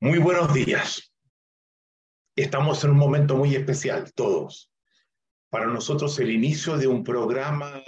Muy 0.00 0.20
buenos 0.20 0.54
días. 0.54 1.12
Estamos 2.36 2.84
en 2.84 2.90
un 2.90 2.98
momento 2.98 3.36
muy 3.36 3.56
especial, 3.56 4.12
todos. 4.12 4.72
Para 5.50 5.66
nosotros 5.66 6.16
el 6.20 6.30
inicio 6.30 6.76
de 6.76 6.86
un 6.86 7.02
programa 7.02 7.82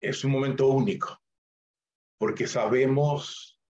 es 0.00 0.24
un 0.24 0.30
momento 0.30 0.68
único, 0.68 1.20
porque 2.16 2.46
sabemos 2.46 3.60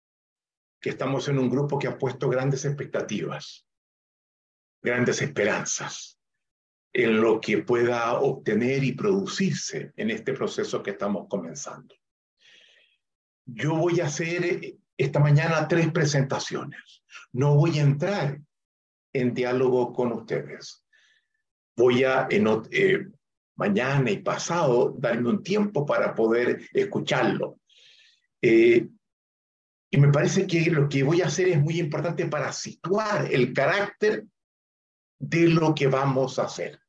que 0.80 0.90
estamos 0.90 1.26
en 1.26 1.40
un 1.40 1.50
grupo 1.50 1.80
que 1.80 1.88
ha 1.88 1.98
puesto 1.98 2.28
grandes 2.28 2.64
expectativas, 2.64 3.66
grandes 4.80 5.20
esperanzas 5.22 6.20
en 6.92 7.20
lo 7.20 7.40
que 7.40 7.58
pueda 7.58 8.20
obtener 8.20 8.84
y 8.84 8.92
producirse 8.92 9.92
en 9.96 10.10
este 10.10 10.32
proceso 10.32 10.80
que 10.80 10.92
estamos 10.92 11.26
comenzando. 11.28 11.96
Yo 13.46 13.74
voy 13.74 13.98
a 13.98 14.06
hacer 14.06 14.76
esta 14.96 15.20
mañana 15.20 15.68
tres 15.68 15.90
presentaciones. 15.92 17.02
No 17.32 17.54
voy 17.54 17.78
a 17.78 17.82
entrar 17.82 18.40
en 19.12 19.34
diálogo 19.34 19.92
con 19.92 20.12
ustedes. 20.12 20.84
Voy 21.76 22.04
a, 22.04 22.26
en, 22.30 22.46
eh, 22.70 23.06
mañana 23.56 24.10
y 24.10 24.18
pasado, 24.18 24.94
darme 24.98 25.28
un 25.28 25.42
tiempo 25.42 25.84
para 25.84 26.14
poder 26.14 26.68
escucharlo. 26.72 27.60
Eh, 28.40 28.88
y 29.90 29.98
me 29.98 30.08
parece 30.08 30.46
que 30.46 30.70
lo 30.70 30.88
que 30.88 31.02
voy 31.02 31.22
a 31.22 31.26
hacer 31.26 31.48
es 31.48 31.60
muy 31.60 31.78
importante 31.78 32.26
para 32.26 32.52
situar 32.52 33.32
el 33.32 33.52
carácter 33.52 34.26
de 35.18 35.48
lo 35.48 35.74
que 35.74 35.86
vamos 35.86 36.38
a 36.38 36.44
hacer. 36.44 36.80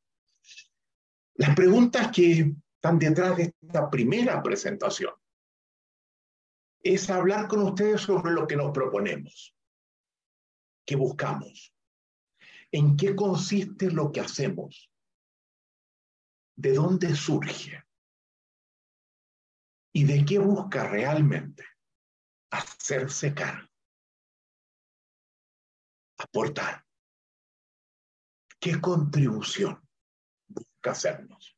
Las 1.34 1.54
preguntas 1.54 2.10
que 2.12 2.54
están 2.74 2.98
detrás 2.98 3.36
de 3.36 3.54
esta 3.62 3.88
primera 3.88 4.42
presentación 4.42 5.12
es 6.82 7.10
hablar 7.10 7.48
con 7.48 7.62
ustedes 7.62 8.02
sobre 8.02 8.32
lo 8.32 8.46
que 8.46 8.56
nos 8.56 8.72
proponemos, 8.72 9.54
qué 10.86 10.96
buscamos, 10.96 11.74
en 12.70 12.96
qué 12.96 13.16
consiste 13.16 13.90
lo 13.90 14.12
que 14.12 14.20
hacemos, 14.20 14.90
de 16.56 16.74
dónde 16.74 17.14
surge 17.14 17.82
y 19.92 20.04
de 20.04 20.24
qué 20.24 20.38
busca 20.38 20.88
realmente 20.88 21.64
hacerse 22.50 23.34
cargo, 23.34 23.68
aportar, 26.18 26.84
qué 28.60 28.80
contribución 28.80 29.80
busca 30.48 30.92
hacernos. 30.92 31.56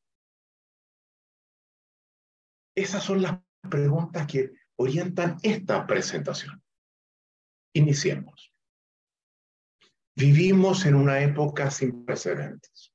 Esas 2.74 3.02
son 3.02 3.22
las 3.22 3.38
preguntas 3.68 4.26
que 4.26 4.52
orientan 4.80 5.36
esta 5.42 5.86
presentación. 5.86 6.62
Iniciemos. 7.74 8.50
Vivimos 10.16 10.86
en 10.86 10.94
una 10.94 11.20
época 11.20 11.70
sin 11.70 12.06
precedentes, 12.06 12.94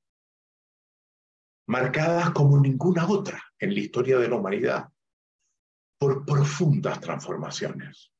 marcada 1.68 2.32
como 2.32 2.58
ninguna 2.58 3.08
otra 3.08 3.40
en 3.60 3.72
la 3.72 3.80
historia 3.80 4.18
de 4.18 4.28
la 4.28 4.34
humanidad 4.34 4.88
por 5.98 6.26
profundas 6.26 7.00
transformaciones. 7.00 8.12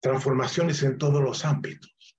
Transformaciones 0.00 0.82
en 0.84 0.98
todos 0.98 1.20
los 1.20 1.44
ámbitos 1.44 2.16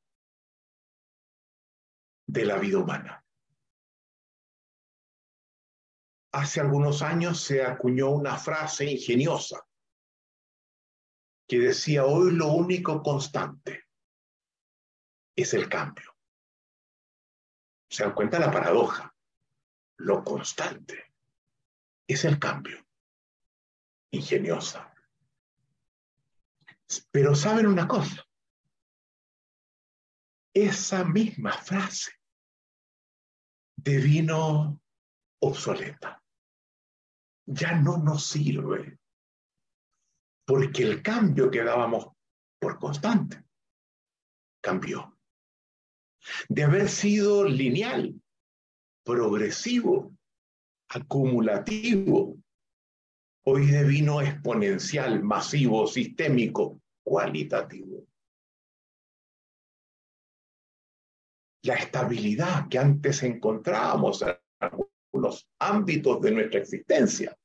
de 2.27 2.45
la 2.45 2.57
vida 2.57 2.79
humana. 2.79 3.24
Hace 6.35 6.59
algunos 6.59 7.01
años 7.01 7.39
se 7.39 7.63
acuñó 7.63 8.09
una 8.09 8.37
frase 8.37 8.91
ingeniosa 8.91 9.65
que 11.47 11.59
decía, 11.59 12.03
hoy 12.05 12.33
lo 12.33 12.47
único 12.47 13.01
constante 13.01 13.85
es 15.33 15.53
el 15.53 15.69
cambio. 15.69 16.13
Se 17.89 18.03
dan 18.03 18.13
cuenta 18.13 18.39
la 18.39 18.51
paradoja. 18.51 19.15
Lo 19.97 20.25
constante 20.25 21.13
es 22.05 22.25
el 22.25 22.37
cambio. 22.37 22.85
Ingeniosa. 24.11 24.93
Pero 27.11 27.33
saben 27.33 27.67
una 27.67 27.87
cosa. 27.87 28.27
Esa 30.53 31.05
misma 31.05 31.53
frase 31.53 32.11
devino 33.77 34.81
obsoleta 35.39 36.24
ya 37.45 37.79
no 37.79 37.97
nos 37.97 38.25
sirve, 38.25 38.99
porque 40.45 40.83
el 40.83 41.01
cambio 41.01 41.49
que 41.49 41.63
dábamos 41.63 42.07
por 42.59 42.79
constante 42.79 43.43
cambió. 44.61 45.17
De 46.49 46.63
haber 46.63 46.89
sido 46.89 47.43
lineal, 47.43 48.19
progresivo, 49.03 50.11
acumulativo, 50.89 52.37
hoy 53.45 53.67
devino 53.67 54.21
exponencial, 54.21 55.23
masivo, 55.23 55.85
sistémico, 55.85 56.81
cualitativo. 57.03 58.07
La 61.63 61.75
estabilidad 61.75 62.67
que 62.69 62.79
antes 62.79 63.21
encontrábamos 63.21 64.23
en 64.23 64.37
los 65.25 65.49
ámbitos 65.59 66.21
de 66.21 66.31
nuestra 66.31 66.59
existencia. 66.59 67.37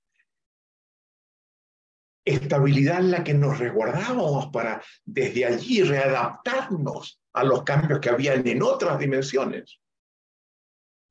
Estabilidad 2.24 3.00
en 3.00 3.10
la 3.10 3.24
que 3.24 3.34
nos 3.34 3.58
resguardábamos 3.58 4.48
para 4.48 4.82
desde 5.04 5.46
allí 5.46 5.82
readaptarnos 5.82 7.20
a 7.32 7.44
los 7.44 7.62
cambios 7.64 8.00
que 8.00 8.10
habían 8.10 8.46
en 8.46 8.62
otras 8.62 8.98
dimensiones. 8.98 9.80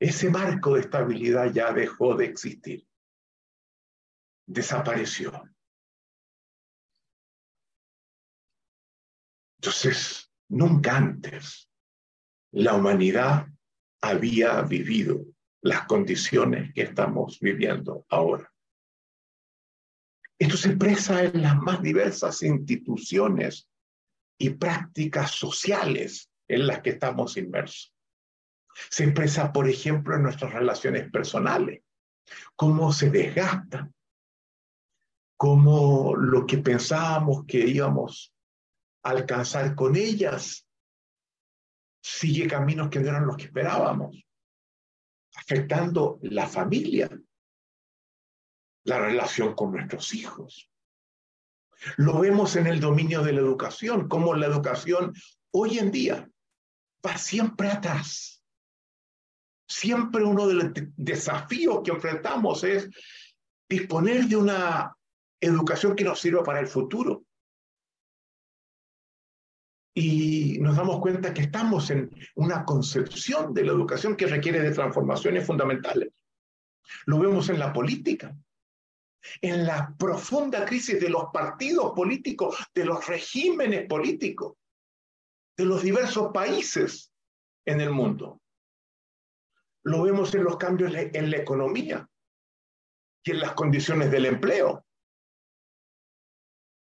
Ese 0.00 0.30
marco 0.30 0.74
de 0.74 0.80
estabilidad 0.80 1.52
ya 1.52 1.72
dejó 1.72 2.14
de 2.14 2.26
existir. 2.26 2.86
Desapareció. 4.46 5.42
Entonces, 9.58 10.32
nunca 10.48 10.96
antes 10.96 11.68
la 12.52 12.74
humanidad 12.74 13.46
había 14.00 14.62
vivido 14.62 15.26
las 15.62 15.86
condiciones 15.86 16.72
que 16.74 16.82
estamos 16.82 17.38
viviendo 17.40 18.06
ahora. 18.08 18.50
Esto 20.38 20.56
se 20.56 20.70
expresa 20.70 21.22
en 21.22 21.42
las 21.42 21.56
más 21.58 21.82
diversas 21.82 22.42
instituciones 22.42 23.68
y 24.38 24.50
prácticas 24.50 25.32
sociales 25.32 26.30
en 26.48 26.66
las 26.66 26.80
que 26.80 26.90
estamos 26.90 27.36
inmersos. 27.36 27.92
Se 28.88 29.04
expresa, 29.04 29.52
por 29.52 29.68
ejemplo, 29.68 30.16
en 30.16 30.22
nuestras 30.22 30.52
relaciones 30.54 31.10
personales, 31.10 31.82
cómo 32.56 32.92
se 32.92 33.10
desgastan, 33.10 33.92
cómo 35.36 36.16
lo 36.16 36.46
que 36.46 36.58
pensábamos 36.58 37.44
que 37.44 37.58
íbamos 37.58 38.32
a 39.02 39.10
alcanzar 39.10 39.74
con 39.74 39.96
ellas 39.96 40.66
sigue 42.02 42.46
caminos 42.46 42.88
que 42.88 43.00
no 43.00 43.10
eran 43.10 43.26
los 43.26 43.36
que 43.36 43.44
esperábamos 43.44 44.24
afectando 45.36 46.18
la 46.22 46.46
familia, 46.46 47.10
la 48.84 48.98
relación 48.98 49.54
con 49.54 49.72
nuestros 49.72 50.14
hijos. 50.14 50.70
Lo 51.96 52.20
vemos 52.20 52.56
en 52.56 52.66
el 52.66 52.80
dominio 52.80 53.22
de 53.22 53.32
la 53.32 53.40
educación, 53.40 54.08
como 54.08 54.34
la 54.34 54.46
educación 54.46 55.14
hoy 55.52 55.78
en 55.78 55.90
día 55.90 56.30
va 57.04 57.16
siempre 57.16 57.68
atrás. 57.68 58.42
Siempre 59.66 60.24
uno 60.24 60.46
de 60.46 60.54
los 60.54 60.66
desafíos 60.96 61.80
que 61.84 61.92
enfrentamos 61.92 62.64
es 62.64 62.88
disponer 63.68 64.24
de 64.26 64.36
una 64.36 64.94
educación 65.40 65.94
que 65.94 66.04
nos 66.04 66.20
sirva 66.20 66.42
para 66.42 66.60
el 66.60 66.66
futuro 66.66 67.24
y 69.94 70.58
nos 70.60 70.76
damos 70.76 71.00
cuenta 71.00 71.34
que 71.34 71.42
estamos 71.42 71.90
en 71.90 72.10
una 72.36 72.64
concepción 72.64 73.52
de 73.52 73.64
la 73.64 73.72
educación 73.72 74.16
que 74.16 74.26
requiere 74.26 74.60
de 74.60 74.70
transformaciones 74.70 75.46
fundamentales. 75.46 76.12
Lo 77.06 77.18
vemos 77.18 77.48
en 77.48 77.58
la 77.58 77.72
política, 77.72 78.36
en 79.40 79.66
la 79.66 79.94
profunda 79.98 80.64
crisis 80.64 81.00
de 81.00 81.10
los 81.10 81.24
partidos 81.32 81.92
políticos, 81.94 82.56
de 82.74 82.84
los 82.84 83.06
regímenes 83.06 83.86
políticos, 83.86 84.56
de 85.56 85.64
los 85.64 85.82
diversos 85.82 86.30
países 86.32 87.12
en 87.64 87.80
el 87.80 87.90
mundo. 87.90 88.40
Lo 89.82 90.02
vemos 90.02 90.34
en 90.34 90.44
los 90.44 90.56
cambios 90.56 90.92
en 90.94 91.30
la 91.30 91.36
economía 91.36 92.08
y 93.24 93.30
en 93.32 93.40
las 93.40 93.52
condiciones 93.52 94.10
del 94.10 94.26
empleo. 94.26 94.84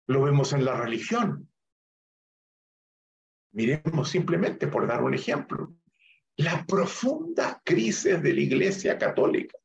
Lo 0.07 0.24
vemos 0.24 0.53
en 0.53 0.65
la 0.65 0.75
religión, 0.75 1.50
Miremos 3.53 4.09
simplemente, 4.09 4.68
por 4.68 4.88
dar 4.88 5.03
un 5.03 5.13
ejemplo, 5.13 5.74
la 6.38 6.65
profunda 6.65 7.62
crisis 7.63 8.21
de 8.21 8.33
la 8.33 8.39
Iglesia 8.39 8.98
Católica, 8.98 9.57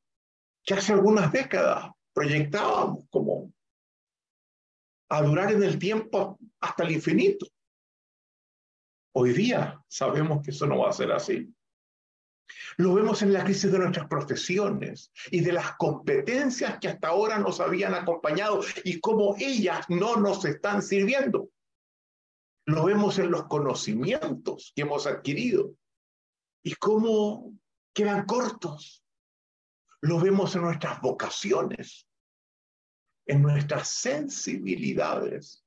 que 0.64 0.74
hace 0.74 0.92
algunas 0.92 1.30
décadas 1.32 1.90
proyectábamos 2.12 3.04
como 3.10 3.52
a 5.08 5.22
durar 5.22 5.52
en 5.52 5.62
el 5.62 5.78
tiempo 5.78 6.38
hasta 6.60 6.82
el 6.84 6.92
infinito. 6.92 7.46
Hoy 9.14 9.32
día 9.32 9.80
sabemos 9.88 10.42
que 10.42 10.50
eso 10.50 10.66
no 10.66 10.78
va 10.78 10.90
a 10.90 10.92
ser 10.92 11.12
así. 11.12 11.48
Lo 12.76 12.94
vemos 12.94 13.22
en 13.22 13.32
la 13.32 13.44
crisis 13.44 13.70
de 13.72 13.78
nuestras 13.78 14.08
profesiones 14.08 15.10
y 15.30 15.40
de 15.40 15.52
las 15.52 15.76
competencias 15.76 16.78
que 16.80 16.88
hasta 16.88 17.08
ahora 17.08 17.38
nos 17.38 17.60
habían 17.60 17.94
acompañado 17.94 18.60
y 18.84 19.00
cómo 19.00 19.34
ellas 19.38 19.86
no 19.88 20.16
nos 20.16 20.44
están 20.44 20.82
sirviendo. 20.82 21.48
Lo 22.66 22.84
vemos 22.84 23.18
en 23.18 23.30
los 23.30 23.46
conocimientos 23.46 24.72
que 24.74 24.82
hemos 24.82 25.06
adquirido 25.06 25.74
y 26.64 26.74
cómo 26.74 27.56
quedan 27.94 28.26
cortos. 28.26 29.04
Lo 30.00 30.20
vemos 30.20 30.54
en 30.56 30.62
nuestras 30.62 31.00
vocaciones, 31.00 32.08
en 33.26 33.42
nuestras 33.42 33.88
sensibilidades. 33.88 35.64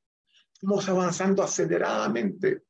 Estamos 0.53 0.89
avanzando 0.89 1.41
aceleradamente 1.41 2.63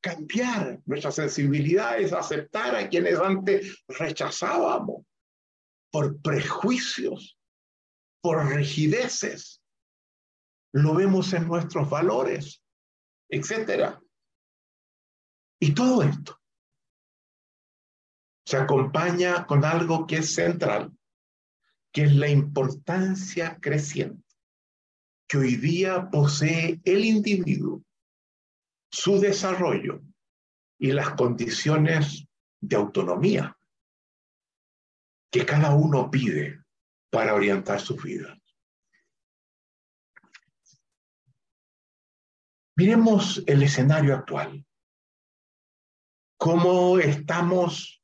cambiar 0.00 0.80
nuestras 0.86 1.16
sensibilidades, 1.16 2.12
aceptar 2.12 2.76
a 2.76 2.88
quienes 2.88 3.18
antes 3.18 3.84
rechazábamos 3.88 5.04
por 5.90 6.20
prejuicios, 6.20 7.36
por 8.20 8.46
rigideces. 8.46 9.60
Lo 10.72 10.94
vemos 10.94 11.32
en 11.32 11.48
nuestros 11.48 11.90
valores, 11.90 12.63
etcétera. 13.34 14.00
Y 15.60 15.74
todo 15.74 16.02
esto 16.02 16.40
se 18.46 18.56
acompaña 18.56 19.46
con 19.46 19.64
algo 19.64 20.06
que 20.06 20.18
es 20.18 20.34
central, 20.34 20.92
que 21.92 22.04
es 22.04 22.14
la 22.14 22.28
importancia 22.28 23.58
creciente 23.60 24.22
que 25.26 25.38
hoy 25.38 25.56
día 25.56 26.10
posee 26.10 26.80
el 26.84 27.04
individuo 27.04 27.82
su 28.90 29.18
desarrollo 29.18 30.02
y 30.78 30.92
las 30.92 31.10
condiciones 31.14 32.26
de 32.60 32.76
autonomía 32.76 33.56
que 35.32 35.44
cada 35.44 35.74
uno 35.74 36.10
pide 36.10 36.62
para 37.10 37.34
orientar 37.34 37.80
su 37.80 37.96
vida. 37.96 38.38
Miremos 42.76 43.42
el 43.46 43.62
escenario 43.62 44.14
actual. 44.14 44.66
Cómo 46.36 46.98
estamos 46.98 48.02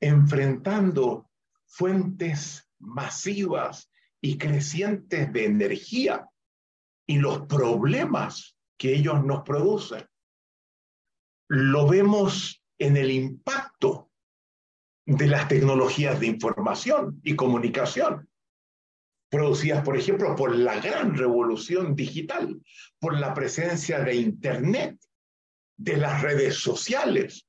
enfrentando 0.00 1.30
fuentes 1.66 2.68
masivas 2.80 3.90
y 4.20 4.36
crecientes 4.36 5.32
de 5.32 5.44
energía 5.44 6.28
y 7.06 7.18
los 7.18 7.46
problemas 7.46 8.56
que 8.76 8.94
ellos 8.94 9.24
nos 9.24 9.42
producen. 9.42 10.06
Lo 11.48 11.88
vemos 11.88 12.62
en 12.78 12.96
el 12.96 13.10
impacto 13.10 14.10
de 15.06 15.26
las 15.26 15.48
tecnologías 15.48 16.20
de 16.20 16.26
información 16.26 17.20
y 17.22 17.34
comunicación, 17.34 18.27
producidas, 19.28 19.84
por 19.84 19.96
ejemplo, 19.96 20.34
por 20.34 20.56
la 20.56 20.80
gran 20.80 21.16
revolución 21.16 21.94
digital, 21.94 22.60
por 22.98 23.18
la 23.18 23.34
presencia 23.34 24.00
de 24.00 24.14
Internet, 24.16 24.98
de 25.76 25.96
las 25.96 26.22
redes 26.22 26.56
sociales, 26.56 27.46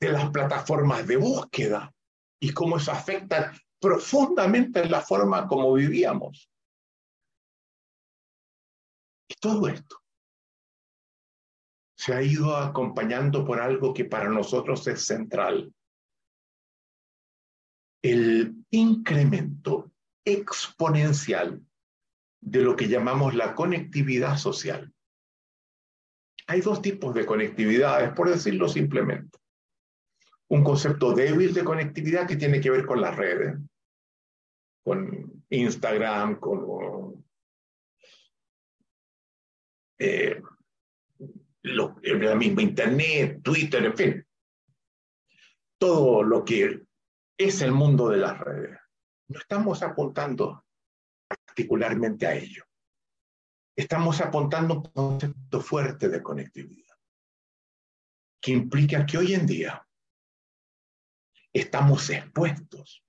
de 0.00 0.10
las 0.10 0.30
plataformas 0.30 1.06
de 1.06 1.16
búsqueda 1.16 1.92
y 2.40 2.52
cómo 2.52 2.76
eso 2.76 2.92
afecta 2.92 3.52
profundamente 3.80 4.88
la 4.88 5.00
forma 5.00 5.46
como 5.46 5.72
vivíamos. 5.74 6.48
Y 9.28 9.34
todo 9.34 9.68
esto 9.68 10.02
se 11.96 12.14
ha 12.14 12.22
ido 12.22 12.56
acompañando 12.56 13.44
por 13.44 13.60
algo 13.60 13.94
que 13.94 14.04
para 14.04 14.28
nosotros 14.28 14.84
es 14.88 15.04
central. 15.04 15.72
El 18.02 18.64
incremento 18.70 19.91
exponencial 20.24 21.60
de 22.40 22.60
lo 22.62 22.76
que 22.76 22.88
llamamos 22.88 23.34
la 23.34 23.54
conectividad 23.54 24.36
social. 24.36 24.92
Hay 26.46 26.60
dos 26.60 26.82
tipos 26.82 27.14
de 27.14 27.24
conectividades, 27.24 28.12
por 28.12 28.28
decirlo 28.28 28.68
simplemente. 28.68 29.38
Un 30.48 30.64
concepto 30.64 31.12
débil 31.12 31.54
de 31.54 31.64
conectividad 31.64 32.26
que 32.26 32.36
tiene 32.36 32.60
que 32.60 32.70
ver 32.70 32.84
con 32.84 33.00
las 33.00 33.16
redes, 33.16 33.58
con 34.84 35.44
Instagram, 35.48 36.38
con 36.40 37.24
eh, 39.98 40.42
la 41.62 42.34
misma 42.34 42.62
Internet, 42.62 43.40
Twitter, 43.42 43.84
en 43.84 43.96
fin, 43.96 44.26
todo 45.78 46.22
lo 46.22 46.44
que 46.44 46.82
es 47.38 47.62
el 47.62 47.72
mundo 47.72 48.08
de 48.08 48.18
las 48.18 48.38
redes. 48.38 48.81
No 49.28 49.38
estamos 49.38 49.82
apuntando 49.82 50.64
particularmente 51.28 52.26
a 52.26 52.34
ello. 52.34 52.64
Estamos 53.76 54.20
apuntando 54.20 54.74
a 54.74 54.76
un 54.76 54.82
concepto 54.92 55.60
fuerte 55.60 56.08
de 56.08 56.22
conectividad, 56.22 56.96
que 58.40 58.52
implica 58.52 59.06
que 59.06 59.18
hoy 59.18 59.34
en 59.34 59.46
día 59.46 59.86
estamos 61.52 62.08
expuestos 62.10 63.04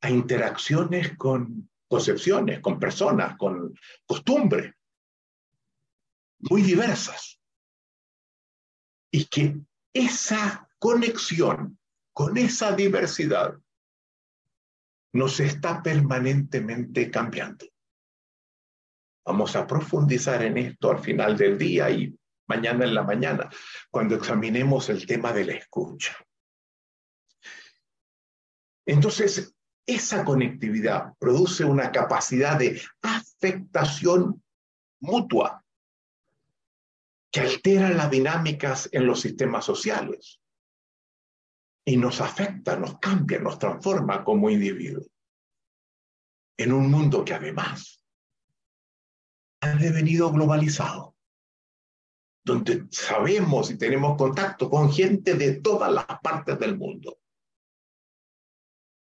a 0.00 0.10
interacciones 0.10 1.16
con 1.16 1.70
concepciones, 1.88 2.60
con 2.60 2.78
personas, 2.78 3.36
con 3.36 3.74
costumbres, 4.06 4.74
muy 6.40 6.62
diversas. 6.62 7.40
Y 9.10 9.24
que 9.26 9.60
esa 9.92 10.68
conexión 10.78 11.78
con 12.12 12.36
esa 12.36 12.72
diversidad 12.72 13.58
nos 15.18 15.40
está 15.40 15.82
permanentemente 15.82 17.10
cambiando. 17.10 17.66
Vamos 19.26 19.56
a 19.56 19.66
profundizar 19.66 20.42
en 20.44 20.56
esto 20.56 20.92
al 20.92 21.00
final 21.00 21.36
del 21.36 21.58
día 21.58 21.90
y 21.90 22.16
mañana 22.46 22.84
en 22.84 22.94
la 22.94 23.02
mañana, 23.02 23.50
cuando 23.90 24.14
examinemos 24.14 24.88
el 24.88 25.04
tema 25.06 25.32
de 25.32 25.44
la 25.44 25.52
escucha. 25.54 26.16
Entonces, 28.86 29.54
esa 29.84 30.24
conectividad 30.24 31.12
produce 31.18 31.64
una 31.64 31.90
capacidad 31.90 32.56
de 32.56 32.80
afectación 33.02 34.42
mutua 35.00 35.64
que 37.30 37.40
altera 37.40 37.90
las 37.90 38.10
dinámicas 38.10 38.88
en 38.92 39.06
los 39.06 39.20
sistemas 39.20 39.64
sociales 39.64 40.40
y 41.88 41.96
nos 41.96 42.20
afecta, 42.20 42.76
nos 42.76 42.98
cambia, 42.98 43.38
nos 43.38 43.58
transforma 43.58 44.22
como 44.22 44.50
individuos. 44.50 45.10
En 46.58 46.74
un 46.74 46.90
mundo 46.90 47.24
que 47.24 47.32
además 47.32 48.04
ha 49.62 49.70
devenido 49.70 50.30
globalizado, 50.30 51.16
donde 52.44 52.84
sabemos 52.90 53.70
y 53.70 53.78
tenemos 53.78 54.18
contacto 54.18 54.68
con 54.68 54.92
gente 54.92 55.32
de 55.32 55.62
todas 55.62 55.90
las 55.90 56.04
partes 56.22 56.58
del 56.58 56.76
mundo. 56.76 57.20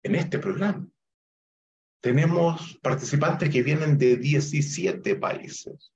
En 0.03 0.13
este 0.13 0.37
programa 0.37 0.87
tenemos 2.03 2.77
participantes 2.83 3.49
que 3.49 3.63
vienen 3.63 3.97
de 3.97 4.17
17 4.17 5.15
países. 5.15 5.91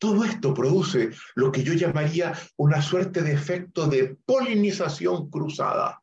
Todo 0.00 0.24
esto 0.24 0.54
produce 0.54 1.10
lo 1.34 1.52
que 1.52 1.62
yo 1.62 1.74
llamaría 1.74 2.32
una 2.56 2.80
suerte 2.80 3.20
de 3.20 3.34
efecto 3.34 3.86
de 3.86 4.16
polinización 4.24 5.28
cruzada, 5.28 6.02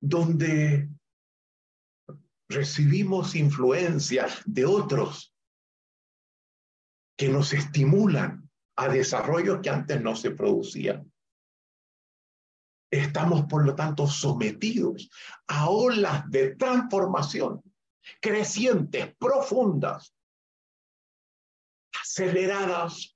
donde 0.00 0.88
recibimos 2.48 3.34
influencia 3.34 4.28
de 4.46 4.64
otros 4.64 5.34
que 7.16 7.28
nos 7.28 7.52
estimulan 7.52 8.48
a 8.76 8.88
desarrollos 8.88 9.58
que 9.60 9.70
antes 9.70 10.00
no 10.00 10.14
se 10.14 10.30
producían. 10.30 11.12
Estamos, 12.92 13.46
por 13.46 13.66
lo 13.66 13.74
tanto, 13.74 14.06
sometidos 14.06 15.10
a 15.48 15.68
olas 15.68 16.30
de 16.30 16.54
transformación 16.54 17.60
crecientes, 18.20 19.16
profundas, 19.16 20.14
aceleradas. 22.08 23.14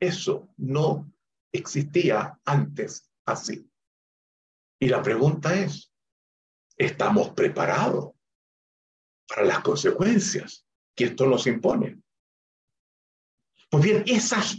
Eso 0.00 0.48
no 0.56 1.12
existía 1.52 2.38
antes 2.44 3.10
así. 3.26 3.68
Y 4.80 4.88
la 4.88 5.02
pregunta 5.02 5.54
es, 5.54 5.92
¿estamos 6.76 7.30
preparados 7.30 8.12
para 9.28 9.44
las 9.44 9.60
consecuencias 9.60 10.66
que 10.96 11.04
esto 11.04 11.26
nos 11.26 11.46
impone? 11.46 12.00
Pues 13.70 13.84
bien, 13.84 14.04
esas 14.06 14.58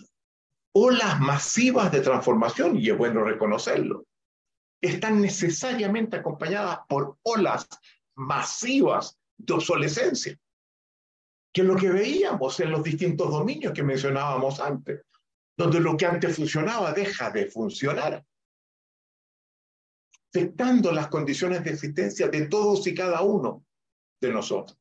olas 0.74 1.20
masivas 1.20 1.92
de 1.92 2.02
transformación, 2.02 2.78
y 2.78 2.90
es 2.90 2.98
bueno 2.98 3.24
reconocerlo, 3.24 4.06
están 4.82 5.22
necesariamente 5.22 6.18
acompañadas 6.18 6.80
por 6.88 7.18
olas 7.24 7.68
masivas 8.16 9.18
de 9.38 9.54
obsolescencia, 9.54 10.40
que 11.54 11.64
lo 11.64 11.76
que 11.76 11.92
veíamos 11.92 12.60
en 12.60 12.72
los 12.72 12.84
distintos 12.84 13.30
dominios 13.30 13.74
que 13.74 13.84
mencionábamos 13.84 14.60
antes, 14.60 15.06
donde 15.56 15.80
lo 15.80 15.96
que 15.96 16.08
antes 16.08 16.36
funcionaba 16.36 16.92
deja 16.94 17.30
de 17.30 17.46
funcionar, 17.46 18.26
afectando 20.34 20.92
las 20.92 21.10
condiciones 21.10 21.64
de 21.64 21.70
existencia 21.70 22.28
de 22.28 22.48
todos 22.48 22.88
y 22.88 22.96
cada 22.96 23.22
uno 23.22 23.64
de 24.20 24.32
nosotros. 24.32 24.80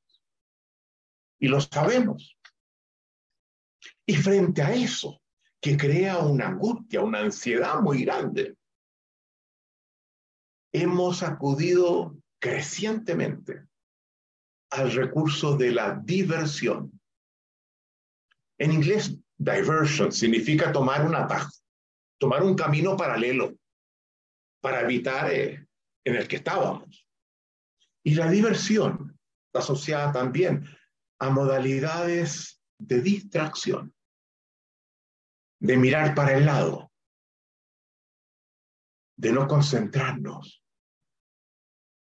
Y 1.39 1.49
lo 1.49 1.61
sabemos. 1.61 2.39
Y 4.07 4.15
frente 4.15 4.63
a 4.63 4.73
eso, 4.73 5.21
que 5.61 5.77
crea 5.77 6.19
una 6.21 6.49
angustia, 6.49 7.03
una 7.03 7.21
ansiedad 7.21 7.81
muy 7.81 8.05
grande, 8.05 8.57
hemos 10.73 11.23
acudido 11.23 12.17
crecientemente 12.41 13.67
al 14.73 14.91
recurso 14.91 15.57
de 15.57 15.71
la 15.71 16.01
diversión. 16.03 16.99
En 18.59 18.73
inglés, 18.73 19.17
diversion 19.37 20.13
significa 20.13 20.73
tomar 20.73 21.07
un 21.07 21.15
atajo, 21.15 21.53
tomar 22.19 22.43
un 22.43 22.55
camino 22.55 22.97
paralelo 22.97 23.55
para 24.63 24.81
evitar 24.81 25.31
eh, 25.31 25.67
en 26.05 26.17
el 26.17 26.27
que 26.27 26.37
estábamos. 26.37 27.07
Y 28.03 28.15
la 28.15 28.31
diversión 28.31 29.19
está 29.47 29.59
asociada 29.59 30.13
también 30.13 30.65
a 31.19 31.29
modalidades 31.29 32.61
de 32.79 33.03
distracción, 33.03 33.95
de 35.61 35.77
mirar 35.77 36.15
para 36.15 36.37
el 36.37 36.47
lado, 36.47 36.91
de 39.17 39.33
no 39.33 39.47
concentrarnos. 39.47 40.62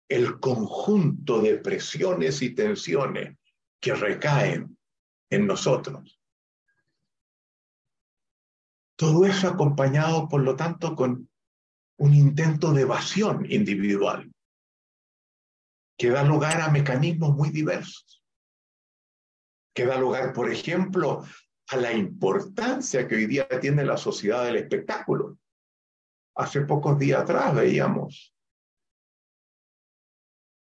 El 0.08 0.40
conjunto 0.40 1.40
de 1.40 1.58
presiones 1.58 2.42
y 2.42 2.54
tensiones 2.54 3.36
que 3.80 3.94
recaen 3.94 4.76
en 5.30 5.46
nosotros. 5.46 6.18
Todo 8.96 9.26
eso 9.26 9.48
acompañado, 9.48 10.28
por 10.28 10.42
lo 10.42 10.56
tanto, 10.56 10.96
con 10.96 11.30
un 11.98 12.14
intento 12.14 12.72
de 12.72 12.82
evasión 12.82 13.46
individual 13.50 14.32
que 15.96 16.10
da 16.10 16.22
lugar 16.22 16.60
a 16.60 16.70
mecanismos 16.70 17.34
muy 17.34 17.50
diversos, 17.50 18.22
que 19.74 19.84
da 19.84 19.98
lugar, 19.98 20.32
por 20.32 20.50
ejemplo, 20.50 21.24
a 21.68 21.76
la 21.76 21.92
importancia 21.92 23.06
que 23.06 23.16
hoy 23.16 23.26
día 23.26 23.48
tiene 23.60 23.84
la 23.84 23.96
sociedad 23.96 24.44
del 24.44 24.56
espectáculo. 24.56 25.38
Hace 26.36 26.62
pocos 26.62 26.98
días 26.98 27.22
atrás 27.22 27.54
veíamos 27.54 28.32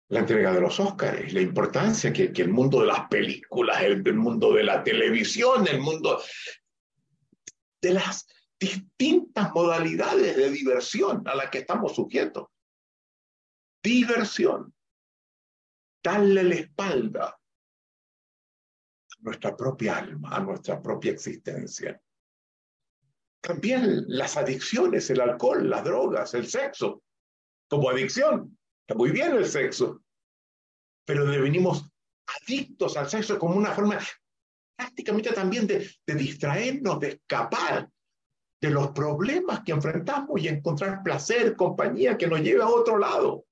la 0.09 0.19
entrega 0.19 0.51
de 0.51 0.61
los 0.61 0.79
Óscares, 0.79 1.33
la 1.33 1.41
importancia 1.41 2.11
que, 2.11 2.31
el 2.35 2.49
mundo 2.49 2.81
de 2.81 2.87
las 2.87 3.07
películas, 3.07 3.81
el, 3.83 4.05
el 4.05 4.15
mundo 4.15 4.53
de 4.53 4.63
la 4.63 4.83
televisión, 4.83 5.67
el 5.67 5.79
mundo 5.79 6.21
de 7.81 7.93
las 7.93 8.27
distintas 8.59 9.51
modalidades 9.53 10.35
de 10.35 10.49
diversión 10.49 11.25
a 11.27 11.35
las 11.35 11.49
que 11.49 11.59
estamos 11.59 11.95
sujetos. 11.95 12.47
Diversión. 13.83 14.73
Darle 16.03 16.43
la 16.43 16.55
espalda 16.55 17.27
a 17.27 19.21
nuestra 19.21 19.55
propia 19.55 19.97
alma, 19.97 20.35
a 20.35 20.39
nuestra 20.39 20.81
propia 20.81 21.11
existencia. 21.11 22.01
También 23.41 24.05
las 24.07 24.37
adicciones, 24.37 25.09
el 25.11 25.21
alcohol, 25.21 25.69
las 25.69 25.83
drogas, 25.83 26.33
el 26.33 26.47
sexo, 26.47 27.03
como 27.69 27.89
adicción. 27.89 28.58
Está 28.89 28.98
muy 28.98 29.12
bien 29.12 29.34
el 29.34 29.46
sexo, 29.46 30.01
pero 31.05 31.24
devenimos 31.24 31.88
adictos 32.25 32.98
al 32.98 33.08
sexo 33.08 33.38
como 33.38 33.55
una 33.55 33.72
forma 33.72 34.00
prácticamente 34.75 35.31
también 35.31 35.67
de, 35.67 35.88
de 36.08 36.15
distraernos, 36.15 37.00
de 37.00 37.10
escapar 37.10 37.88
de 38.60 38.69
los 38.72 38.89
problemas 38.89 39.62
que 39.63 39.74
enfrentamos 39.74 40.41
y 40.41 40.48
encontrar 40.48 41.03
placer, 41.03 41.55
compañía 41.55 42.17
que 42.17 42.25
nos 42.25 42.39
lleve 42.39 42.63
a 42.63 42.67
otro 42.67 42.98
lado. 42.98 43.46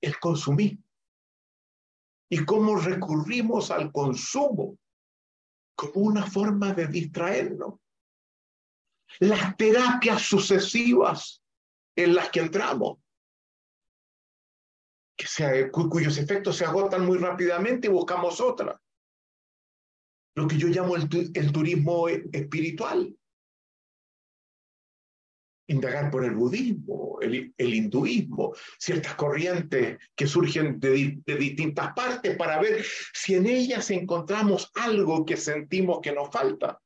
El 0.00 0.18
consumir. 0.18 0.80
Y 2.28 2.44
cómo 2.44 2.74
recurrimos 2.74 3.70
al 3.70 3.92
consumo 3.92 4.76
como 5.76 6.06
una 6.06 6.26
forma 6.26 6.74
de 6.74 6.88
distraernos. 6.88 7.74
Las 9.20 9.56
terapias 9.56 10.22
sucesivas 10.22 11.40
en 11.94 12.16
las 12.16 12.30
que 12.30 12.40
entramos, 12.40 12.98
que 15.16 15.26
se, 15.26 15.70
cuyos 15.70 16.18
efectos 16.18 16.56
se 16.56 16.64
agotan 16.64 17.04
muy 17.04 17.18
rápidamente 17.18 17.88
y 17.88 17.90
buscamos 17.90 18.40
otra. 18.40 18.80
Lo 20.36 20.48
que 20.48 20.58
yo 20.58 20.68
llamo 20.68 20.96
el, 20.96 21.08
el 21.34 21.52
turismo 21.52 22.08
espiritual 22.08 23.16
indagar 25.66 26.10
por 26.10 26.24
el 26.24 26.34
budismo, 26.34 27.18
el, 27.20 27.54
hinduismo, 27.56 28.54
ciertas 28.78 29.14
corrientes 29.14 29.98
que 30.14 30.26
surgen 30.26 30.78
de, 30.78 31.22
de, 31.24 31.36
distintas 31.36 31.92
partes 31.94 32.36
para 32.36 32.60
ver 32.60 32.84
si 33.12 33.34
en 33.34 33.46
ellas 33.46 33.90
encontramos 33.90 34.70
algo 34.74 35.24
que 35.24 35.36
sentimos 35.36 36.00
que 36.02 36.12
nos 36.12 36.30
falta. 36.30 36.78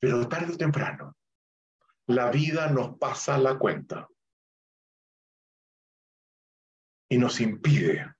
Pero 0.00 0.28
tarde 0.28 0.54
o 0.54 0.56
temprano, 0.56 1.16
la 2.06 2.30
vida 2.30 2.68
nos 2.70 2.98
pasa 2.98 3.38
la 3.38 3.58
cuenta 3.58 4.08
y 7.12 7.18
nos 7.18 7.42
impide 7.42 8.14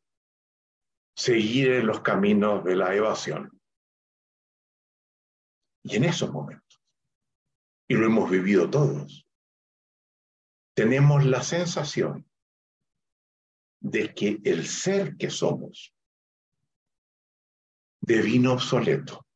seguir 1.16 1.72
en 1.72 1.87
los 1.87 2.02
caminos 2.02 2.62
de 2.62 2.76
la 2.76 2.94
evasión. 2.94 3.58
Y 5.82 5.96
en 5.96 6.04
esos 6.04 6.30
momentos 6.30 6.78
y 7.88 7.94
lo 7.94 8.04
hemos 8.04 8.30
vivido 8.30 8.68
todos, 8.68 9.26
tenemos 10.76 11.25
la 11.25 11.42
sensación 11.42 12.30
de 13.80 14.12
que 14.12 14.42
el 14.44 14.66
ser 14.66 15.16
que 15.16 15.30
somos 15.30 15.94
devino 17.99 18.52
obsoleto, 18.52 19.26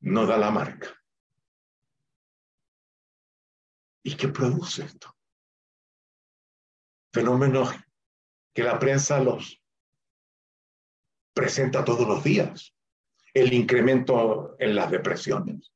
no 0.00 0.24
da 0.24 0.38
la 0.38 0.50
marca. 0.50 0.88
¿Y 4.02 4.16
qué 4.16 4.28
produce 4.28 4.84
esto? 4.84 5.14
Fenómenos 7.14 7.70
que 8.52 8.64
la 8.64 8.76
prensa 8.76 9.20
los 9.20 9.62
presenta 11.32 11.84
todos 11.84 12.08
los 12.08 12.24
días. 12.24 12.74
El 13.32 13.52
incremento 13.52 14.56
en 14.58 14.74
las 14.74 14.90
depresiones, 14.90 15.72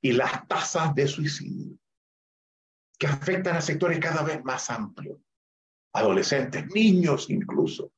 y 0.00 0.12
las 0.12 0.48
tasas 0.48 0.94
de 0.94 1.06
suicidio, 1.06 1.78
que 2.98 3.06
afectan 3.06 3.56
a 3.56 3.60
sectores 3.60 4.00
cada 4.00 4.22
vez 4.22 4.42
más 4.44 4.70
amplios, 4.70 5.18
adolescentes, 5.92 6.66
niños 6.68 7.28
incluso, 7.28 7.92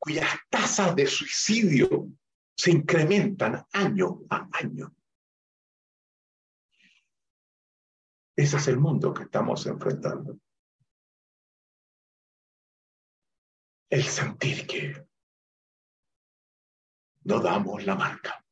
cuyas 0.00 0.30
tasas 0.50 0.96
de 0.96 1.06
suicidio 1.06 2.08
se 2.56 2.72
incrementan 2.72 3.64
año 3.72 4.22
a 4.30 4.48
año. 4.52 4.92
Ese 8.34 8.56
es 8.56 8.66
el 8.66 8.78
mundo 8.78 9.14
que 9.14 9.22
estamos 9.22 9.64
enfrentando. 9.66 10.40
El 13.92 14.04
sentir 14.04 14.66
que 14.66 15.06
no 17.24 17.40
damos 17.40 17.84
la 17.84 17.94
marca 17.94 18.42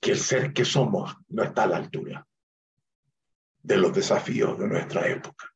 que 0.00 0.10
el 0.10 0.18
ser 0.18 0.52
que 0.52 0.64
somos 0.64 1.14
no 1.28 1.44
está 1.44 1.62
a 1.62 1.66
la 1.68 1.76
altura 1.76 2.26
de 3.62 3.76
los 3.76 3.92
desafíos 3.92 4.58
de 4.58 4.66
nuestra 4.66 5.06
época. 5.06 5.54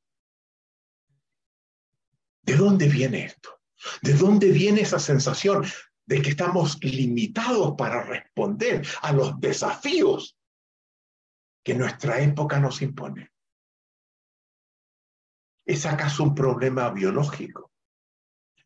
¿De 2.43 2.55
dónde 2.55 2.89
viene 2.89 3.25
esto? 3.25 3.61
¿De 4.03 4.15
dónde 4.15 4.53
viene 4.53 4.83
esa 4.83 5.01
sensación 5.01 5.65
de 6.07 6.23
que 6.23 6.31
estamos 6.31 6.79
limitados 6.85 7.75
para 7.77 8.05
responder 8.05 8.87
a 9.03 9.13
los 9.13 9.41
desafíos 9.41 10.39
que 11.65 11.75
nuestra 11.75 12.21
época 12.21 12.61
nos 12.61 12.81
impone? 12.83 13.33
¿Es 15.67 15.87
acaso 15.87 16.23
un 16.23 16.37
problema 16.37 16.89
biológico? 16.91 17.72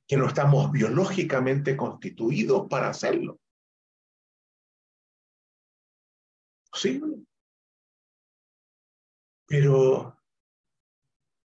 Que 0.07 0.17
no 0.17 0.27
estamos 0.27 0.71
biológicamente 0.71 1.77
constituidos 1.77 2.69
para 2.69 2.89
hacerlo. 2.89 3.41
Sí. 6.73 7.03
Pero 9.49 10.17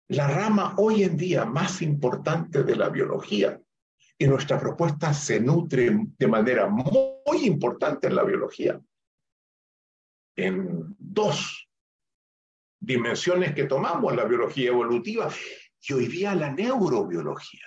la 0.09 0.29
rama 0.29 0.75
hoy 0.79 1.05
en 1.05 1.17
día 1.17 1.45
más 1.45 1.83
importante 1.83 2.65
de 2.65 2.77
la 2.77 2.89
biología, 2.89 3.61
y 4.21 4.27
nuestra 4.27 4.61
propuesta 4.61 5.15
se 5.15 5.41
nutre 5.41 5.91
de 6.19 6.29
manera 6.29 6.67
muy 6.67 7.47
importante 7.47 8.09
en 8.09 8.17
la 8.17 8.23
biología, 8.23 8.79
en 10.37 10.95
dos 10.99 11.69
dimensiones 12.79 13.55
que 13.55 13.65
tomamos, 13.65 14.15
la 14.15 14.25
biología 14.25 14.69
evolutiva 14.69 15.31
Y 15.83 15.93
hoy 15.95 16.07
día 16.09 16.35
la 16.35 16.51
neurobiología, 16.53 17.67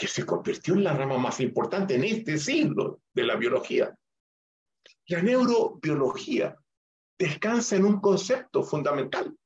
que 0.00 0.08
se 0.08 0.24
convirtió 0.24 0.72
en 0.72 0.84
la 0.84 0.94
rama 0.94 1.18
más 1.18 1.40
importante 1.40 1.94
en 1.94 2.04
este 2.04 2.38
siglo 2.38 3.02
de 3.12 3.22
la 3.22 3.36
biología. 3.36 3.94
La 5.08 5.20
neurobiología 5.20 6.56
descansa 7.18 7.76
en 7.76 7.84
un 7.84 8.00
concepto 8.00 8.62
fundamental, 8.62 9.36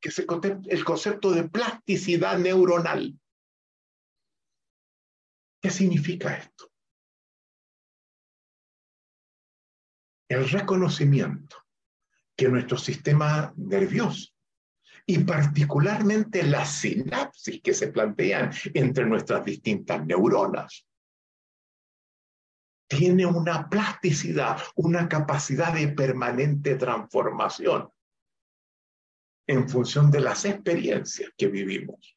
que 0.00 0.08
es 0.08 0.18
el 0.18 0.84
concepto 0.84 1.30
de 1.32 1.46
plasticidad 1.50 2.38
neuronal. 2.38 3.20
¿Qué 5.60 5.68
significa 5.68 6.38
esto? 6.38 6.72
El 10.26 10.48
reconocimiento 10.48 11.66
que 12.34 12.48
nuestro 12.48 12.78
sistema 12.78 13.52
nervioso 13.58 14.32
y 15.06 15.18
particularmente 15.18 16.42
las 16.42 16.72
sinapsis 16.72 17.60
que 17.62 17.74
se 17.74 17.88
plantean 17.88 18.50
entre 18.74 19.06
nuestras 19.06 19.44
distintas 19.44 20.04
neuronas 20.04 20.86
tiene 22.88 23.24
una 23.24 23.68
plasticidad, 23.68 24.60
una 24.74 25.08
capacidad 25.08 25.72
de 25.72 25.88
permanente 25.88 26.74
transformación 26.74 27.88
en 29.46 29.68
función 29.68 30.10
de 30.10 30.20
las 30.20 30.44
experiencias 30.44 31.30
que 31.36 31.46
vivimos. 31.46 32.16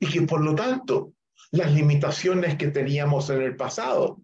Y 0.00 0.10
que 0.10 0.22
por 0.22 0.42
lo 0.42 0.54
tanto 0.54 1.14
las 1.50 1.72
limitaciones 1.72 2.56
que 2.56 2.68
teníamos 2.68 3.28
en 3.30 3.42
el 3.42 3.56
pasado 3.56 4.22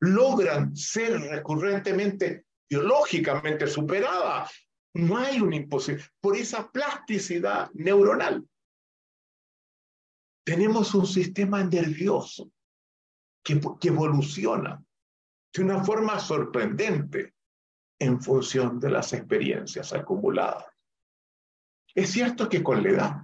logran 0.00 0.76
ser 0.76 1.20
recurrentemente 1.20 2.46
biológicamente 2.68 3.66
superadas. 3.66 4.65
No 4.96 5.18
hay 5.18 5.42
un 5.42 5.52
imposible, 5.52 6.02
por 6.22 6.36
esa 6.36 6.70
plasticidad 6.70 7.70
neuronal. 7.74 8.48
Tenemos 10.42 10.94
un 10.94 11.06
sistema 11.06 11.62
nervioso 11.62 12.50
que, 13.44 13.60
evoluciona 13.82 14.82
de 15.52 15.62
una 15.62 15.84
forma 15.84 16.18
sorprendente 16.18 17.34
en 17.98 18.22
función 18.22 18.80
de 18.80 18.90
las 18.90 19.12
experiencias 19.12 19.92
acumuladas. 19.92 20.64
Es 21.94 22.10
cierto 22.10 22.48
que 22.48 22.62
con 22.62 22.82
la 22.82 22.88
edad 22.88 23.22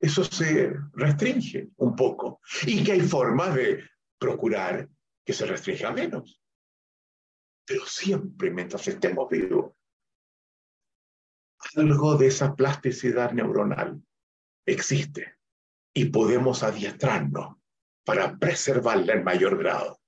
eso 0.00 0.24
se 0.24 0.74
restringe 0.94 1.70
un 1.76 1.94
poco 1.94 2.40
y 2.66 2.82
que 2.82 2.92
hay 2.92 3.02
formas 3.02 3.54
de 3.54 3.88
procurar 4.18 4.88
que 5.24 5.32
se 5.32 5.46
restrinja 5.46 5.92
menos. 5.92 6.42
Pero 7.64 7.86
siempre 7.86 8.50
mientras 8.50 8.88
estemos 8.88 9.28
vivos, 9.30 9.71
algo 11.76 12.16
de 12.16 12.28
esa 12.28 12.54
plasticidad 12.54 13.32
neuronal 13.32 14.02
existe 14.66 15.36
y 15.94 16.06
podemos 16.06 16.62
adiestrarnos 16.62 17.56
para 18.04 18.36
preservarla 18.38 19.14
en 19.14 19.24
mayor 19.24 19.58
grado. 19.58 20.00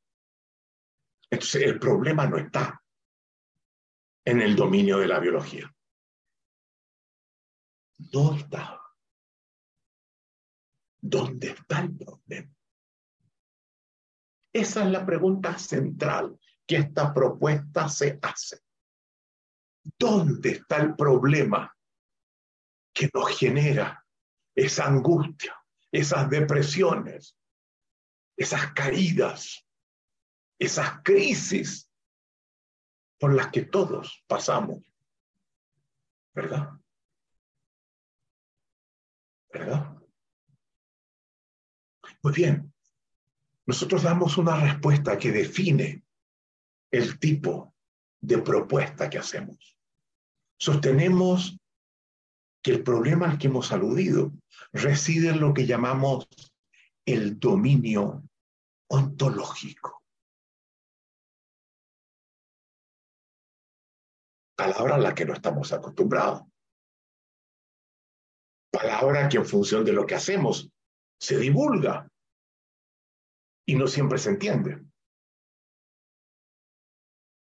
Entonces, 1.31 1.63
el 1.63 1.79
problema 1.79 2.27
no 2.27 2.39
está 2.39 2.83
en 4.25 4.41
el 4.41 4.57
dominio 4.57 4.99
de 4.99 5.09
la 5.09 5.19
biología. 5.19 5.73
No 8.13 8.35
está. 8.35 8.81
¿Dónde 11.01 11.49
está 11.49 11.81
el 11.81 11.97
problema? 11.97 12.55
Esa 14.53 14.85
es 14.85 14.91
la 14.91 15.05
pregunta 15.05 15.59
central 15.59 16.39
que 16.67 16.77
esta 16.77 17.13
propuesta 17.13 17.89
se 17.89 18.19
hace. 18.23 18.64
¿Dónde 19.99 20.51
está 20.51 20.77
el 20.79 20.95
problema 20.95 21.75
que 22.93 23.11
nos 23.13 23.37
genera 23.37 24.05
esa 24.55 24.87
angustia, 24.87 25.55
esas 25.91 26.31
depresiones, 26.31 27.37
esas 28.37 28.73
caídas, 28.73 29.67
esas 30.59 31.03
crisis 31.03 31.91
por 33.19 33.35
las 33.35 33.49
que 33.49 33.63
todos 33.63 34.25
pasamos. 34.27 34.83
¿Verdad? 36.35 36.71
¿Verdad? 39.53 39.97
Muy 42.23 42.33
bien, 42.33 42.73
nosotros 43.67 44.03
damos 44.03 44.37
una 44.37 44.59
respuesta 44.59 45.17
que 45.17 45.31
define 45.31 46.05
el 46.91 47.19
tipo 47.19 47.75
de 48.21 48.39
propuesta 48.39 49.09
que 49.09 49.19
hacemos. 49.19 49.74
Sostenemos 50.59 51.59
que 52.63 52.73
el 52.73 52.83
problema 52.83 53.31
al 53.31 53.39
que 53.39 53.49
hemos 53.49 53.73
aludido 53.73 54.33
reside 54.73 55.31
en 55.31 55.41
lo 55.41 55.53
que 55.53 55.67
llamamos 55.67 56.27
el 57.07 57.39
dominio 57.39 58.23
ontológico. 58.91 60.03
Palabra 64.57 64.95
a 64.95 64.99
la 64.99 65.15
que 65.15 65.27
no 65.27 65.35
estamos 65.35 65.73
acostumbrados. 65.73 66.43
Palabra 68.73 69.29
que 69.29 69.37
en 69.37 69.47
función 69.47 69.85
de 69.85 69.93
lo 69.93 70.07
que 70.07 70.15
hacemos 70.15 70.71
se 71.21 71.39
divulga 71.39 72.09
y 73.67 73.75
no 73.75 73.87
siempre 73.87 74.19
se 74.19 74.31
entiende. 74.31 74.85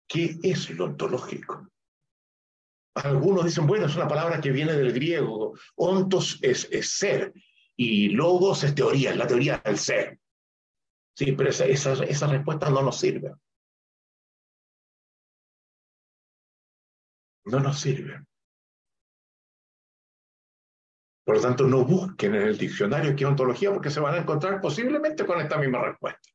¿Qué 0.07 0.37
es 0.43 0.69
lo 0.71 0.85
ontológico? 0.85 1.67
Algunos 3.03 3.45
dicen, 3.45 3.67
bueno, 3.67 3.85
es 3.85 3.95
una 3.95 4.07
palabra 4.07 4.41
que 4.41 4.51
viene 4.51 4.73
del 4.73 4.93
griego. 4.93 5.57
Ontos 5.75 6.39
es, 6.41 6.67
ser 6.89 7.33
y 7.75 8.09
logos 8.09 8.63
es 8.63 8.73
teoría, 8.73 9.11
es 9.11 9.17
la 9.17 9.27
teoría 9.27 9.61
del 9.63 9.77
ser. 9.77 10.19
Sí, 11.15 11.31
pero 11.33 11.49
esa, 11.49 11.65
esa, 11.65 12.27
respuesta 12.27 12.69
no 12.69 12.81
nos 12.81 12.99
sirve. 12.99 13.33
No 17.45 17.59
nos 17.59 17.79
sirve. 17.79 18.25
Por 21.23 21.35
lo 21.35 21.41
tanto, 21.41 21.65
no 21.65 21.83
busquen 21.83 22.35
en 22.35 22.43
el 22.43 22.57
diccionario 22.57 23.15
qué 23.15 23.25
ontología 23.25 23.71
porque 23.71 23.89
se 23.89 23.99
van 23.99 24.15
a 24.15 24.19
encontrar 24.19 24.61
posiblemente 24.61 25.25
con 25.25 25.39
esta 25.41 25.57
misma 25.57 25.83
respuesta. 25.83 26.29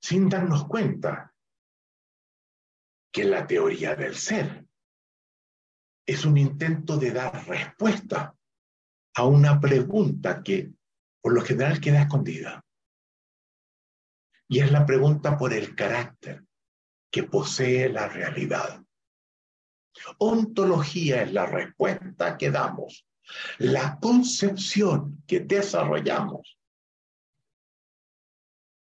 Sin 0.00 0.28
darnos 0.28 0.66
cuenta 0.66 1.35
que 3.16 3.24
la 3.24 3.46
teoría 3.46 3.96
del 3.96 4.14
ser 4.14 4.66
es 6.04 6.26
un 6.26 6.36
intento 6.36 6.98
de 6.98 7.12
dar 7.12 7.48
respuesta 7.48 8.36
a 9.14 9.24
una 9.24 9.58
pregunta 9.58 10.42
que 10.42 10.70
por 11.22 11.32
lo 11.32 11.40
general 11.40 11.80
queda 11.80 12.02
escondida. 12.02 12.62
Y 14.48 14.60
es 14.60 14.70
la 14.70 14.84
pregunta 14.84 15.38
por 15.38 15.54
el 15.54 15.74
carácter 15.74 16.44
que 17.10 17.22
posee 17.22 17.88
la 17.88 18.06
realidad. 18.06 18.84
Ontología 20.18 21.22
es 21.22 21.32
la 21.32 21.46
respuesta 21.46 22.36
que 22.36 22.50
damos, 22.50 23.06
la 23.56 23.98
concepción 23.98 25.24
que 25.26 25.40
desarrollamos 25.40 26.58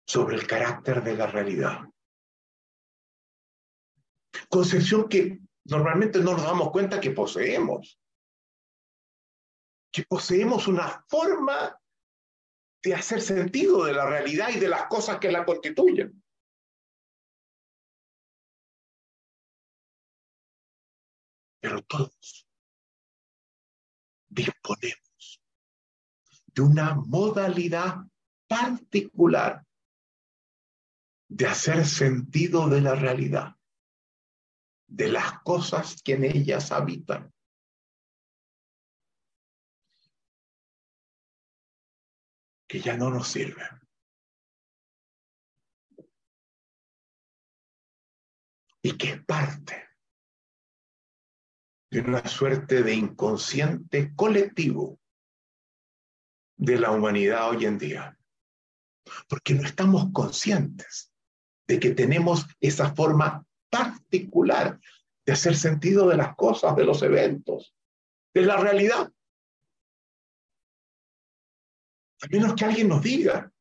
sobre 0.08 0.38
el 0.38 0.47
carácter 0.47 1.03
de 1.03 1.15
la 1.15 1.27
realidad. 1.27 1.82
Concepción 4.49 5.07
que 5.07 5.39
normalmente 5.65 6.19
no 6.19 6.33
nos 6.33 6.43
damos 6.43 6.71
cuenta 6.71 6.99
que 6.99 7.11
poseemos. 7.11 7.99
Que 9.91 10.03
poseemos 10.03 10.67
una 10.67 11.05
forma 11.07 11.79
de 12.83 12.93
hacer 12.93 13.21
sentido 13.21 13.83
de 13.83 13.93
la 13.93 14.05
realidad 14.05 14.49
y 14.49 14.59
de 14.59 14.69
las 14.69 14.87
cosas 14.87 15.19
que 15.19 15.31
la 15.31 15.45
constituyen. 15.45 16.23
Pero 21.59 21.81
todos 21.83 22.47
disponemos 24.29 25.41
de 26.45 26.61
una 26.61 26.95
modalidad 26.95 27.97
particular 28.47 29.65
de 31.27 31.47
hacer 31.47 31.85
sentido 31.85 32.69
de 32.69 32.81
la 32.81 32.95
realidad 32.95 33.57
de 34.88 35.10
las 35.10 35.39
cosas 35.43 36.02
que 36.02 36.13
en 36.13 36.23
ellas 36.23 36.71
habitan. 36.71 37.32
que 42.67 42.82
ya 42.82 42.97
no 42.97 43.10
nos 43.10 43.30
sirven. 43.30 43.67
Y 48.82 48.97
que 48.97 49.12
es 49.12 49.26
parte 49.26 49.88
de 51.89 52.02
una 52.02 52.26
suerte 52.28 52.84
de 52.84 52.93
inconsciente 52.93 54.13
colectivo 54.15 55.00
de 56.58 56.80
la 56.80 56.91
humanidad 56.91 57.50
hoy 57.50 57.65
en 57.65 57.78
día. 57.78 58.19
Porque 59.30 59.54
no 59.54 59.63
estamos 59.63 60.12
conscientes 60.12 61.13
de 61.67 61.80
que 61.80 61.91
tenemos 61.91 62.45
esa 62.60 62.93
forma 62.93 63.46
particular 63.69 64.80
de 65.25 65.34
hacer 65.34 65.56
sentido 65.56 66.08
de 66.08 66.17
las 66.17 66.36
cosas, 66.36 66.75
de 66.75 66.86
los 66.86 67.01
eventos, 67.03 67.75
de 68.34 68.41
la 68.43 68.58
realidad. 68.58 69.12
A 72.21 72.27
menos 72.32 72.53
que 72.56 72.65
alguien 72.65 72.89
nos 72.89 73.01
diga, 73.01 73.51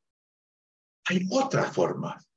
hay 1.08 1.26
otras 1.30 1.72
formas 1.72 2.28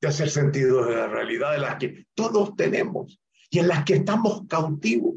de 0.00 0.08
hacer 0.08 0.30
sentido 0.30 0.84
de 0.84 0.96
la 0.96 1.06
realidad 1.06 1.52
de 1.52 1.58
las 1.58 1.76
que 1.76 2.06
todos 2.14 2.54
tenemos 2.56 3.20
y 3.50 3.58
en 3.58 3.68
las 3.68 3.84
que 3.84 3.94
estamos 3.94 4.42
cautivos. 4.48 5.16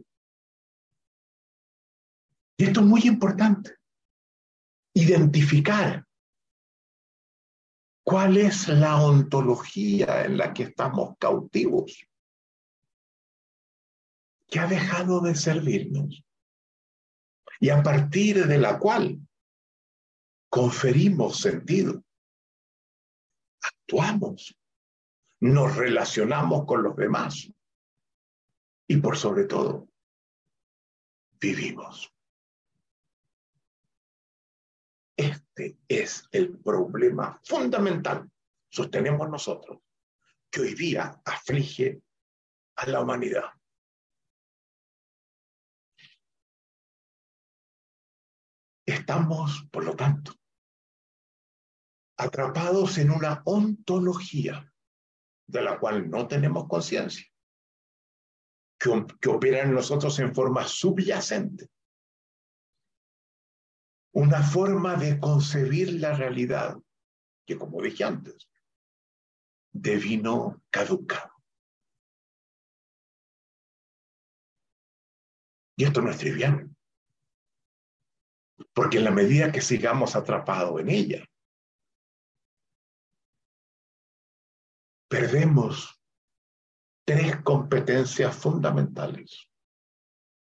Y 2.57 2.65
esto 2.65 2.79
es 2.79 2.85
muy 2.85 3.01
importante, 3.01 3.75
identificar 4.93 6.06
cuál 8.07 8.37
es 8.37 8.69
la 8.69 9.01
ontología 9.01 10.23
en 10.23 10.37
la 10.37 10.53
que 10.53 10.63
estamos 10.63 11.17
cautivos, 11.19 12.07
que 14.47 14.59
ha 14.59 14.65
dejado 14.65 15.19
de 15.19 15.35
servirnos 15.35 16.23
y 17.59 17.67
a 17.67 17.83
partir 17.83 18.47
de 18.47 18.59
la 18.59 18.79
cual 18.79 19.19
conferimos 20.49 21.41
sentido, 21.41 22.01
actuamos, 23.59 24.57
nos 25.41 25.75
relacionamos 25.75 26.65
con 26.65 26.83
los 26.83 26.95
demás 26.95 27.51
y 28.87 28.95
por 29.01 29.17
sobre 29.17 29.43
todo, 29.43 29.89
vivimos. 31.41 32.09
Este 35.57 35.79
es 35.87 36.29
el 36.31 36.59
problema 36.59 37.41
fundamental, 37.43 38.29
sostenemos 38.69 39.27
nosotros, 39.27 39.79
que 40.51 40.61
hoy 40.61 40.75
día 40.75 41.19
aflige 41.25 41.99
a 42.75 42.85
la 42.85 43.01
humanidad. 43.01 43.45
Estamos, 48.85 49.67
por 49.71 49.83
lo 49.83 49.95
tanto, 49.95 50.31
atrapados 52.19 52.99
en 52.99 53.09
una 53.09 53.41
ontología 53.45 54.71
de 55.47 55.61
la 55.63 55.79
cual 55.79 56.07
no 56.07 56.27
tenemos 56.27 56.67
conciencia, 56.67 57.25
que, 58.79 59.05
que, 59.19 59.29
opera 59.29 59.63
en 59.63 59.73
nosotros 59.73 60.19
en 60.19 60.35
forma 60.35 60.67
subyacente. 60.67 61.67
Una 64.13 64.41
forma 64.41 64.95
de 64.95 65.19
concebir 65.19 65.93
la 65.99 66.13
realidad 66.13 66.77
que, 67.45 67.57
como 67.57 67.81
dije 67.81 68.03
antes, 68.03 68.49
devino 69.71 70.63
caducado. 70.69 71.33
Y 75.77 75.83
esto 75.83 76.01
no 76.01 76.09
es 76.09 76.17
trivial. 76.17 76.69
Porque 78.73 78.97
en 78.97 79.03
la 79.03 79.11
medida 79.11 79.51
que 79.51 79.61
sigamos 79.61 80.15
atrapados 80.15 80.79
en 80.81 80.89
ella, 80.89 81.25
perdemos 85.07 86.01
tres 87.05 87.41
competencias 87.43 88.35
fundamentales 88.35 89.47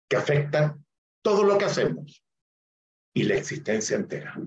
que 0.09 0.17
afectan 0.17 0.85
todo 1.23 1.43
lo 1.43 1.57
que 1.57 1.65
hacemos 1.65 2.23
y 3.13 3.23
la 3.23 3.35
existencia 3.35 3.95
entera. 3.95 4.39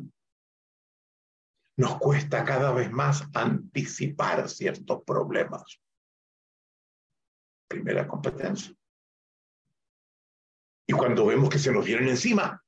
Nos 1.76 1.98
cuesta 1.98 2.44
cada 2.44 2.72
vez 2.72 2.90
más 2.90 3.24
anticipar 3.34 4.48
ciertos 4.48 5.02
problemas. 5.04 5.80
Primera 7.68 8.06
competencia. 8.06 8.74
Y 10.86 10.92
cuando 10.92 11.26
vemos 11.26 11.48
que 11.48 11.58
se 11.58 11.72
nos 11.72 11.84
vienen 11.84 12.08
encima, 12.08 12.62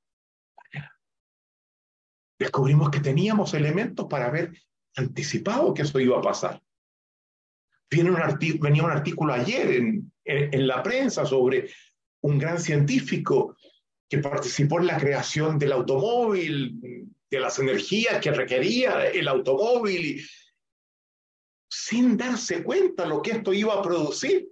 descubrimos 2.39 2.91
que 2.91 3.01
teníamos 3.01 3.55
elementos 3.55 4.07
para 4.09 4.27
haber 4.27 4.53
anticipado 4.97 5.75
que 5.75 5.83
eso 5.83 6.01
iba 6.01 6.19
a 6.19 6.23
pasar. 6.23 6.63
Viene 7.91 8.11
un 8.11 8.19
venía 8.61 8.83
un 8.83 8.91
artículo 8.91 9.33
ayer 9.33 9.71
en, 9.73 10.13
en, 10.25 10.67
la 10.67 10.83
prensa 10.83 11.25
sobre 11.25 11.71
un 12.23 12.39
gran 12.39 12.59
científico 12.59 13.57
que 14.09 14.19
participó 14.19 14.79
en 14.79 14.87
la 14.87 14.99
creación 14.99 15.59
del 15.59 15.73
automóvil, 15.73 17.09
de 17.31 17.41
las 17.41 17.59
energías 17.59 18.21
que 18.21 18.31
requería 18.31 19.07
el 19.07 19.27
automóvil, 19.27 20.25
sin 21.69 22.17
darse 22.17 22.63
cuenta 22.63 23.07
lo 23.07 23.21
que 23.21 23.33
esto 23.33 23.53
iba 23.53 23.75
a 23.75 23.83
producir, 23.83 24.49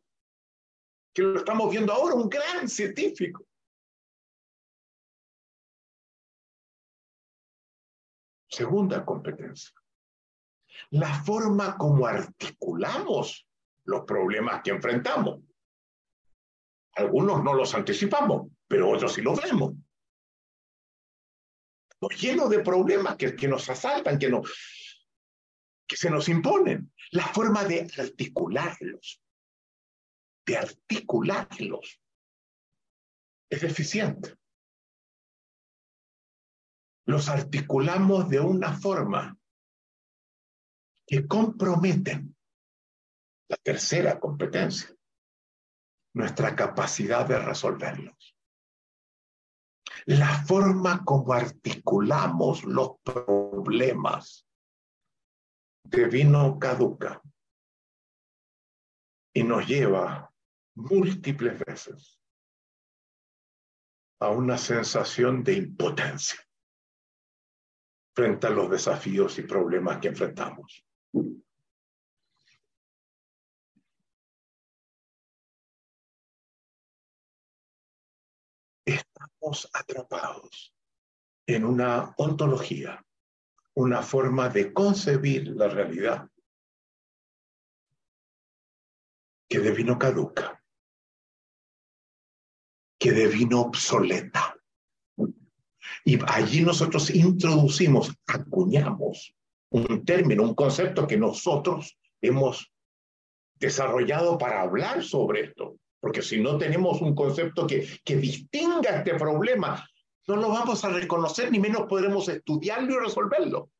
que 1.14 1.22
lo 1.22 1.38
estamos 1.38 1.70
viendo 1.70 1.92
ahora, 1.92 2.16
un 2.16 2.28
gran 2.28 2.68
científico. 2.68 3.46
Segunda 8.50 9.04
competencia. 9.04 9.72
La 10.90 11.22
forma 11.22 11.76
como 11.76 12.06
articulamos 12.06 13.46
los 13.84 14.04
problemas 14.04 14.62
que 14.62 14.70
enfrentamos. 14.70 15.40
Algunos 16.96 17.42
no 17.42 17.54
los 17.54 17.74
anticipamos, 17.74 18.48
pero 18.68 18.90
otros 18.90 19.14
sí 19.14 19.22
los 19.22 19.40
vemos. 19.42 19.74
Lleno 22.20 22.48
de 22.48 22.60
problemas 22.60 23.16
que, 23.16 23.34
que 23.34 23.48
nos 23.48 23.68
asaltan, 23.70 24.18
que, 24.18 24.30
que 25.86 25.96
se 25.96 26.10
nos 26.10 26.28
imponen. 26.28 26.92
La 27.12 27.26
forma 27.28 27.64
de 27.64 27.88
articularlos, 27.96 29.22
de 30.46 30.56
articularlos, 30.56 32.00
es 33.48 33.60
deficiente 33.60 34.36
los 37.06 37.28
articulamos 37.28 38.28
de 38.28 38.40
una 38.40 38.72
forma 38.72 39.38
que 41.06 41.26
comprometen 41.28 42.34
la 43.48 43.56
tercera 43.58 44.18
competencia, 44.18 44.94
nuestra 46.14 46.56
capacidad 46.56 47.26
de 47.26 47.38
resolverlos. 47.38 48.33
La 50.06 50.44
forma 50.44 51.02
como 51.04 51.32
articulamos 51.32 52.64
los 52.64 52.98
problemas 53.02 54.46
de 55.84 56.06
vino 56.06 56.58
caduca 56.58 57.22
y 59.32 59.42
nos 59.42 59.66
lleva 59.66 60.30
múltiples 60.76 61.58
veces 61.58 62.20
a 64.20 64.28
una 64.28 64.58
sensación 64.58 65.42
de 65.42 65.54
impotencia 65.54 66.40
frente 68.14 68.46
a 68.46 68.50
los 68.50 68.70
desafíos 68.70 69.38
y 69.38 69.42
problemas 69.42 69.98
que 69.98 70.08
enfrentamos. 70.08 70.86
Atrapados 79.72 80.74
en 81.46 81.64
una 81.64 82.14
ontología, 82.16 83.04
una 83.74 84.02
forma 84.02 84.48
de 84.48 84.72
concebir 84.72 85.48
la 85.48 85.68
realidad 85.68 86.28
que 89.48 89.58
devino 89.58 89.98
caduca, 89.98 90.62
que 92.98 93.12
devino 93.12 93.60
obsoleta 93.60 94.54
y 96.04 96.18
allí 96.26 96.62
nosotros 96.62 97.10
introducimos, 97.10 98.14
acuñamos 98.26 99.34
un 99.70 100.04
término, 100.04 100.42
un 100.42 100.54
concepto 100.54 101.06
que 101.06 101.16
nosotros 101.16 101.98
hemos 102.20 102.70
desarrollado 103.54 104.36
para 104.36 104.60
hablar 104.60 105.02
sobre 105.02 105.44
esto. 105.44 105.78
Porque 106.04 106.20
si 106.20 106.38
no 106.38 106.58
tenemos 106.58 107.00
un 107.00 107.14
concepto 107.14 107.66
que, 107.66 107.88
que 108.04 108.16
distinga 108.16 108.98
este 108.98 109.14
problema, 109.14 109.88
no 110.26 110.36
lo 110.36 110.50
vamos 110.50 110.84
a 110.84 110.90
reconocer 110.90 111.50
ni 111.50 111.58
menos 111.58 111.86
podremos 111.88 112.28
estudiarlo 112.28 112.92
y 112.92 112.98
resolverlo. 113.06 113.70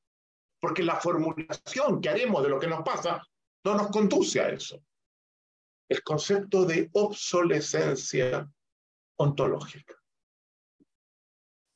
Porque 0.58 0.82
la 0.82 0.96
formulación 0.96 2.00
que 2.00 2.08
haremos 2.08 2.42
de 2.42 2.48
lo 2.48 2.58
que 2.58 2.66
nos 2.66 2.82
pasa 2.82 3.22
no 3.62 3.74
nos 3.74 3.88
conduce 3.88 4.40
a 4.40 4.48
eso. 4.48 4.80
El 5.86 6.02
concepto 6.02 6.64
de 6.64 6.88
obsolescencia 6.94 8.50
ontológica 9.16 9.94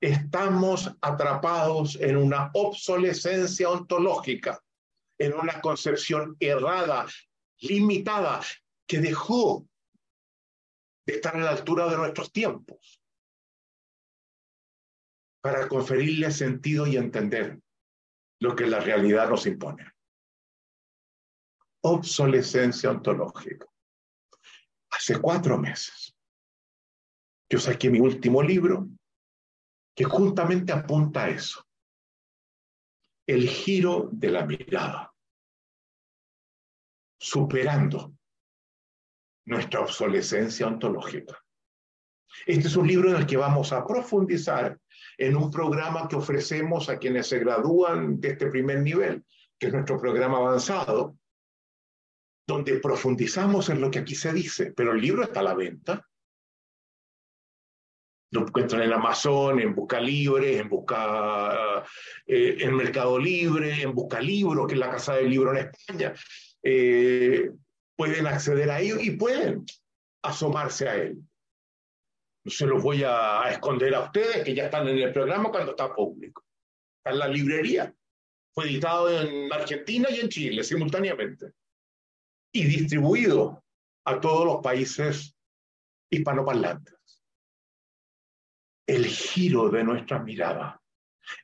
estamos 0.00 0.90
atrapados 1.02 1.96
en 1.96 2.16
una 2.16 2.50
obsolescencia 2.54 3.68
ontológica, 3.68 4.58
en 5.18 5.34
una 5.34 5.60
concepción 5.60 6.38
errada, 6.40 7.04
limitada, 7.60 8.40
que 8.86 9.00
dejó 9.00 9.68
de 11.08 11.14
estar 11.14 11.34
a 11.34 11.40
la 11.40 11.50
altura 11.52 11.88
de 11.88 11.96
nuestros 11.96 12.30
tiempos 12.30 13.02
para 15.40 15.66
conferirle 15.66 16.30
sentido 16.30 16.86
y 16.86 16.98
entender 16.98 17.58
lo 18.42 18.54
que 18.54 18.66
la 18.66 18.78
realidad 18.78 19.30
nos 19.30 19.46
impone. 19.46 19.90
Obsolescencia 21.80 22.90
ontológica. 22.90 23.66
hace 24.90 25.18
cuatro 25.18 25.56
meses, 25.56 26.14
yo 27.50 27.58
saqué 27.58 27.88
mi 27.88 28.00
último 28.00 28.42
libro 28.42 28.86
que 29.96 30.04
justamente 30.04 30.72
apunta 30.72 31.24
a 31.24 31.30
eso. 31.30 31.66
El 33.26 33.48
giro 33.48 34.10
de 34.12 34.28
la 34.28 34.44
mirada, 34.44 35.14
superando 37.18 38.17
nuestra 39.48 39.80
obsolescencia 39.80 40.66
ontológica. 40.66 41.42
Este 42.46 42.68
es 42.68 42.76
un 42.76 42.86
libro 42.86 43.10
en 43.10 43.16
el 43.16 43.26
que 43.26 43.38
vamos 43.38 43.72
a 43.72 43.84
profundizar 43.84 44.78
en 45.16 45.36
un 45.36 45.50
programa 45.50 46.06
que 46.06 46.16
ofrecemos 46.16 46.88
a 46.88 46.98
quienes 46.98 47.26
se 47.26 47.38
gradúan 47.38 48.20
de 48.20 48.28
este 48.28 48.48
primer 48.48 48.80
nivel, 48.80 49.24
que 49.58 49.68
es 49.68 49.72
nuestro 49.72 49.98
programa 49.98 50.36
avanzado, 50.36 51.16
donde 52.46 52.78
profundizamos 52.78 53.70
en 53.70 53.80
lo 53.80 53.90
que 53.90 54.00
aquí 54.00 54.14
se 54.14 54.32
dice, 54.32 54.72
pero 54.76 54.92
el 54.92 55.00
libro 55.00 55.22
está 55.22 55.40
a 55.40 55.44
la 55.44 55.54
venta. 55.54 56.06
Lo 58.30 58.42
encuentran 58.42 58.82
en 58.82 58.92
Amazon, 58.92 59.60
en 59.60 59.74
Busca 59.74 59.98
Libre, 59.98 60.58
en 60.58 60.68
Busca 60.68 61.82
eh, 62.26 62.58
en 62.60 62.76
Mercado 62.76 63.18
Libre, 63.18 63.80
en 63.80 63.94
Busca 63.94 64.20
Libro, 64.20 64.66
que 64.66 64.74
es 64.74 64.78
la 64.78 64.90
casa 64.90 65.14
del 65.14 65.30
libro 65.30 65.52
en 65.52 65.68
España. 65.68 66.12
Eh, 66.62 67.50
pueden 67.98 68.28
acceder 68.28 68.70
a 68.70 68.78
ello 68.78 69.00
y 69.00 69.10
pueden 69.10 69.66
asomarse 70.22 70.88
a 70.88 70.94
él. 70.94 71.20
No 72.44 72.50
se 72.52 72.64
los 72.64 72.80
voy 72.80 73.02
a 73.04 73.50
esconder 73.50 73.92
a 73.96 74.04
ustedes 74.04 74.44
que 74.44 74.54
ya 74.54 74.66
están 74.66 74.86
en 74.86 74.98
el 74.98 75.12
programa 75.12 75.50
cuando 75.50 75.72
está 75.72 75.92
público. 75.92 76.44
Está 76.98 77.10
en 77.10 77.18
la 77.18 77.26
librería. 77.26 77.92
Fue 78.54 78.66
editado 78.66 79.10
en 79.10 79.52
Argentina 79.52 80.08
y 80.10 80.20
en 80.20 80.28
Chile 80.28 80.62
simultáneamente 80.62 81.54
y 82.52 82.64
distribuido 82.66 83.64
a 84.04 84.20
todos 84.20 84.46
los 84.46 84.62
países 84.62 85.36
hispanoparlantes. 86.08 86.94
El 88.86 89.06
giro 89.06 89.70
de 89.70 89.82
nuestra 89.82 90.20
mirada. 90.20 90.80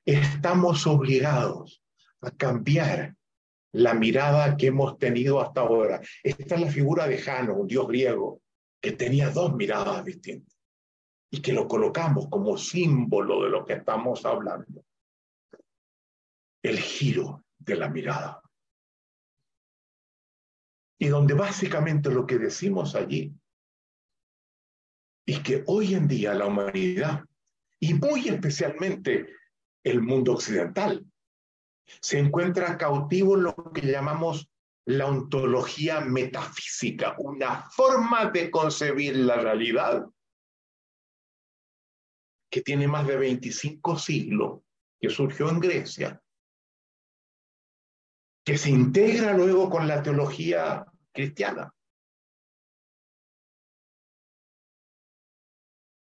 Estamos 0.04 0.86
obligados 0.86 1.82
a 2.20 2.30
cambiar 2.30 3.16
la 3.74 3.92
mirada 3.92 4.56
que 4.56 4.68
hemos 4.68 4.98
tenido 4.98 5.40
hasta 5.40 5.62
ahora. 5.62 6.00
Esta 6.22 6.54
es 6.54 6.60
la 6.60 6.70
figura 6.70 7.08
de 7.08 7.18
Jano, 7.18 7.54
un 7.54 7.66
dios 7.66 7.88
griego, 7.88 8.40
que 8.80 8.92
tenía 8.92 9.30
dos 9.30 9.54
miradas 9.54 10.04
distintas 10.04 10.56
y 11.30 11.42
que 11.42 11.52
lo 11.52 11.66
colocamos 11.66 12.28
como 12.28 12.56
símbolo 12.56 13.42
de 13.42 13.50
lo 13.50 13.64
que 13.64 13.72
estamos 13.74 14.24
hablando. 14.24 14.84
El 16.62 16.78
giro 16.78 17.44
de 17.58 17.76
la 17.76 17.88
mirada. 17.88 18.40
Y 21.00 21.08
donde 21.08 21.34
básicamente 21.34 22.10
lo 22.10 22.26
que 22.26 22.38
decimos 22.38 22.94
allí 22.94 23.34
es 25.26 25.40
que 25.40 25.64
hoy 25.66 25.94
en 25.94 26.06
día 26.06 26.32
la 26.32 26.46
humanidad, 26.46 27.24
y 27.80 27.94
muy 27.94 28.28
especialmente 28.28 29.34
el 29.82 30.00
mundo 30.00 30.34
occidental, 30.34 31.04
se 32.00 32.18
encuentra 32.18 32.78
cautivo 32.78 33.36
en 33.36 33.44
lo 33.44 33.54
que 33.72 33.82
llamamos 33.82 34.48
la 34.86 35.06
ontología 35.06 36.00
metafísica, 36.00 37.14
una 37.18 37.70
forma 37.70 38.26
de 38.26 38.50
concebir 38.50 39.16
la 39.16 39.36
realidad 39.36 40.06
que 42.50 42.60
tiene 42.60 42.86
más 42.86 43.06
de 43.06 43.16
25 43.16 43.98
siglos, 43.98 44.60
que 45.00 45.08
surgió 45.08 45.48
en 45.48 45.60
Grecia, 45.60 46.22
que 48.44 48.58
se 48.58 48.70
integra 48.70 49.32
luego 49.32 49.70
con 49.70 49.88
la 49.88 50.02
teología 50.02 50.84
cristiana, 51.12 51.74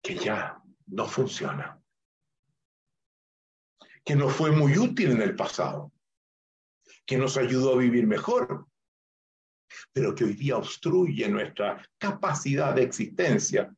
que 0.03 0.17
ya 0.17 0.61
no 0.87 1.07
funciona 1.07 1.84
que 4.05 4.15
nos 4.15 4.35
fue 4.35 4.53
muy 4.53 4.77
útil 4.79 5.13
en 5.13 5.23
el 5.23 5.35
pasado, 5.35 5.93
que 7.07 7.17
nos 7.17 7.37
ayudó 7.37 7.75
a 7.75 7.79
vivir 7.79 8.07
mejor, 8.07 8.67
pero 9.93 10.15
que 10.15 10.25
hoy 10.25 10.35
día 10.35 10.57
obstruye 10.57 11.29
nuestra 11.29 11.83
capacidad 11.99 12.75
de 12.75 12.83
existencia 12.83 13.75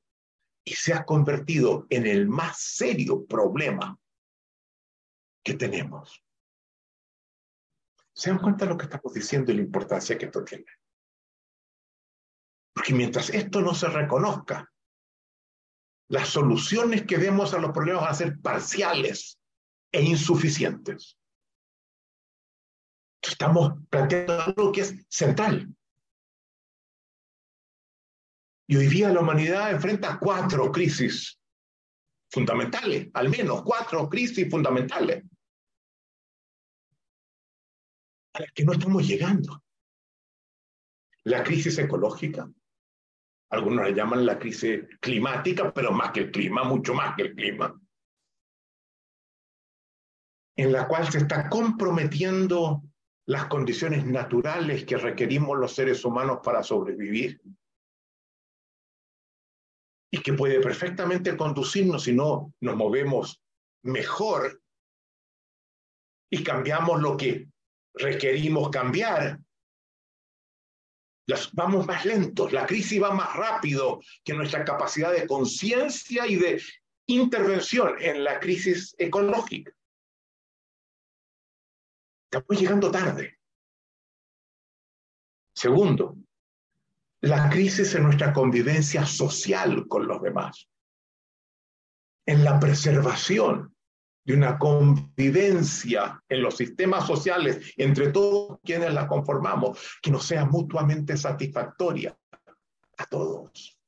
y 0.64 0.74
se 0.74 0.92
ha 0.92 1.04
convertido 1.04 1.86
en 1.90 2.06
el 2.06 2.28
más 2.28 2.58
serio 2.58 3.24
problema 3.24 3.98
que 5.44 5.54
tenemos. 5.54 6.22
¿Se 8.12 8.30
dan 8.30 8.40
cuenta 8.40 8.64
de 8.64 8.72
lo 8.72 8.78
que 8.78 8.86
estamos 8.86 9.14
diciendo 9.14 9.52
y 9.52 9.56
la 9.56 9.62
importancia 9.62 10.18
que 10.18 10.26
esto 10.26 10.42
tiene? 10.42 10.66
Porque 12.74 12.94
mientras 12.94 13.30
esto 13.30 13.60
no 13.60 13.74
se 13.74 13.88
reconozca, 13.88 14.72
las 16.08 16.28
soluciones 16.28 17.06
que 17.06 17.18
demos 17.18 17.54
a 17.54 17.58
los 17.58 17.72
problemas 17.72 18.02
van 18.02 18.10
a 18.10 18.14
ser 18.14 18.40
parciales 18.40 19.38
e 19.96 20.02
insuficientes. 20.02 21.18
Estamos 23.22 23.72
planteando 23.88 24.42
algo 24.42 24.70
que 24.70 24.82
es 24.82 24.94
central. 25.08 25.74
Y 28.68 28.76
hoy 28.76 28.88
día 28.88 29.08
la 29.08 29.20
humanidad 29.20 29.70
enfrenta 29.70 30.18
cuatro 30.18 30.70
crisis 30.70 31.40
fundamentales, 32.30 33.08
al 33.14 33.30
menos 33.30 33.62
cuatro 33.62 34.06
crisis 34.10 34.50
fundamentales, 34.50 35.24
a 38.34 38.40
las 38.40 38.52
que 38.52 38.64
no 38.64 38.72
estamos 38.72 39.06
llegando. 39.06 39.62
La 41.24 41.42
crisis 41.42 41.78
ecológica, 41.78 42.50
algunos 43.48 43.86
le 43.86 43.94
llaman 43.94 44.26
la 44.26 44.38
crisis 44.38 44.80
climática, 45.00 45.72
pero 45.72 45.90
más 45.90 46.10
que 46.10 46.20
el 46.20 46.30
clima, 46.30 46.64
mucho 46.64 46.92
más 46.92 47.16
que 47.16 47.22
el 47.22 47.34
clima 47.34 47.80
en 50.56 50.72
la 50.72 50.88
cual 50.88 51.10
se 51.10 51.18
está 51.18 51.48
comprometiendo 51.48 52.82
las 53.26 53.46
condiciones 53.46 54.06
naturales 54.06 54.84
que 54.84 54.96
requerimos 54.96 55.58
los 55.58 55.74
seres 55.74 56.04
humanos 56.04 56.38
para 56.42 56.62
sobrevivir 56.62 57.40
y 60.10 60.22
que 60.22 60.32
puede 60.32 60.60
perfectamente 60.60 61.36
conducirnos 61.36 62.04
si 62.04 62.12
no 62.12 62.54
nos 62.60 62.76
movemos 62.76 63.42
mejor 63.82 64.62
y 66.30 66.42
cambiamos 66.42 67.02
lo 67.02 67.16
que 67.16 67.48
requerimos 67.94 68.70
cambiar. 68.70 69.40
vamos 71.52 71.86
más 71.86 72.04
lentos, 72.04 72.52
la 72.52 72.66
crisis 72.66 73.02
va 73.02 73.12
más 73.12 73.34
rápido 73.34 74.00
que 74.24 74.34
nuestra 74.34 74.64
capacidad 74.64 75.12
de 75.12 75.26
conciencia 75.26 76.26
y 76.26 76.36
de 76.36 76.62
intervención 77.08 77.96
en 78.00 78.24
la 78.24 78.38
crisis 78.38 78.94
ecológica. 78.98 79.75
Estamos 82.38 82.60
llegando 82.60 82.90
tarde. 82.90 83.38
Segundo, 85.54 86.16
la 87.22 87.48
crisis 87.48 87.94
en 87.94 88.02
nuestra 88.02 88.32
convivencia 88.32 89.06
social 89.06 89.88
con 89.88 90.06
los 90.06 90.20
demás, 90.20 90.68
en 92.26 92.44
la 92.44 92.60
preservación 92.60 93.74
de 94.24 94.34
una 94.34 94.58
convivencia 94.58 96.22
en 96.28 96.42
los 96.42 96.56
sistemas 96.58 97.06
sociales 97.06 97.72
entre 97.78 98.12
todos 98.12 98.58
quienes 98.62 98.92
la 98.92 99.08
conformamos, 99.08 99.98
que 100.02 100.10
nos 100.10 100.26
sea 100.26 100.44
mutuamente 100.44 101.16
satisfactoria 101.16 102.18
a 102.98 103.06
todos. 103.06 103.78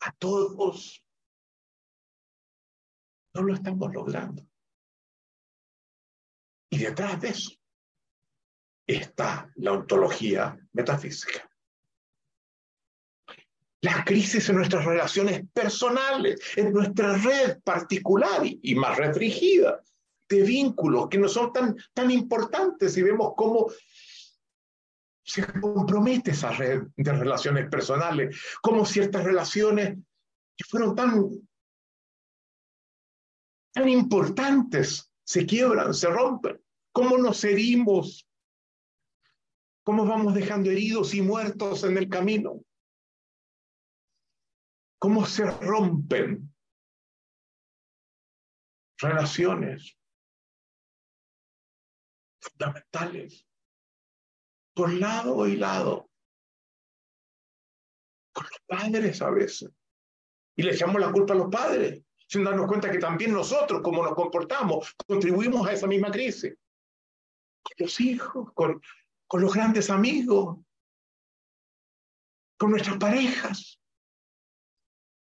A 0.00 0.12
todos. 0.12 1.04
No 3.34 3.42
lo 3.42 3.52
estamos 3.52 3.92
logrando. 3.92 4.46
Y 6.70 6.78
detrás 6.78 7.20
de 7.20 7.28
eso 7.28 7.52
está 8.86 9.50
la 9.56 9.72
ontología 9.72 10.58
metafísica. 10.72 11.48
Las 13.82 14.04
crisis 14.04 14.48
en 14.48 14.56
nuestras 14.56 14.84
relaciones 14.84 15.42
personales, 15.52 16.40
en 16.56 16.72
nuestra 16.72 17.16
red 17.16 17.60
particular 17.62 18.42
y, 18.44 18.74
más 18.74 18.96
restringida 18.96 19.82
de 20.28 20.42
vínculos 20.42 21.08
que 21.08 21.18
no 21.18 21.28
son 21.28 21.52
tan, 21.52 21.76
tan 21.92 22.10
importantes 22.10 22.96
y 22.96 23.02
vemos 23.02 23.34
cómo 23.36 23.70
se 25.24 25.46
compromete 25.60 26.30
esa 26.32 26.52
red 26.52 26.82
de 26.96 27.12
relaciones 27.12 27.68
personales, 27.68 28.40
cómo 28.62 28.84
ciertas 28.84 29.24
relaciones 29.24 29.98
fueron 30.68 30.94
tan, 30.94 31.30
tan 33.72 33.88
importantes 33.88 35.05
se 35.26 35.44
quiebran, 35.46 35.92
se 35.92 36.08
rompen. 36.08 36.62
¿Cómo 36.92 37.18
nos 37.18 37.42
herimos? 37.44 38.28
¿Cómo 39.84 40.06
vamos 40.06 40.34
dejando 40.34 40.70
heridos 40.70 41.14
y 41.14 41.22
muertos 41.22 41.84
en 41.84 41.96
el 41.98 42.08
camino? 42.08 42.62
¿Cómo 44.98 45.26
se 45.26 45.44
rompen 45.44 46.54
relaciones 48.98 49.98
fundamentales 52.40 53.46
por 54.74 54.92
lado 54.92 55.46
y 55.46 55.56
lado? 55.56 56.08
con 58.36 58.44
los 58.44 58.60
padres 58.66 59.22
a 59.22 59.30
veces. 59.30 59.70
Y 60.56 60.62
le 60.62 60.74
echamos 60.74 61.00
la 61.00 61.10
culpa 61.10 61.32
a 61.32 61.38
los 61.38 61.50
padres, 61.50 62.02
sin 62.28 62.44
darnos 62.44 62.66
cuenta 62.66 62.90
que 62.90 62.98
también 62.98 63.32
nosotros, 63.32 63.82
como 63.82 64.02
nos 64.02 64.14
comportamos, 64.14 64.94
contribuimos 65.06 65.66
a 65.66 65.72
esa 65.72 65.86
misma 65.86 66.10
crisis. 66.10 66.56
Con 67.62 67.74
los 67.78 68.00
hijos, 68.00 68.52
con, 68.52 68.80
con 69.26 69.40
los 69.40 69.54
grandes 69.54 69.90
amigos, 69.90 70.58
con 72.58 72.70
nuestras 72.70 72.98
parejas, 72.98 73.80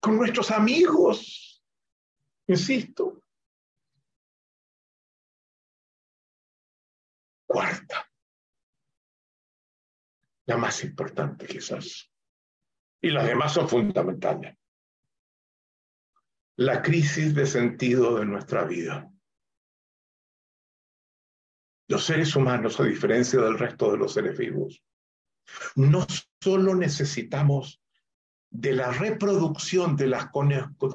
con 0.00 0.16
nuestros 0.16 0.50
amigos. 0.50 1.62
Insisto. 2.46 3.22
Cuarta, 7.46 8.06
la 10.46 10.58
más 10.58 10.84
importante 10.84 11.46
quizás, 11.46 12.10
y 13.00 13.08
las 13.08 13.26
demás 13.26 13.54
son 13.54 13.66
fundamentales. 13.66 14.54
La 16.60 16.82
crisis 16.82 17.36
de 17.36 17.46
sentido 17.46 18.18
de 18.18 18.26
nuestra 18.26 18.64
vida. 18.64 19.08
Los 21.86 22.02
seres 22.02 22.34
humanos, 22.34 22.80
a 22.80 22.82
diferencia 22.82 23.40
del 23.40 23.56
resto 23.56 23.92
de 23.92 23.98
los 23.98 24.12
seres 24.12 24.36
vivos, 24.36 24.82
no 25.76 26.04
solo 26.42 26.74
necesitamos 26.74 27.80
de 28.50 28.72
la 28.72 28.90
reproducción 28.90 29.94
de 29.94 30.08
las 30.08 30.30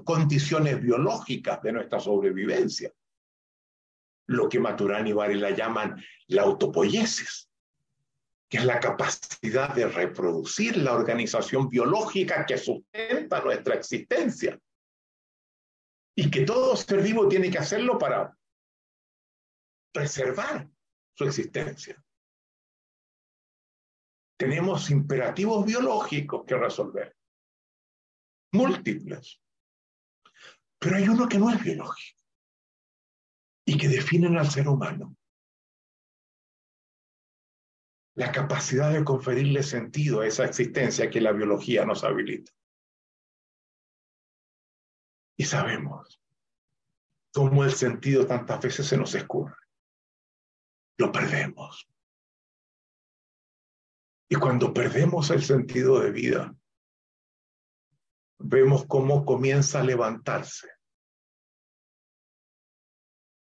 condiciones 0.04 0.82
biológicas 0.82 1.62
de 1.62 1.72
nuestra 1.72 2.02
sobrevivencia, 2.02 2.92
lo 4.28 4.50
que 4.50 4.60
Maturana 4.60 5.08
y 5.08 5.14
Varela 5.14 5.52
llaman 5.52 5.96
la 6.28 6.42
autopoiesis, 6.42 7.50
que 8.50 8.58
es 8.58 8.66
la 8.66 8.82
capacidad 8.82 9.74
de 9.74 9.88
reproducir 9.88 10.76
la 10.76 10.94
organización 10.94 11.70
biológica 11.70 12.46
que 12.46 12.58
sustenta 12.58 13.42
nuestra 13.42 13.76
existencia. 13.76 14.60
Y 16.16 16.30
que 16.30 16.46
todo 16.46 16.76
ser 16.76 17.02
vivo 17.02 17.28
tiene 17.28 17.50
que 17.50 17.58
hacerlo 17.58 17.98
para 17.98 18.38
preservar 19.92 20.70
su 21.16 21.24
existencia. 21.26 22.04
Tenemos 24.38 24.90
imperativos 24.90 25.66
biológicos 25.66 26.44
que 26.46 26.56
resolver, 26.56 27.16
múltiples. 28.52 29.40
Pero 30.80 30.98
hay 30.98 31.08
uno 31.08 31.30
que 31.30 31.38
no 31.38 31.50
es 31.50 31.64
biológico 31.64 32.20
y 33.66 33.78
que 33.78 33.88
definen 33.88 34.38
al 34.38 34.50
ser 34.50 34.68
humano 34.68 35.16
la 38.16 38.32
capacidad 38.32 38.92
de 38.92 39.04
conferirle 39.04 39.64
sentido 39.64 40.22
a 40.22 40.28
esa 40.28 40.46
existencia 40.46 41.10
que 41.10 41.22
la 41.22 41.32
biología 41.32 41.86
nos 41.86 42.04
habilita. 42.04 42.52
Y 45.38 45.46
sabemos 45.46 46.22
cómo 47.34 47.64
el 47.64 47.72
sentido 47.72 48.28
tantas 48.28 48.62
veces 48.62 48.88
se 48.88 48.98
nos 48.98 49.16
escurre. 49.16 49.56
Lo 50.98 51.12
perdemos. 51.12 51.88
Y 54.30 54.36
cuando 54.36 54.74
perdemos 54.74 55.30
el 55.32 55.44
sentido 55.44 56.00
de 56.00 56.12
vida, 56.12 56.56
vemos 58.40 58.86
cómo 58.88 59.26
comienza 59.26 59.80
a 59.80 59.84
levantarse 59.84 60.70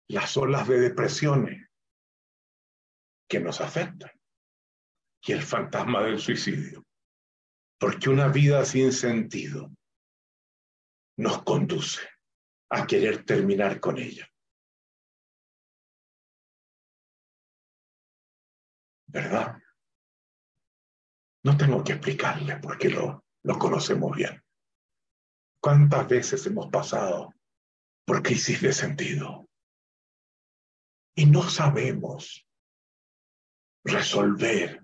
las 0.08 0.36
olas 0.36 0.68
de 0.68 0.80
depresiones 0.80 1.68
que 3.28 3.40
nos 3.40 3.60
afectan 3.60 4.10
y 5.22 5.32
el 5.32 5.42
fantasma 5.42 6.02
del 6.02 6.18
suicidio. 6.18 6.84
Porque 7.78 8.10
una 8.10 8.28
vida 8.28 8.64
sin 8.64 8.92
sentido 8.92 9.70
nos 11.16 11.42
conduce 11.42 12.00
a 12.70 12.86
querer 12.86 13.24
terminar 13.24 13.80
con 13.80 13.98
ella. 13.98 14.26
¿Verdad? 19.08 19.58
No 21.44 21.56
tengo 21.56 21.84
que 21.84 21.92
explicarle 21.92 22.56
porque 22.56 22.88
lo, 22.88 23.24
lo 23.42 23.58
conocemos 23.58 24.16
bien. 24.16 24.42
¿Cuántas 25.60 26.08
veces 26.08 26.46
hemos 26.46 26.70
pasado 26.70 27.34
por 28.06 28.22
crisis 28.22 28.62
de 28.62 28.72
sentido? 28.72 29.48
Y 31.14 31.26
no 31.26 31.42
sabemos 31.42 32.46
resolver 33.84 34.81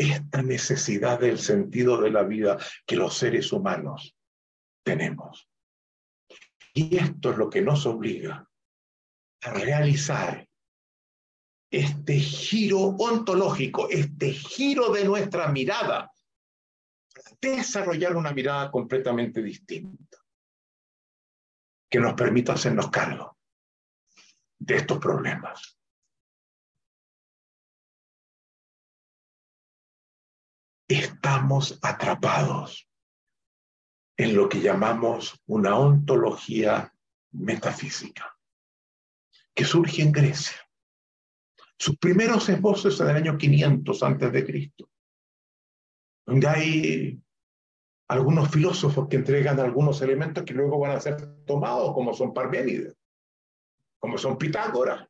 esta 0.00 0.42
necesidad 0.42 1.20
del 1.20 1.38
sentido 1.38 2.00
de 2.00 2.10
la 2.10 2.22
vida 2.22 2.58
que 2.86 2.96
los 2.96 3.16
seres 3.16 3.52
humanos 3.52 4.16
tenemos. 4.82 5.48
Y 6.72 6.96
esto 6.96 7.32
es 7.32 7.36
lo 7.36 7.50
que 7.50 7.60
nos 7.60 7.84
obliga 7.84 8.48
a 9.42 9.50
realizar 9.50 10.48
este 11.70 12.18
giro 12.18 12.78
ontológico, 12.78 13.88
este 13.90 14.32
giro 14.32 14.90
de 14.90 15.04
nuestra 15.04 15.48
mirada, 15.48 16.10
desarrollar 17.40 18.16
una 18.16 18.32
mirada 18.32 18.70
completamente 18.70 19.42
distinta, 19.42 20.18
que 21.90 22.00
nos 22.00 22.14
permita 22.14 22.54
hacernos 22.54 22.90
cargo 22.90 23.36
de 24.58 24.76
estos 24.76 24.98
problemas. 24.98 25.79
Estamos 30.90 31.78
atrapados 31.82 32.90
en 34.16 34.34
lo 34.34 34.48
que 34.48 34.60
llamamos 34.60 35.40
una 35.46 35.78
ontología 35.78 36.92
metafísica, 37.30 38.36
que 39.54 39.64
surge 39.64 40.02
en 40.02 40.10
Grecia. 40.10 40.58
Sus 41.78 41.96
primeros 41.96 42.48
esbozos 42.48 43.00
en 43.00 43.10
el 43.10 43.16
año 43.18 43.38
500 43.38 44.02
antes 44.02 44.32
de 44.32 44.44
Cristo, 44.44 44.90
donde 46.26 46.48
hay 46.48 47.22
algunos 48.08 48.50
filósofos 48.50 49.06
que 49.06 49.14
entregan 49.14 49.60
algunos 49.60 50.02
elementos 50.02 50.42
que 50.42 50.54
luego 50.54 50.80
van 50.80 50.96
a 50.96 51.00
ser 51.00 51.44
tomados, 51.44 51.94
como 51.94 52.12
son 52.14 52.34
Parménides, 52.34 52.96
como 54.00 54.18
son 54.18 54.36
Pitágoras. 54.36 55.08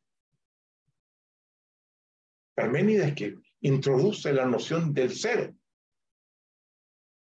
Parménides 2.54 3.14
que 3.14 3.38
introduce 3.62 4.30
la 4.34 4.44
noción 4.44 4.92
del 4.92 5.10
ser, 5.14 5.54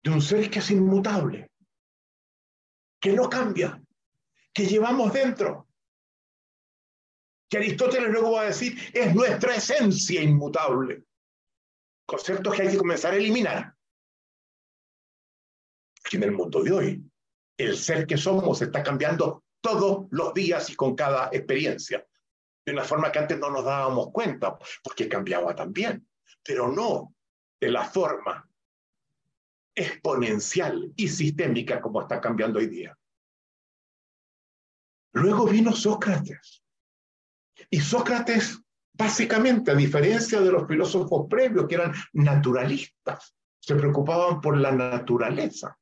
de 0.04 0.10
un 0.10 0.20
ser 0.20 0.50
que 0.50 0.58
es 0.58 0.70
inmutable, 0.70 1.50
que 3.00 3.12
no 3.12 3.28
cambia, 3.28 3.82
que 4.52 4.66
llevamos 4.66 5.14
dentro, 5.14 5.66
que 7.48 7.56
Aristóteles 7.56 8.10
luego 8.10 8.32
va 8.32 8.42
a 8.42 8.46
decir 8.46 8.78
es 8.92 9.14
nuestra 9.14 9.56
esencia 9.56 10.22
inmutable. 10.22 11.04
Conceptos 12.06 12.54
que 12.54 12.62
hay 12.62 12.70
que 12.72 12.76
comenzar 12.76 13.14
a 13.14 13.16
eliminar. 13.16 13.74
Aquí 16.04 16.16
en 16.16 16.24
el 16.24 16.32
mundo 16.32 16.62
de 16.62 16.72
hoy, 16.72 17.10
el 17.56 17.78
ser 17.78 18.06
que 18.06 18.18
somos 18.18 18.60
está 18.60 18.82
cambiando 18.82 19.44
todos 19.62 20.06
los 20.10 20.34
días 20.34 20.68
y 20.68 20.76
con 20.76 20.94
cada 20.94 21.30
experiencia, 21.32 22.06
de 22.66 22.72
una 22.72 22.84
forma 22.84 23.10
que 23.10 23.20
antes 23.20 23.38
no 23.38 23.50
nos 23.50 23.64
dábamos 23.64 24.10
cuenta, 24.12 24.58
porque 24.82 25.08
cambiaba 25.08 25.54
también, 25.54 26.06
pero 26.42 26.70
no 26.70 27.14
de 27.58 27.70
la 27.70 27.84
forma 27.84 28.46
exponencial 29.74 30.92
y 30.96 31.08
sistémica 31.08 31.80
como 31.80 32.02
está 32.02 32.20
cambiando 32.20 32.58
hoy 32.58 32.68
día. 32.68 32.96
Luego 35.14 35.46
vino 35.46 35.72
Sócrates. 35.72 36.62
Y 37.70 37.80
Sócrates, 37.80 38.60
básicamente, 38.92 39.70
a 39.70 39.74
diferencia 39.74 40.40
de 40.40 40.50
los 40.50 40.66
filósofos 40.66 41.26
previos 41.28 41.66
que 41.66 41.76
eran 41.76 41.92
naturalistas, 42.12 43.34
se 43.60 43.76
preocupaban 43.76 44.40
por 44.40 44.56
la 44.58 44.72
naturaleza. 44.72 45.78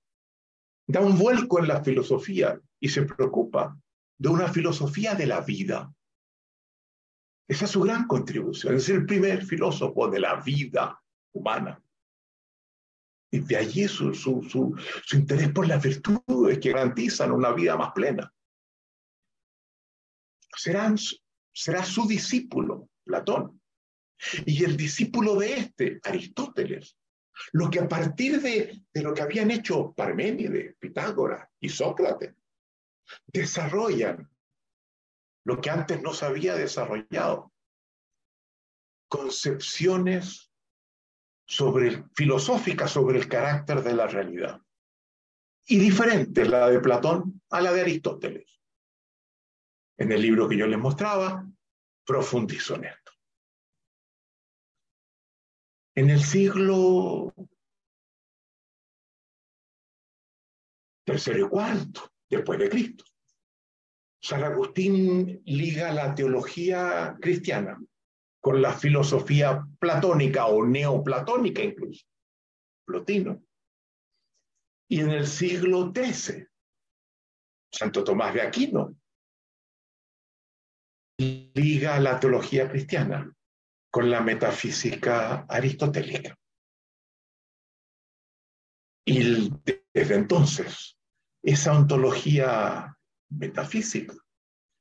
Da 0.86 1.00
un 1.00 1.18
vuelco 1.18 1.58
en 1.58 1.68
la 1.68 1.82
filosofía 1.82 2.60
y 2.78 2.88
se 2.88 3.02
preocupa 3.02 3.76
de 4.18 4.28
una 4.28 4.48
filosofía 4.48 5.14
de 5.14 5.26
la 5.26 5.40
vida. 5.40 5.92
Esa 7.48 7.64
es 7.64 7.70
su 7.70 7.80
gran 7.80 8.06
contribución. 8.06 8.76
Es 8.76 8.88
el 8.88 9.04
primer 9.04 9.44
filósofo 9.44 10.08
de 10.08 10.20
la 10.20 10.36
vida 10.36 11.02
humana. 11.32 11.81
De 13.32 13.56
allí 13.56 13.88
su, 13.88 14.12
su, 14.12 14.42
su, 14.42 14.78
su 15.06 15.16
interés 15.16 15.50
por 15.52 15.66
las 15.66 15.82
virtudes 15.82 16.58
que 16.58 16.70
garantizan 16.70 17.32
una 17.32 17.50
vida 17.52 17.76
más 17.76 17.92
plena. 17.92 18.30
Serán, 20.54 20.96
será 21.50 21.82
su 21.82 22.06
discípulo, 22.06 22.90
Platón. 23.02 23.58
Y 24.44 24.62
el 24.64 24.76
discípulo 24.76 25.36
de 25.36 25.54
este, 25.54 26.00
Aristóteles. 26.04 26.98
Lo 27.52 27.70
que 27.70 27.80
a 27.80 27.88
partir 27.88 28.42
de, 28.42 28.84
de 28.92 29.02
lo 29.02 29.14
que 29.14 29.22
habían 29.22 29.50
hecho 29.50 29.94
Parménides, 29.94 30.76
Pitágoras 30.78 31.48
y 31.58 31.70
Sócrates, 31.70 32.34
desarrollan 33.26 34.30
lo 35.44 35.58
que 35.58 35.70
antes 35.70 36.02
no 36.02 36.12
se 36.12 36.26
había 36.26 36.54
desarrollado. 36.54 37.52
Concepciones 39.08 40.51
sobre, 41.46 42.04
filosófica 42.14 42.88
sobre 42.88 43.18
el 43.18 43.28
carácter 43.28 43.82
de 43.82 43.94
la 43.94 44.06
realidad. 44.06 44.60
Y 45.66 45.78
diferente 45.78 46.44
la 46.44 46.68
de 46.68 46.80
Platón 46.80 47.42
a 47.50 47.60
la 47.60 47.72
de 47.72 47.82
Aristóteles. 47.82 48.60
En 49.96 50.10
el 50.10 50.20
libro 50.20 50.48
que 50.48 50.56
yo 50.56 50.66
les 50.66 50.78
mostraba, 50.78 51.46
profundizo 52.04 52.74
en 52.76 52.84
esto. 52.86 53.12
En 55.94 56.10
el 56.10 56.22
siglo 56.22 57.32
tercero 61.04 61.46
y 61.46 61.48
cuarto, 61.48 62.12
después 62.28 62.58
de 62.58 62.70
Cristo, 62.70 63.04
San 64.20 64.42
Agustín 64.44 65.42
liga 65.44 65.92
la 65.92 66.14
teología 66.14 67.16
cristiana 67.20 67.78
con 68.42 68.60
la 68.60 68.72
filosofía 68.72 69.64
platónica 69.78 70.46
o 70.46 70.66
neoplatónica 70.66 71.62
incluso, 71.62 72.04
Plotino. 72.84 73.40
Y 74.90 75.00
en 75.00 75.10
el 75.10 75.28
siglo 75.28 75.92
XIII, 75.94 76.48
Santo 77.72 78.02
Tomás 78.02 78.34
de 78.34 78.42
Aquino 78.42 78.96
liga 81.18 82.00
la 82.00 82.18
teología 82.18 82.68
cristiana 82.68 83.32
con 83.92 84.10
la 84.10 84.20
metafísica 84.20 85.46
aristotélica. 85.48 86.36
Y 89.06 89.50
desde 89.94 90.14
entonces, 90.14 90.98
esa 91.44 91.78
ontología 91.78 92.96
metafísica 93.30 94.14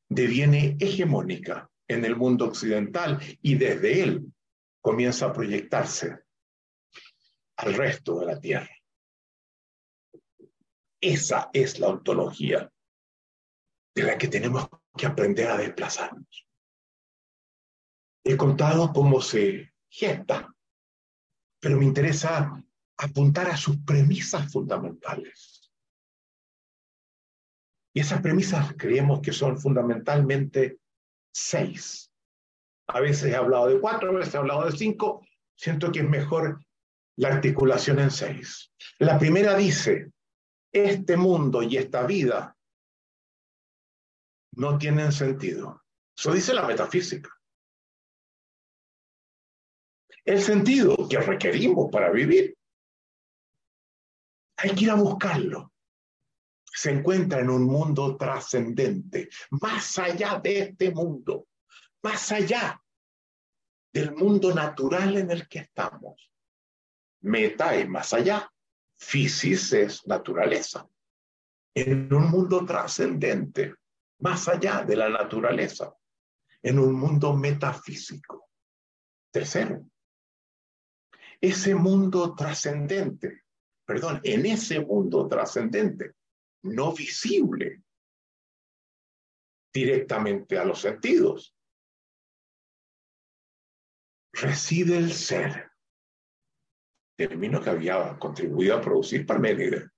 deviene 0.10 0.78
hegemónica 0.80 1.71
en 1.92 2.06
el 2.06 2.16
mundo 2.16 2.46
occidental 2.46 3.20
y 3.42 3.56
desde 3.56 4.02
él 4.02 4.34
comienza 4.82 5.28
a 5.28 5.34
proyectarse 5.34 6.20
al 7.58 7.74
resto 7.74 8.20
de 8.20 8.26
la 8.26 8.40
Tierra. 8.40 8.76
Esa 11.00 11.50
es 11.54 11.80
la 11.80 11.90
ontología 11.90 12.72
de 13.96 14.04
la 14.04 14.18
que 14.18 14.28
tenemos 14.28 14.68
que 14.98 15.06
aprender 15.06 15.48
a 15.48 15.58
desplazarnos. 15.58 16.48
He 18.24 18.38
contado 18.38 18.92
cómo 18.94 19.20
se 19.22 19.74
gesta, 19.90 20.54
pero 21.60 21.78
me 21.78 21.86
interesa 21.86 22.64
apuntar 22.98 23.50
a 23.50 23.58
sus 23.58 23.78
premisas 23.78 24.52
fundamentales. 24.52 25.72
Y 27.94 28.00
esas 28.00 28.22
premisas 28.22 28.74
creemos 28.78 29.22
que 29.22 29.34
son 29.34 29.60
fundamentalmente 29.60 30.81
seis. 31.34 32.12
A 32.88 33.00
veces 33.00 33.32
he 33.32 33.36
hablado 33.36 33.68
de 33.68 33.80
cuatro, 33.80 34.10
a 34.10 34.14
veces 34.14 34.34
he 34.34 34.38
hablado 34.38 34.66
de 34.66 34.78
cinco. 34.78 35.26
Siento 35.56 35.92
que 35.92 36.00
es 36.00 36.10
mejor 36.10 36.60
la 37.18 37.30
articulación 37.30 38.00
en 38.00 38.12
seis. 38.12 38.72
La 39.00 39.18
primera 39.18 39.56
dice, 39.56 40.12
este 40.72 41.18
mundo 41.18 41.62
y 41.62 41.78
esta 41.78 42.06
vida 42.06 42.56
no 44.56 44.78
tienen 44.78 45.12
sentido. 45.12 45.84
Eso 46.18 46.34
dice 46.34 46.54
la 46.54 46.66
metafísica. 46.66 47.30
El 50.26 50.42
sentido 50.42 50.96
que 51.10 51.20
requerimos 51.20 51.90
para 51.92 52.12
vivir. 52.12 52.56
Hay 54.58 54.76
que 54.76 54.84
ir 54.84 54.92
a 54.92 54.96
buscarlo 54.96 55.71
se 56.74 56.92
encuentra 56.92 57.42
en 57.42 57.50
un 57.50 57.64
mundo 57.64 58.16
trascendente, 58.16 59.30
más 59.52 60.00
allá 60.00 60.40
de 60.42 60.60
este 60.60 60.92
mundo, 60.92 61.48
más 62.02 62.32
allá 62.32 62.82
del 63.92 64.16
mundo 64.16 64.54
natural 64.54 65.18
en 65.18 65.32
el 65.32 65.48
que 65.48 65.60
estamos. 65.60 66.32
Meta 67.22 67.76
es 67.76 67.88
más 67.88 68.14
allá, 68.14 68.50
fisis 68.98 69.74
es 69.74 70.08
naturaleza. 70.08 70.88
En 71.74 72.14
un 72.14 72.32
mundo 72.32 72.66
trascendente, 72.66 73.76
más 74.20 74.48
allá 74.48 74.84
de 74.84 74.96
la 74.96 75.10
naturaleza, 75.10 75.94
en 76.62 76.80
un 76.80 76.94
mundo 76.94 77.34
metafísico. 77.36 78.50
Tercero, 79.30 79.86
ese 81.40 81.76
mundo 81.76 82.34
trascendente, 82.34 83.44
perdón, 83.86 84.22
en 84.24 84.46
ese 84.46 84.80
mundo 84.80 85.28
trascendente 85.28 86.16
no 86.64 86.94
visible 86.94 87.84
directamente 89.74 90.58
a 90.58 90.66
los 90.66 90.82
sentidos. 90.82 91.56
Reside 94.34 94.98
el 94.98 95.12
ser, 95.12 95.72
término 97.16 97.62
que 97.62 97.70
había 97.70 98.18
contribuido 98.18 98.76
a 98.76 98.82
producir 98.82 99.26
Parménides, 99.26 99.90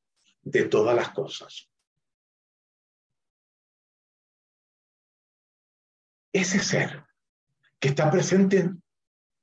de 0.41 0.65
todas 0.65 0.95
las 0.95 1.09
cosas. 1.11 1.69
Ese 6.33 6.59
ser 6.59 7.05
que 7.79 7.89
está 7.89 8.09
presente 8.09 8.71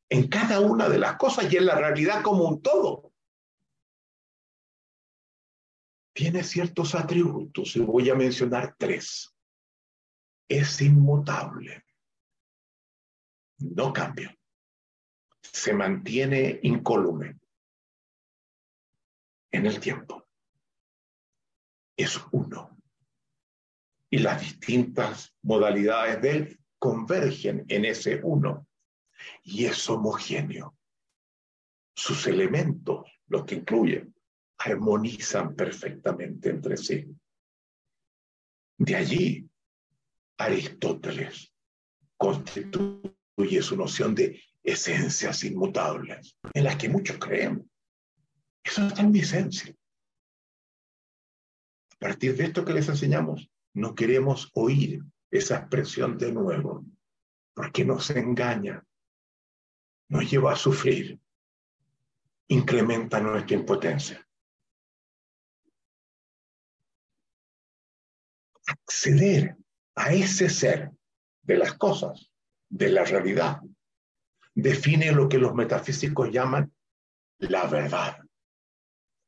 en 0.08 0.28
cada 0.28 0.60
una 0.60 0.88
de 0.88 0.98
las 0.98 1.16
cosas 1.16 1.50
y 1.52 1.56
en 1.56 1.66
la 1.66 1.76
realidad 1.76 2.22
como 2.22 2.44
un 2.44 2.60
todo 2.60 3.09
tiene 6.20 6.44
ciertos 6.44 6.94
atributos, 6.94 7.74
y 7.76 7.80
voy 7.80 8.10
a 8.10 8.14
mencionar 8.14 8.76
tres. 8.76 9.34
Es 10.46 10.82
inmutable, 10.82 11.82
no 13.60 13.90
cambia, 13.90 14.38
se 15.40 15.72
mantiene 15.72 16.60
incólume 16.62 17.38
en 19.50 19.64
el 19.64 19.80
tiempo. 19.80 20.28
Es 21.96 22.20
uno. 22.32 22.78
Y 24.10 24.18
las 24.18 24.42
distintas 24.42 25.34
modalidades 25.40 26.20
de 26.20 26.30
él 26.32 26.60
convergen 26.78 27.64
en 27.68 27.86
ese 27.86 28.20
uno. 28.22 28.68
Y 29.42 29.64
es 29.64 29.88
homogéneo. 29.88 30.76
Sus 31.94 32.26
elementos, 32.26 33.10
los 33.26 33.46
que 33.46 33.54
incluyen, 33.54 34.14
armonizan 34.60 35.54
perfectamente 35.54 36.50
entre 36.50 36.76
sí. 36.76 37.06
De 38.76 38.94
allí, 38.94 39.48
Aristóteles 40.38 41.52
constituye 42.16 43.62
su 43.62 43.76
noción 43.76 44.14
de 44.14 44.42
esencias 44.62 45.44
inmutables, 45.44 46.36
en 46.52 46.64
las 46.64 46.76
que 46.76 46.90
muchos 46.90 47.18
creemos. 47.18 47.66
Eso 48.62 48.86
está 48.86 49.00
en 49.00 49.10
mi 49.10 49.20
esencia. 49.20 49.74
A 51.94 51.98
partir 51.98 52.36
de 52.36 52.44
esto 52.44 52.64
que 52.64 52.74
les 52.74 52.88
enseñamos, 52.88 53.50
no 53.74 53.94
queremos 53.94 54.50
oír 54.54 55.02
esa 55.30 55.58
expresión 55.58 56.18
de 56.18 56.32
nuevo, 56.32 56.84
porque 57.54 57.84
nos 57.84 58.10
engaña, 58.10 58.84
nos 60.08 60.30
lleva 60.30 60.52
a 60.52 60.56
sufrir, 60.56 61.18
incrementa 62.48 63.20
nuestra 63.20 63.56
impotencia. 63.56 64.26
Acceder 68.70 69.56
a 69.96 70.12
ese 70.12 70.48
ser 70.48 70.90
de 71.42 71.58
las 71.58 71.74
cosas, 71.74 72.30
de 72.68 72.90
la 72.90 73.04
realidad, 73.04 73.60
define 74.54 75.12
lo 75.12 75.28
que 75.28 75.38
los 75.38 75.54
metafísicos 75.54 76.30
llaman 76.30 76.72
la 77.38 77.66
verdad. 77.66 78.18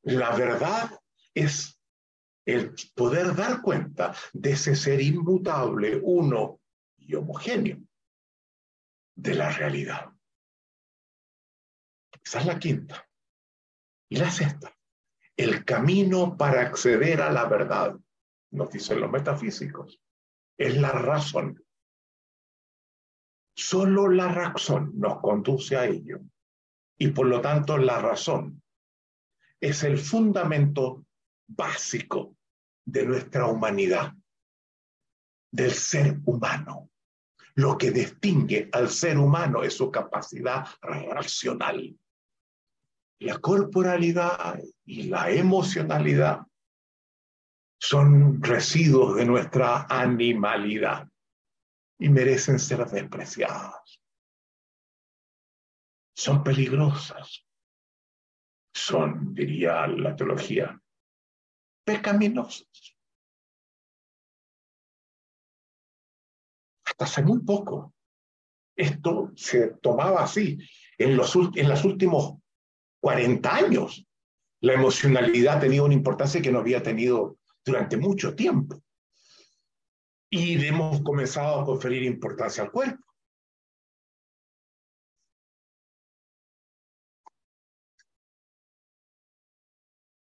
La 0.03 0.35
verdad 0.37 0.91
es 1.35 1.79
el 2.45 2.75
poder 2.95 3.35
dar 3.35 3.63
cuenta 3.63 4.15
de 4.33 4.53
ese 4.53 4.75
ser 4.75 5.01
inmutable, 5.01 6.01
uno 6.03 6.61
y 6.97 7.15
homogéneo 7.15 7.79
de 9.15 9.35
la 9.35 9.51
realidad. 9.51 10.11
Esa 12.25 12.41
es 12.41 12.47
la 12.47 12.59
quinta. 12.59 13.09
Y 14.09 14.17
la 14.17 14.31
sexta, 14.31 14.77
el 15.37 15.65
camino 15.65 16.37
para 16.37 16.61
acceder 16.61 17.23
a 17.23 17.33
la 17.33 17.47
verdad 17.47 17.97
nos 18.53 18.71
dicen 18.71 19.01
los 19.01 19.11
metafísicos, 19.11 20.01
es 20.57 20.77
la 20.77 20.93
razón. 20.93 21.63
Solo 23.55 24.09
la 24.09 24.29
razón 24.29 24.93
nos 24.95 25.21
conduce 25.21 25.77
a 25.77 25.87
ello. 25.87 26.21
Y 26.97 27.09
por 27.09 27.27
lo 27.27 27.41
tanto 27.41 27.79
la 27.79 27.99
razón 27.99 28.63
es 29.61 29.83
el 29.83 29.99
fundamento 29.99 31.05
básico 31.47 32.37
de 32.85 33.07
nuestra 33.07 33.47
humanidad, 33.47 34.13
del 35.51 35.73
ser 35.73 36.21
humano. 36.25 36.91
Lo 37.55 37.77
que 37.77 37.91
distingue 37.91 38.69
al 38.73 38.89
ser 38.89 39.19
humano 39.19 39.63
es 39.63 39.75
su 39.75 39.91
capacidad 39.91 40.67
racional. 40.81 41.97
La 43.19 43.39
corporalidad 43.39 44.61
y 44.85 45.05
la 45.05 45.31
emocionalidad 45.31 46.47
son 47.83 48.41
residuos 48.41 49.17
de 49.17 49.25
nuestra 49.25 49.87
animalidad 49.89 51.09
y 51.99 52.09
merecen 52.09 52.61
ser 52.61 52.87
despreciadas. 52.87 54.01
Son 56.15 56.45
peligrosas 56.45 57.45
son, 58.75 59.35
diría 59.35 59.87
la 59.87 60.17
teología, 60.17 60.81
pecaminosos. 61.85 62.97
Hasta 66.85 67.05
hace 67.05 67.23
muy 67.23 67.41
poco 67.41 67.95
esto 68.75 69.33
se 69.37 69.69
tomaba 69.83 70.23
así. 70.23 70.59
En 70.97 71.17
los, 71.17 71.37
en 71.55 71.69
los 71.69 71.85
últimos 71.85 72.39
40 73.01 73.55
años, 73.55 74.07
la 74.61 74.75
emocionalidad 74.75 75.61
tenía 75.61 75.83
una 75.83 75.95
importancia 75.95 76.41
que 76.41 76.51
no 76.51 76.61
había 76.61 76.83
tenido 76.83 77.39
durante 77.65 77.97
mucho 77.97 78.35
tiempo. 78.35 78.83
Y 80.31 80.65
hemos 80.67 81.03
comenzado 81.03 81.61
a 81.61 81.65
conferir 81.65 82.03
importancia 82.05 82.63
al 82.65 82.71
cuerpo. 82.71 83.05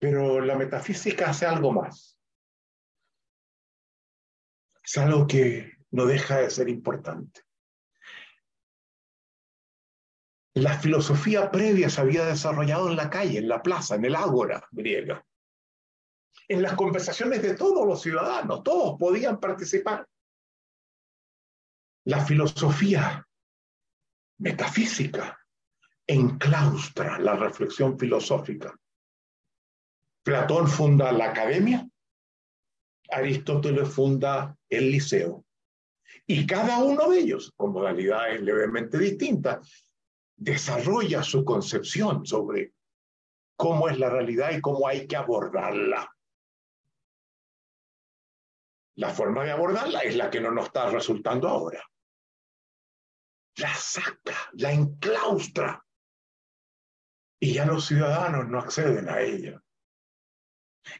Pero 0.00 0.40
la 0.40 0.56
metafísica 0.56 1.30
hace 1.30 1.46
algo 1.46 1.72
más. 1.72 2.18
Es 4.82 4.98
algo 4.98 5.28
que 5.28 5.78
no 5.92 6.06
deja 6.06 6.38
de 6.38 6.50
ser 6.50 6.68
importante. 6.68 7.42
La 10.54 10.76
filosofía 10.76 11.50
previa 11.50 11.88
se 11.88 12.00
había 12.00 12.26
desarrollado 12.26 12.90
en 12.90 12.96
la 12.96 13.08
calle, 13.08 13.38
en 13.38 13.48
la 13.48 13.62
plaza, 13.62 13.94
en 13.94 14.04
el 14.04 14.16
ágora 14.16 14.66
griega. 14.72 15.24
En 16.48 16.62
las 16.62 16.74
conversaciones 16.74 17.42
de 17.42 17.54
todos 17.54 17.86
los 17.86 18.02
ciudadanos, 18.02 18.62
todos 18.62 18.98
podían 18.98 19.38
participar. 19.38 20.06
La 22.04 22.24
filosofía 22.24 23.26
metafísica 24.38 25.38
enclaustra 26.06 27.18
la 27.18 27.36
reflexión 27.36 27.98
filosófica. 27.98 28.74
Platón 30.22 30.68
funda 30.68 31.12
la 31.12 31.30
academia, 31.30 31.88
Aristóteles 33.10 33.88
funda 33.88 34.56
el 34.68 34.90
liceo. 34.90 35.44
Y 36.26 36.46
cada 36.46 36.78
uno 36.78 37.10
de 37.10 37.18
ellos, 37.18 37.52
con 37.56 37.72
modalidades 37.72 38.40
levemente 38.40 38.98
distintas, 38.98 39.68
desarrolla 40.36 41.22
su 41.22 41.44
concepción 41.44 42.24
sobre 42.26 42.72
cómo 43.56 43.88
es 43.88 43.98
la 43.98 44.08
realidad 44.08 44.52
y 44.52 44.60
cómo 44.60 44.88
hay 44.88 45.06
que 45.06 45.16
abordarla. 45.16 46.10
La 48.96 49.10
forma 49.10 49.44
de 49.44 49.52
abordarla 49.52 50.00
es 50.00 50.16
la 50.16 50.30
que 50.30 50.40
no 50.40 50.50
nos 50.50 50.66
está 50.66 50.90
resultando 50.90 51.48
ahora. 51.48 51.82
La 53.56 53.74
saca, 53.74 54.36
la 54.52 54.72
enclaustra. 54.72 55.84
Y 57.40 57.54
ya 57.54 57.66
los 57.66 57.86
ciudadanos 57.86 58.48
no 58.48 58.58
acceden 58.58 59.08
a 59.08 59.20
ella. 59.20 59.60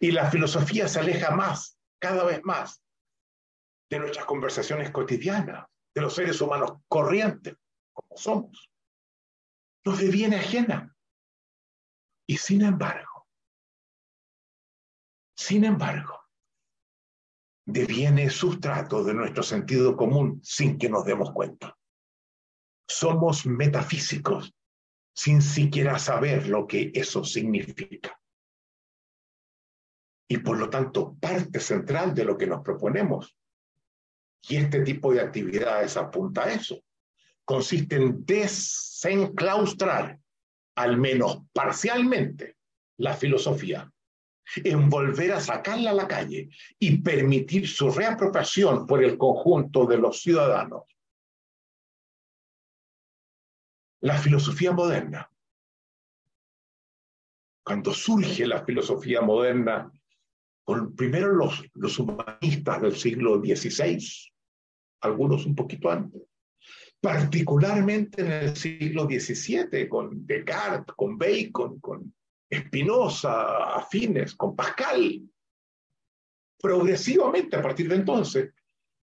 Y 0.00 0.10
la 0.10 0.30
filosofía 0.30 0.88
se 0.88 1.00
aleja 1.00 1.30
más, 1.34 1.78
cada 2.00 2.24
vez 2.24 2.40
más, 2.44 2.82
de 3.90 3.98
nuestras 3.98 4.24
conversaciones 4.24 4.90
cotidianas, 4.90 5.66
de 5.94 6.00
los 6.00 6.14
seres 6.14 6.40
humanos 6.40 6.72
corrientes, 6.88 7.56
como 7.92 8.16
somos 8.16 8.72
nos 9.84 9.98
deviene 9.98 10.36
ajena. 10.36 10.94
Y 12.26 12.36
sin 12.36 12.62
embargo, 12.62 13.26
sin 15.36 15.64
embargo, 15.64 16.21
deviene 17.64 18.30
sustrato 18.30 19.04
de 19.04 19.14
nuestro 19.14 19.42
sentido 19.42 19.96
común 19.96 20.40
sin 20.42 20.78
que 20.78 20.88
nos 20.88 21.04
demos 21.04 21.32
cuenta. 21.32 21.76
Somos 22.88 23.46
metafísicos 23.46 24.54
sin 25.14 25.42
siquiera 25.42 25.98
saber 25.98 26.48
lo 26.48 26.66
que 26.66 26.90
eso 26.94 27.24
significa. 27.24 28.18
Y 30.28 30.38
por 30.38 30.58
lo 30.58 30.70
tanto, 30.70 31.16
parte 31.20 31.60
central 31.60 32.14
de 32.14 32.24
lo 32.24 32.36
que 32.38 32.46
nos 32.46 32.62
proponemos. 32.62 33.36
Y 34.48 34.56
este 34.56 34.80
tipo 34.80 35.12
de 35.12 35.20
actividades 35.20 35.96
apunta 35.96 36.44
a 36.44 36.52
eso 36.52 36.82
consiste 37.44 37.96
en 37.96 38.24
desenclaustrar, 38.24 40.18
al 40.76 40.96
menos 40.96 41.42
parcialmente, 41.52 42.56
la 42.98 43.14
filosofía, 43.14 43.92
en 44.56 44.88
volver 44.88 45.32
a 45.32 45.40
sacarla 45.40 45.90
a 45.90 45.94
la 45.94 46.08
calle 46.08 46.50
y 46.78 46.98
permitir 46.98 47.68
su 47.68 47.90
reapropiación 47.90 48.86
por 48.86 49.02
el 49.02 49.16
conjunto 49.16 49.86
de 49.86 49.98
los 49.98 50.20
ciudadanos. 50.20 50.84
La 54.00 54.18
filosofía 54.18 54.72
moderna. 54.72 55.30
Cuando 57.64 57.94
surge 57.94 58.44
la 58.46 58.64
filosofía 58.64 59.20
moderna, 59.20 59.90
con 60.64 60.94
primero 60.96 61.32
los, 61.32 61.62
los 61.74 61.98
humanistas 61.98 62.82
del 62.82 62.96
siglo 62.96 63.40
XVI, 63.40 64.32
algunos 65.02 65.46
un 65.46 65.54
poquito 65.54 65.90
antes, 65.90 66.22
particularmente 67.00 68.22
en 68.22 68.32
el 68.32 68.56
siglo 68.56 69.04
XVII, 69.04 69.88
con 69.88 70.26
Descartes, 70.26 70.94
con 70.96 71.16
Bacon, 71.18 71.80
con 71.80 72.14
Spinoza, 72.52 73.74
afines, 73.74 74.34
con 74.34 74.54
Pascal. 74.54 75.22
Progresivamente, 76.60 77.56
a 77.56 77.62
partir 77.62 77.88
de 77.88 77.96
entonces, 77.96 78.52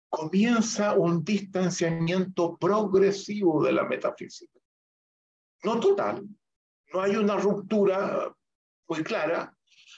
comienza 0.10 0.94
un 0.94 1.24
distanciamiento 1.24 2.58
progresivo 2.58 3.64
de 3.64 3.74
la 3.74 3.86
metafísica. 3.86 4.60
No 5.64 5.80
total, 5.80 6.28
no 6.94 7.02
hay 7.02 7.16
una 7.16 7.38
ruptura 7.38 8.34
muy 8.88 9.04
clara, 9.04 9.56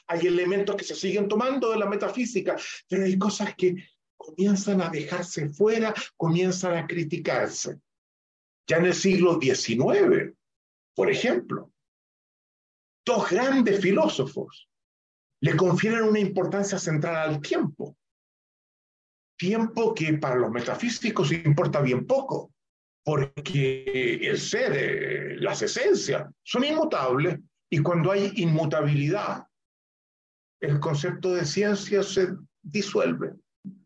hay 0.07 0.27
elementos 0.27 0.75
que 0.75 0.83
se 0.83 0.95
siguen 0.95 1.27
tomando 1.27 1.71
de 1.71 1.77
la 1.77 1.85
metafísica, 1.85 2.55
pero 2.87 3.05
hay 3.05 3.17
cosas 3.17 3.55
que 3.55 3.75
comienzan 4.15 4.81
a 4.81 4.89
dejarse 4.89 5.49
fuera, 5.49 5.93
comienzan 6.15 6.77
a 6.77 6.87
criticarse. 6.87 7.79
Ya 8.67 8.77
en 8.77 8.85
el 8.85 8.93
siglo 8.93 9.39
XIX, 9.41 10.33
por 10.95 11.09
ejemplo, 11.09 11.72
dos 13.05 13.29
grandes 13.29 13.81
filósofos 13.81 14.69
le 15.41 15.55
confieren 15.57 16.03
una 16.03 16.19
importancia 16.19 16.79
central 16.79 17.15
al 17.29 17.41
tiempo. 17.41 17.97
Tiempo 19.37 19.93
que 19.93 20.13
para 20.13 20.35
los 20.35 20.51
metafísicos 20.51 21.31
importa 21.31 21.81
bien 21.81 22.05
poco, 22.07 22.53
porque 23.03 24.19
el 24.21 24.39
ser, 24.39 24.71
eh, 24.73 25.35
las 25.37 25.61
esencias, 25.61 26.29
son 26.43 26.63
inmutables 26.63 27.39
y 27.69 27.79
cuando 27.79 28.11
hay 28.11 28.31
inmutabilidad, 28.35 29.45
el 30.61 30.79
concepto 30.79 31.33
de 31.33 31.45
ciencia 31.45 32.03
se 32.03 32.29
disuelve 32.61 33.33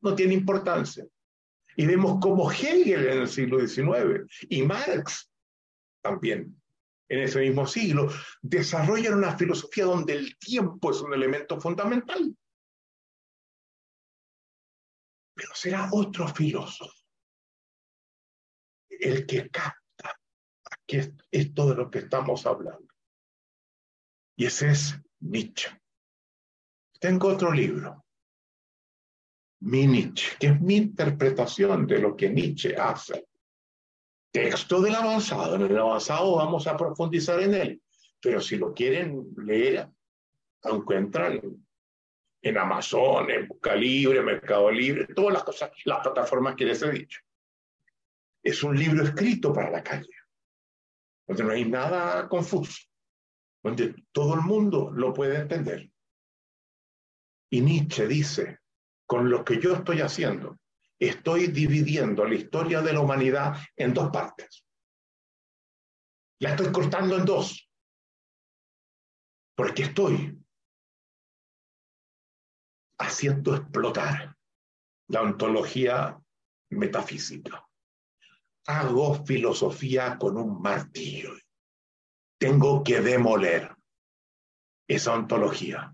no 0.01 0.15
tiene 0.15 0.33
importancia. 0.33 1.05
Y 1.75 1.85
vemos 1.85 2.19
cómo 2.21 2.51
Hegel 2.51 3.07
en 3.07 3.19
el 3.19 3.27
siglo 3.27 3.65
XIX 3.65 4.25
y 4.49 4.63
Marx 4.63 5.29
también 6.01 6.59
en 7.09 7.19
ese 7.19 7.39
mismo 7.39 7.65
siglo 7.65 8.09
desarrollan 8.41 9.15
una 9.15 9.37
filosofía 9.37 9.85
donde 9.85 10.13
el 10.13 10.37
tiempo 10.37 10.91
es 10.91 11.01
un 11.01 11.13
elemento 11.13 11.59
fundamental. 11.59 12.35
Pero 15.33 15.49
será 15.53 15.89
otro 15.91 16.27
filósofo 16.27 16.93
el 18.89 19.25
que 19.25 19.49
capta 19.49 20.19
que 20.85 21.13
esto 21.31 21.69
de 21.69 21.75
lo 21.75 21.91
que 21.91 21.99
estamos 21.99 22.45
hablando. 22.45 22.87
Y 24.35 24.45
ese 24.45 24.69
es 24.69 24.95
Nietzsche. 25.19 25.69
Tengo 26.99 27.27
otro 27.27 27.51
libro, 27.51 28.05
mi 29.61 29.85
Nietzsche, 29.85 30.37
que 30.39 30.47
es 30.47 30.61
mi 30.61 30.77
interpretación 30.77 31.85
de 31.85 31.99
lo 31.99 32.15
que 32.15 32.29
Nietzsche 32.29 32.75
hace. 32.75 33.26
Texto 34.37 34.81
del 34.81 34.93
avanzado, 34.93 35.55
en 35.55 35.63
el 35.63 35.77
avanzado 35.79 36.35
vamos 36.35 36.67
a 36.67 36.77
profundizar 36.77 37.41
en 37.41 37.55
él, 37.55 37.81
pero 38.21 38.39
si 38.39 38.55
lo 38.55 38.71
quieren 38.71 39.33
leer, 39.35 39.89
encuentran 40.63 41.41
en 42.43 42.57
Amazon, 42.59 43.31
en 43.31 43.47
Busca 43.47 43.75
Libre, 43.75 44.21
Mercado 44.21 44.69
Libre, 44.69 45.07
todas 45.15 45.33
las 45.33 45.43
cosas, 45.43 45.71
las 45.85 46.01
plataformas 46.01 46.55
que 46.55 46.65
les 46.65 46.83
he 46.83 46.91
dicho. 46.91 47.19
Es 48.43 48.61
un 48.61 48.77
libro 48.77 49.03
escrito 49.03 49.51
para 49.51 49.71
la 49.71 49.81
calle, 49.81 50.13
donde 51.27 51.43
no 51.43 51.51
hay 51.53 51.65
nada 51.65 52.29
confuso, 52.29 52.83
donde 53.63 53.95
todo 54.11 54.35
el 54.35 54.41
mundo 54.41 54.91
lo 54.91 55.13
puede 55.13 55.37
entender. 55.37 55.89
Y 57.49 57.61
Nietzsche 57.61 58.05
dice, 58.07 58.59
con 59.07 59.31
lo 59.31 59.43
que 59.43 59.59
yo 59.59 59.73
estoy 59.73 60.01
haciendo, 60.01 60.59
estoy 60.99 61.47
dividiendo 61.47 62.25
la 62.25 62.35
historia 62.35 62.81
de 62.81 62.93
la 62.93 63.01
humanidad 63.01 63.57
en 63.75 63.93
dos 63.93 64.09
partes. 64.09 64.65
La 66.39 66.51
estoy 66.51 66.71
cortando 66.71 67.17
en 67.17 67.25
dos. 67.25 67.69
Porque 69.55 69.83
estoy 69.83 70.37
haciendo 72.99 73.55
explotar 73.55 74.35
la 75.07 75.21
ontología 75.21 76.19
metafísica. 76.69 77.67
Hago 78.67 79.25
filosofía 79.25 80.17
con 80.17 80.37
un 80.37 80.61
martillo. 80.61 81.33
Tengo 82.39 82.83
que 82.83 83.01
demoler. 83.01 83.75
esa 84.89 85.13
ontología 85.13 85.93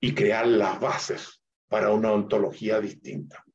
y 0.00 0.12
crear 0.12 0.48
las 0.48 0.80
bases 0.80 1.40
para 1.68 1.92
una 1.92 2.10
ontología 2.10 2.80
distinta. 2.80 3.45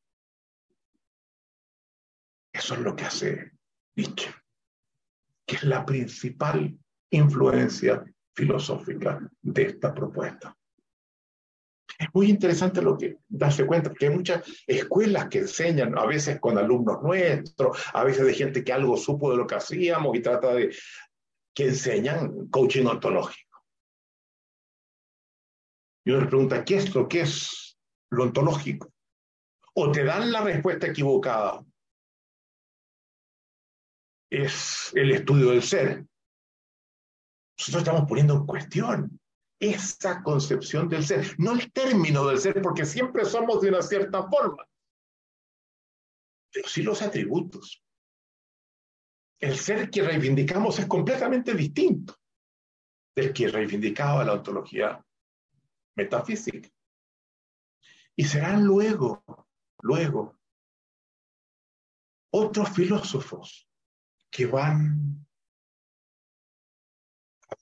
Eso 2.61 2.75
es 2.75 2.81
lo 2.81 2.95
que 2.95 3.05
hace 3.05 3.51
Nietzsche, 3.95 4.31
que 5.47 5.55
es 5.55 5.63
la 5.63 5.83
principal 5.83 6.77
influencia 7.09 8.05
filosófica 8.35 9.19
de 9.41 9.63
esta 9.63 9.91
propuesta. 9.91 10.55
Es 11.97 12.07
muy 12.13 12.29
interesante 12.29 12.83
lo 12.83 12.95
que 12.95 13.17
darse 13.27 13.65
cuenta, 13.65 13.89
porque 13.89 14.07
hay 14.07 14.15
muchas 14.15 14.43
escuelas 14.67 15.27
que 15.27 15.39
enseñan, 15.39 15.97
a 15.97 16.05
veces 16.05 16.39
con 16.39 16.59
alumnos 16.59 17.01
nuestros, 17.01 17.83
a 17.93 18.03
veces 18.03 18.27
de 18.27 18.33
gente 18.35 18.63
que 18.63 18.73
algo 18.73 18.95
supo 18.95 19.31
de 19.31 19.37
lo 19.37 19.47
que 19.47 19.55
hacíamos 19.55 20.15
y 20.15 20.21
trata 20.21 20.53
de, 20.53 20.75
que 21.55 21.65
enseñan 21.65 22.47
coaching 22.49 22.85
ontológico. 22.85 23.59
Y 26.05 26.11
uno 26.11 26.21
le 26.21 26.27
pregunta, 26.27 26.63
¿qué 26.63 26.75
es 26.75 26.93
lo 26.93 27.07
que 27.07 27.21
es 27.21 27.75
lo 28.11 28.23
ontológico? 28.23 28.93
O 29.73 29.91
te 29.91 30.03
dan 30.03 30.31
la 30.31 30.41
respuesta 30.41 30.85
equivocada. 30.85 31.65
Es 34.31 34.93
el 34.95 35.11
estudio 35.11 35.51
del 35.51 35.61
ser. 35.61 36.05
Nosotros 37.59 37.83
estamos 37.83 38.07
poniendo 38.07 38.35
en 38.35 38.45
cuestión 38.45 39.19
esa 39.59 40.23
concepción 40.23 40.89
del 40.89 41.05
ser, 41.05 41.35
no 41.37 41.51
el 41.51 41.71
término 41.71 42.25
del 42.25 42.39
ser, 42.39 42.59
porque 42.61 42.85
siempre 42.85 43.25
somos 43.25 43.61
de 43.61 43.69
una 43.69 43.81
cierta 43.81 44.27
forma, 44.27 44.65
pero 46.51 46.67
sí 46.67 46.81
los 46.81 47.01
atributos. 47.01 47.83
El 49.39 49.57
ser 49.57 49.89
que 49.89 50.01
reivindicamos 50.01 50.79
es 50.79 50.87
completamente 50.87 51.53
distinto 51.53 52.15
del 53.15 53.33
que 53.33 53.49
reivindicaba 53.49 54.23
la 54.23 54.33
ontología 54.33 55.03
metafísica. 55.95 56.69
Y 58.15 58.23
serán 58.23 58.63
luego, 58.63 59.23
luego, 59.81 60.39
otros 62.31 62.69
filósofos 62.69 63.70
que 64.31 64.45
van 64.45 65.27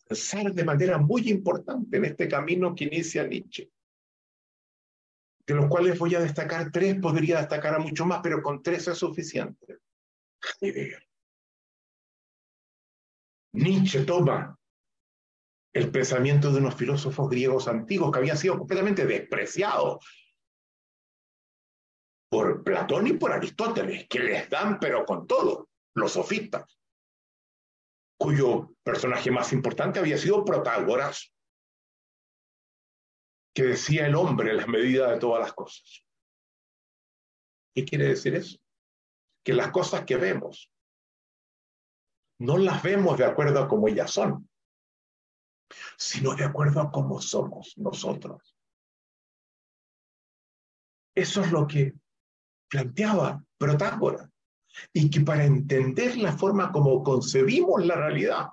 avanzar 0.10 0.54
de 0.54 0.64
manera 0.64 0.98
muy 0.98 1.30
importante 1.30 1.98
en 1.98 2.06
este 2.06 2.28
camino 2.28 2.76
que 2.76 2.86
inicia 2.86 3.28
Nietzsche, 3.28 3.72
de 5.46 5.56
los 5.56 5.68
cuales 5.68 5.98
voy 5.98 6.16
a 6.16 6.20
destacar 6.20 6.72
tres, 6.72 6.96
podría 7.02 7.40
destacar 7.40 7.76
a 7.76 7.80
mucho 7.80 8.06
más, 8.06 8.20
pero 8.22 8.42
con 8.42 8.62
tres 8.62 8.88
es 8.88 8.98
suficiente. 8.98 9.80
Nietzsche 13.54 14.06
toma 14.06 14.58
el 15.74 15.92
pensamiento 15.92 16.52
de 16.52 16.60
unos 16.60 16.76
filósofos 16.76 17.30
griegos 17.30 17.68
antiguos 17.68 18.12
que 18.12 18.20
habían 18.20 18.38
sido 18.38 18.58
completamente 18.58 19.06
despreciados 19.06 20.06
por 22.30 22.64
Platón 22.64 23.08
y 23.08 23.14
por 23.14 23.32
Aristóteles, 23.32 24.08
que 24.08 24.20
les 24.20 24.50
dan 24.50 24.80
pero 24.80 25.04
con 25.04 25.26
todo, 25.26 25.69
los 25.96 26.14
sofistas 26.14 26.80
cuyo 28.20 28.76
personaje 28.84 29.32
más 29.32 29.54
importante 29.54 30.00
había 30.00 30.18
sido 30.18 30.44
Protágoras, 30.44 31.34
que 33.56 33.64
decía 33.64 34.08
el 34.08 34.16
hombre 34.16 34.54
la 34.54 34.68
medida 34.68 35.10
de 35.12 35.20
todas 35.20 35.42
las 35.42 35.54
cosas. 35.54 36.06
¿Qué 37.74 37.86
quiere 37.86 38.10
decir 38.10 38.36
eso? 38.36 38.60
Que 39.44 39.54
las 39.54 39.72
cosas 39.72 40.04
que 40.06 40.18
vemos 40.18 40.70
no 42.40 42.58
las 42.58 42.84
vemos 42.84 43.18
de 43.18 43.26
acuerdo 43.26 43.62
a 43.62 43.68
cómo 43.70 43.88
ellas 43.88 44.12
son, 44.12 44.50
sino 45.98 46.36
de 46.36 46.44
acuerdo 46.44 46.82
a 46.82 46.92
cómo 46.92 47.22
somos 47.22 47.78
nosotros. 47.78 48.56
Eso 51.16 51.42
es 51.42 51.52
lo 51.52 51.66
que 51.66 51.94
planteaba 52.70 53.44
Protágoras 53.58 54.30
y 54.94 55.10
que 55.10 55.22
para 55.22 55.46
entender 55.46 56.18
la 56.18 56.38
forma 56.38 56.72
como 56.72 57.04
concebimos 57.04 57.86
la 57.86 57.96
realidad 57.96 58.50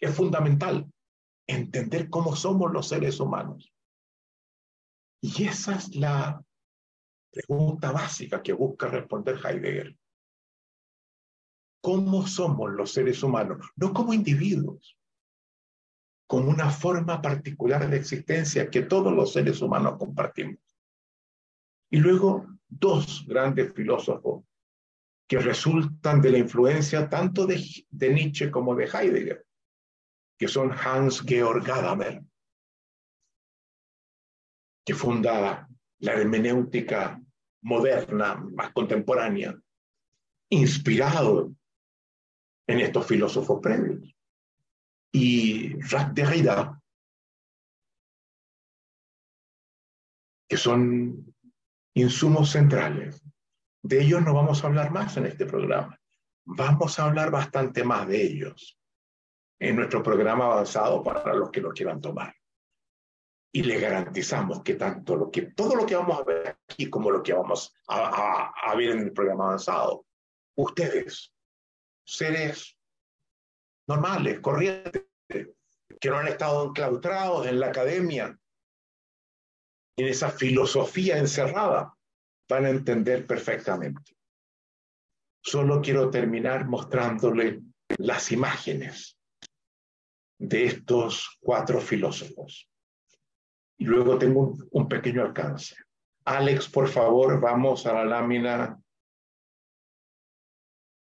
es 0.00 0.14
fundamental 0.14 0.90
entender 1.46 2.08
cómo 2.10 2.36
somos 2.36 2.72
los 2.72 2.88
seres 2.88 3.20
humanos. 3.20 3.72
Y 5.20 5.44
esa 5.46 5.76
es 5.76 5.94
la 5.94 6.42
pregunta 7.30 7.92
básica 7.92 8.42
que 8.42 8.52
busca 8.52 8.88
responder 8.88 9.38
Heidegger. 9.44 9.96
¿Cómo 11.82 12.26
somos 12.26 12.70
los 12.72 12.92
seres 12.92 13.22
humanos? 13.22 13.66
No 13.76 13.92
como 13.92 14.14
individuos, 14.14 14.98
como 16.26 16.48
una 16.48 16.70
forma 16.70 17.20
particular 17.20 17.88
de 17.88 17.96
existencia 17.96 18.70
que 18.70 18.82
todos 18.82 19.12
los 19.12 19.32
seres 19.32 19.60
humanos 19.60 19.98
compartimos. 19.98 20.58
Y 21.90 21.98
luego 21.98 22.46
dos 22.68 23.24
grandes 23.26 23.72
filósofos 23.74 24.44
que 25.26 25.38
resultan 25.38 26.20
de 26.20 26.30
la 26.30 26.38
influencia 26.38 27.08
tanto 27.08 27.46
de, 27.46 27.56
Nietzsche 27.90 28.50
como 28.50 28.74
de 28.74 28.84
Heidegger, 28.84 29.46
que 30.38 30.48
son 30.48 30.72
Hans 30.72 31.22
Georg 31.22 31.64
Gadamer, 31.64 32.22
que 34.84 34.94
funda 34.94 35.66
la 36.00 36.12
hermenéutica 36.12 37.20
moderna, 37.62 38.34
más 38.34 38.72
contemporánea, 38.72 39.58
inspirado 40.50 41.54
en 42.66 42.80
estos 42.80 43.06
filósofos 43.06 43.60
previos. 43.62 44.14
Y 45.10 45.80
Jacques 45.80 46.14
Derrida, 46.14 46.82
que 50.46 50.56
son 50.58 51.34
insumos 51.94 52.50
centrales 52.50 53.23
de 53.84 54.00
ellos 54.00 54.22
no 54.22 54.32
vamos 54.32 54.64
a 54.64 54.66
hablar 54.66 54.90
más 54.90 55.14
en 55.18 55.26
este 55.26 55.44
programa. 55.44 56.00
Vamos 56.46 56.98
a 56.98 57.04
hablar 57.04 57.30
bastante 57.30 57.84
más 57.84 58.08
de 58.08 58.22
ellos 58.22 58.78
en 59.60 59.76
nuestro 59.76 60.02
programa 60.02 60.46
avanzado 60.46 61.02
para 61.02 61.34
los 61.34 61.50
que 61.50 61.60
lo 61.60 61.70
quieran 61.70 62.00
tomar. 62.00 62.34
Y 63.52 63.62
le 63.62 63.78
garantizamos 63.78 64.62
que 64.62 64.74
tanto 64.74 65.16
lo 65.16 65.30
que, 65.30 65.42
todo 65.52 65.76
lo 65.76 65.84
que 65.84 65.96
vamos 65.96 66.18
a 66.18 66.24
ver 66.24 66.58
aquí 66.66 66.88
como 66.88 67.10
lo 67.10 67.22
que 67.22 67.34
vamos 67.34 67.74
a, 67.88 68.52
a 68.54 68.74
ver 68.74 68.92
en 68.92 69.00
el 69.00 69.12
programa 69.12 69.48
avanzado, 69.48 70.06
ustedes, 70.56 71.34
seres 72.06 72.78
normales, 73.86 74.40
corrientes, 74.40 75.04
que 75.28 76.08
no 76.08 76.16
han 76.16 76.28
estado 76.28 76.64
enclaustrados 76.68 77.46
en 77.46 77.60
la 77.60 77.66
academia, 77.66 78.38
en 79.96 80.08
esa 80.08 80.30
filosofía 80.30 81.18
encerrada, 81.18 81.93
van 82.48 82.66
a 82.66 82.70
entender 82.70 83.26
perfectamente. 83.26 84.16
Solo 85.42 85.80
quiero 85.80 86.10
terminar 86.10 86.66
mostrándole 86.66 87.62
las 87.98 88.32
imágenes 88.32 89.18
de 90.38 90.64
estos 90.66 91.38
cuatro 91.40 91.80
filósofos. 91.80 92.68
Y 93.78 93.84
luego 93.84 94.18
tengo 94.18 94.56
un, 94.70 94.88
pequeño 94.88 95.22
alcance. 95.22 95.76
Alex, 96.24 96.68
por 96.68 96.88
favor, 96.88 97.40
vamos 97.40 97.86
a 97.86 97.92
la 97.92 98.04
lámina 98.04 98.80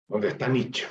donde 0.08 0.28
está 0.28 0.48
Nietzsche. 0.48 0.86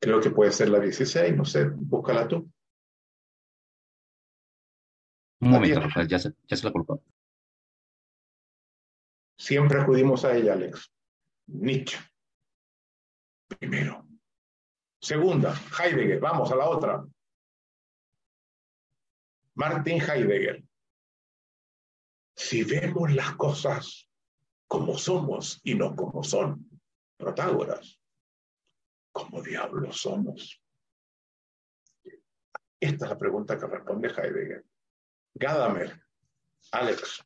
Creo 0.00 0.20
que 0.20 0.30
puede 0.30 0.52
ser 0.52 0.70
la 0.70 0.80
16, 0.80 1.36
no 1.36 1.44
sé, 1.44 1.68
búscala 1.68 2.26
tú. 2.26 2.50
Un 5.40 5.50
momento, 5.50 5.80
ya 6.08 6.18
se, 6.18 6.32
ya 6.46 6.56
se 6.56 6.64
la 6.64 6.72
colocó. 6.72 7.02
Siempre 9.38 9.80
acudimos 9.80 10.24
a 10.24 10.36
ella, 10.36 10.54
Alex. 10.54 10.92
Nietzsche. 11.46 11.98
Primero. 13.46 14.06
Segunda, 15.00 15.54
Heidegger. 15.78 16.20
Vamos 16.20 16.50
a 16.50 16.56
la 16.56 16.68
otra. 16.68 17.04
Martin 19.54 20.00
Heidegger. 20.00 20.64
Si 22.36 22.64
vemos 22.64 23.12
las 23.12 23.34
cosas 23.36 24.08
como 24.68 24.98
somos 24.98 25.60
y 25.64 25.74
no 25.74 25.94
como 25.96 26.22
son, 26.22 26.68
Protágoras, 27.16 28.00
¿cómo 29.10 29.42
diablos 29.42 30.00
somos? 30.00 30.62
Esta 32.80 33.04
es 33.04 33.10
la 33.10 33.18
pregunta 33.18 33.58
que 33.58 33.66
responde 33.66 34.08
Heidegger. 34.08 34.64
Gadamer, 35.34 36.02
Alex. 36.72 37.24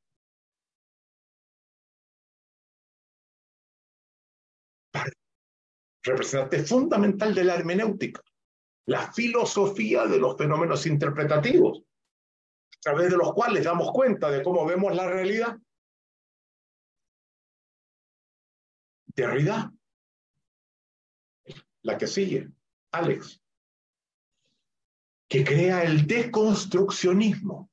Representante 6.05 6.65
fundamental 6.65 7.33
de 7.35 7.45
la 7.45 7.55
hermenéutica, 7.55 8.21
la 8.87 9.13
filosofía 9.13 10.07
de 10.07 10.19
los 10.19 10.37
fenómenos 10.37 10.85
interpretativos, 10.87 11.79
a 11.79 12.81
través 12.81 13.11
de 13.11 13.17
los 13.17 13.33
cuales 13.33 13.65
damos 13.65 13.93
cuenta 13.93 14.29
de 14.31 14.43
cómo 14.43 14.67
vemos 14.67 14.95
la 14.97 15.09
realidad. 15.09 15.57
Derrida, 19.15 19.73
la 21.83 21.99
que 21.99 22.07
sigue, 22.07 22.49
Alex. 22.93 23.41
que 25.29 25.45
crea 25.45 25.83
el 25.83 26.07
deconstruccionismo, 26.07 27.72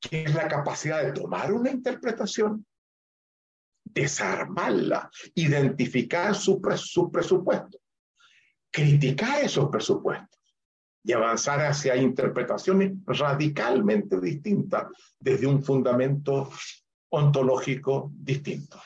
que 0.00 0.24
es 0.24 0.34
la 0.34 0.48
capacidad 0.48 1.02
de 1.02 1.12
tomar 1.12 1.52
una 1.52 1.70
interpretación, 1.70 2.66
desarmarla, 3.84 5.10
identificar 5.34 6.34
su, 6.34 6.60
su 6.76 7.10
presupuesto, 7.10 7.78
criticar 8.70 9.44
esos 9.44 9.68
presupuestos 9.68 10.40
y 11.02 11.12
avanzar 11.12 11.60
hacia 11.60 11.96
interpretaciones 11.96 12.92
radicalmente 13.06 14.20
distintas 14.20 14.86
desde 15.18 15.46
un 15.46 15.62
fundamento 15.62 16.50
ontológico 17.10 18.10
distinto. 18.14 18.80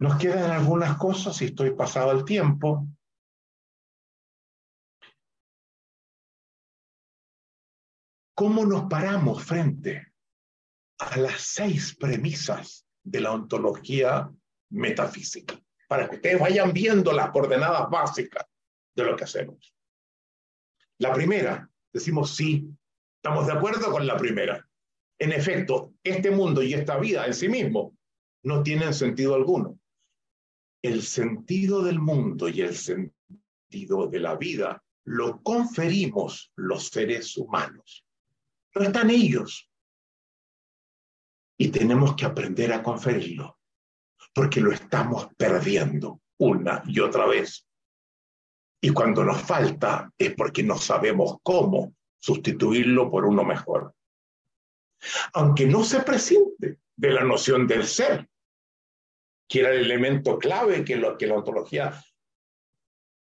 Nos 0.00 0.16
quedan 0.16 0.50
algunas 0.50 0.96
cosas, 0.96 1.40
y 1.42 1.46
estoy 1.46 1.72
pasado 1.72 2.12
el 2.12 2.24
tiempo. 2.24 2.86
¿Cómo 8.38 8.64
nos 8.64 8.84
paramos 8.84 9.42
frente 9.42 10.12
a 11.00 11.16
las 11.16 11.40
seis 11.40 11.96
premisas 11.96 12.86
de 13.02 13.20
la 13.20 13.32
ontología 13.32 14.30
metafísica? 14.70 15.60
Para 15.88 16.08
que 16.08 16.14
ustedes 16.14 16.38
vayan 16.38 16.72
viendo 16.72 17.12
las 17.12 17.32
coordenadas 17.32 17.90
básicas 17.90 18.46
de 18.94 19.02
lo 19.02 19.16
que 19.16 19.24
hacemos. 19.24 19.74
La 20.98 21.12
primera, 21.12 21.68
decimos 21.92 22.36
sí, 22.36 22.70
estamos 23.16 23.48
de 23.48 23.54
acuerdo 23.54 23.90
con 23.90 24.06
la 24.06 24.16
primera. 24.16 24.64
En 25.18 25.32
efecto, 25.32 25.94
este 26.04 26.30
mundo 26.30 26.62
y 26.62 26.74
esta 26.74 26.96
vida 26.96 27.26
en 27.26 27.34
sí 27.34 27.48
mismo 27.48 27.98
no 28.44 28.62
tienen 28.62 28.94
sentido 28.94 29.34
alguno. 29.34 29.80
El 30.80 31.02
sentido 31.02 31.82
del 31.82 31.98
mundo 31.98 32.48
y 32.48 32.60
el 32.60 32.76
sentido 32.76 34.06
de 34.06 34.20
la 34.20 34.36
vida 34.36 34.84
lo 35.02 35.42
conferimos 35.42 36.52
los 36.54 36.86
seres 36.86 37.36
humanos. 37.36 38.04
No 38.74 38.82
están 38.82 39.10
ellos. 39.10 39.70
Y 41.58 41.68
tenemos 41.68 42.14
que 42.14 42.24
aprender 42.24 42.72
a 42.72 42.82
conferirlo, 42.82 43.58
porque 44.32 44.60
lo 44.60 44.72
estamos 44.72 45.28
perdiendo 45.36 46.20
una 46.38 46.82
y 46.86 47.00
otra 47.00 47.26
vez. 47.26 47.66
Y 48.80 48.90
cuando 48.90 49.24
nos 49.24 49.42
falta 49.42 50.12
es 50.16 50.34
porque 50.34 50.62
no 50.62 50.78
sabemos 50.78 51.38
cómo 51.42 51.96
sustituirlo 52.20 53.10
por 53.10 53.24
uno 53.24 53.44
mejor. 53.44 53.94
Aunque 55.32 55.66
no 55.66 55.82
se 55.84 56.00
presente 56.00 56.78
de 56.96 57.12
la 57.12 57.24
noción 57.24 57.66
del 57.66 57.86
ser, 57.86 58.28
que 59.48 59.60
era 59.60 59.70
el 59.70 59.84
elemento 59.84 60.38
clave 60.38 60.84
que, 60.84 61.00
que 61.18 61.26
la 61.26 61.34
ontología 61.34 62.04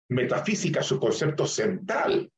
metafísica, 0.09 0.81
su 0.83 0.99
concepto 0.99 1.47
central, 1.47 2.31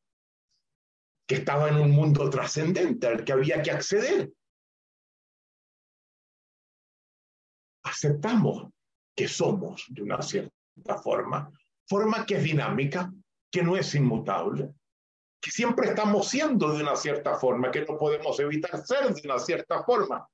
que 1.27 1.35
estaba 1.35 1.69
en 1.69 1.75
un 1.75 1.91
mundo 1.91 2.29
trascendente 2.29 3.07
al 3.07 3.23
que 3.23 3.33
había 3.33 3.61
que 3.61 3.71
acceder. 3.71 4.31
Aceptamos 7.83 8.69
que 9.15 9.27
somos 9.27 9.85
de 9.89 10.03
una 10.03 10.21
cierta 10.21 10.97
forma 11.03 11.51
forma 11.87 12.25
que 12.25 12.35
es 12.35 12.43
dinámica, 12.43 13.11
que 13.49 13.63
no 13.63 13.77
es 13.77 13.95
inmutable, 13.95 14.73
que 15.41 15.51
siempre 15.51 15.87
estamos 15.87 16.27
siendo 16.27 16.73
de 16.73 16.83
una 16.83 16.95
cierta 16.95 17.35
forma, 17.35 17.71
que 17.71 17.85
no 17.85 17.97
podemos 17.97 18.39
evitar 18.39 18.85
ser 18.85 19.13
de 19.13 19.21
una 19.23 19.39
cierta 19.39 19.83
forma. 19.83 20.27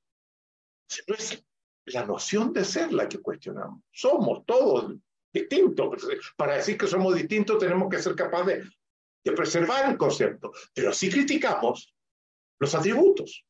No 1.07 1.15
es 1.15 1.43
la 1.85 2.05
noción 2.05 2.51
de 2.53 2.65
ser 2.65 2.91
la 2.91 3.07
que 3.07 3.19
cuestionamos. 3.19 3.81
Somos 3.91 4.45
todos 4.45 4.95
distintos. 5.31 6.07
Para 6.35 6.55
decir 6.55 6.77
que 6.77 6.87
somos 6.87 7.15
distintos 7.15 7.59
tenemos 7.59 7.89
que 7.89 7.99
ser 7.99 8.15
capaces 8.15 8.63
de, 8.63 8.69
de 9.23 9.31
preservar 9.31 9.89
el 9.89 9.97
concepto, 9.97 10.51
pero 10.73 10.93
sí 10.93 11.09
criticamos 11.09 11.93
los 12.59 12.75
atributos. 12.75 13.45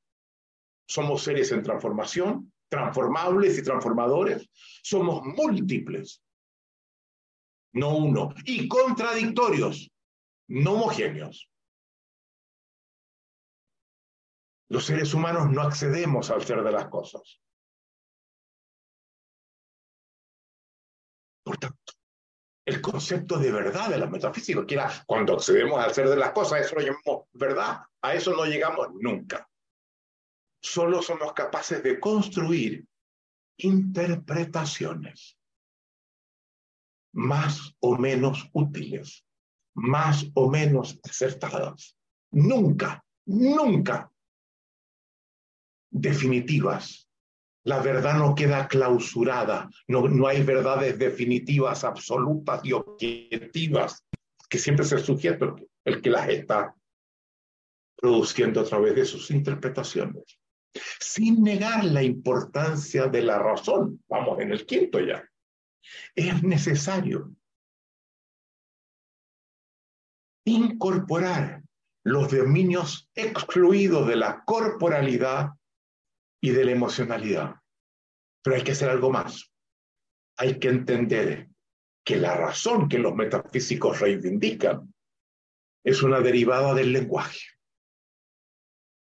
Somos 0.88 1.24
seres 1.24 1.52
en 1.52 1.64
transformación, 1.64 2.54
transformables 2.70 3.58
y 3.58 3.64
transformadores. 3.64 4.50
Somos 4.84 5.24
múltiples 5.24 6.24
no 7.74 7.98
uno, 7.98 8.34
y 8.46 8.68
contradictorios, 8.68 9.92
no 10.48 10.74
homogéneos. 10.74 11.50
Los 14.70 14.86
seres 14.86 15.14
humanos 15.14 15.50
no 15.50 15.62
accedemos 15.62 16.30
al 16.30 16.44
ser 16.44 16.64
de 16.64 16.72
las 16.72 16.88
cosas. 16.88 17.42
Por 21.44 21.58
tanto, 21.58 21.83
el 22.66 22.82
concepto 22.82 23.38
de 23.38 23.52
verdad 23.52 23.90
de 23.90 23.98
la 23.98 24.08
metafísica, 24.08 24.66
que 24.66 24.76
era 24.76 24.90
cuando 25.06 25.36
accedemos 25.36 25.84
al 25.84 25.94
ser 25.94 26.10
de 26.10 26.16
las 26.16 26.32
cosas, 26.32 26.62
eso 26.62 26.76
lo 26.76 26.82
llamamos 26.82 27.28
verdad, 27.34 27.82
a 28.02 28.14
eso 28.14 28.36
no 28.36 28.46
llegamos 28.46 28.88
nunca. 28.94 29.48
Solo 30.62 31.02
somos 31.02 31.34
capaces 31.34 31.84
de 31.84 32.00
construir 32.00 32.86
interpretaciones 33.58 35.38
más 37.14 37.76
o 37.80 37.98
menos 37.98 38.50
útiles, 38.54 39.26
más 39.76 40.26
o 40.34 40.50
menos 40.50 41.00
acertadas. 41.04 41.98
Nunca, 42.32 43.04
nunca 43.26 44.10
definitivas. 45.92 47.03
La 47.66 47.82
verdad 47.82 48.18
no 48.18 48.36
queda 48.36 48.68
clausurada, 48.68 49.70
no, 49.88 50.08
no 50.08 50.28
hay 50.28 50.44
verdades 50.44 51.00
definitivas, 51.00 51.84
absolutas 51.84 52.64
y 52.64 52.74
objetivas, 52.74 54.06
que 54.50 54.60
siempre 54.60 54.86
es 54.86 54.92
el 54.92 55.04
sujeto 55.04 55.56
el 55.86 56.02
que 56.02 56.10
las 56.10 56.30
está 56.30 56.76
produciendo 57.96 58.62
a 58.62 58.66
través 58.66 58.96
de 58.96 59.06
sus 59.06 59.32
interpretaciones, 59.32 60.24
sin 61.00 61.42
negar 61.42 61.86
la 61.86 62.04
importancia 62.04 63.08
de 63.08 63.22
la 63.22 63.40
razón. 63.40 64.04
Vamos 64.10 64.40
en 64.40 64.52
el 64.52 64.66
quinto 64.66 65.00
ya 65.00 65.24
es 66.16 66.44
necesario 66.44 67.36
incorporar 70.46 71.64
los 72.04 72.32
dominios 72.32 73.10
excluidos 73.16 74.08
de 74.08 74.18
la 74.18 74.44
corporalidad 74.44 75.52
y 76.44 76.52
de 76.52 76.66
la 76.66 76.72
emocionalidad. 76.72 77.56
Pero 78.44 78.58
hay 78.58 78.64
que 78.64 78.74
hacer 78.74 78.90
algo 78.90 79.10
más. 79.10 79.50
Hay 80.38 80.60
que 80.60 80.68
entender 80.68 81.48
que 82.04 82.18
la 82.18 82.36
razón 82.36 82.90
que 82.90 83.00
los 83.00 83.16
metafísicos 83.16 84.02
reivindican 84.02 84.94
es 85.86 86.04
una 86.04 86.20
derivada 86.20 86.74
del 86.74 86.92
lenguaje. 86.92 87.40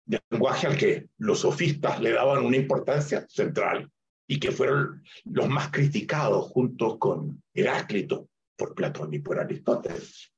Del 0.05 0.21
lenguaje 0.31 0.67
al 0.67 0.77
que 0.77 1.11
los 1.19 1.39
sofistas 1.39 2.01
le 2.01 2.11
daban 2.11 2.45
una 2.45 2.57
importancia 2.57 3.25
central 3.29 3.89
y 4.27 4.41
que 4.41 4.51
fueron 4.51 5.05
los 5.25 5.49
más 5.49 5.71
criticados 5.71 6.49
junto 6.51 6.99
con 6.99 7.41
Heráclito 7.55 8.29
por 8.57 8.75
Platón 8.75 9.15
y 9.15 9.21
por 9.21 9.39
Aristóteles. 9.39 10.35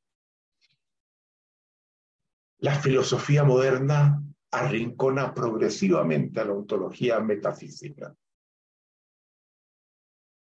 La 2.58 2.74
filosofía 2.74 3.42
moderna 3.42 4.22
arrincona 4.52 5.32
progresivamente 5.32 6.40
a 6.40 6.44
la 6.44 6.54
ontología 6.54 7.20
metafísica. 7.20 8.14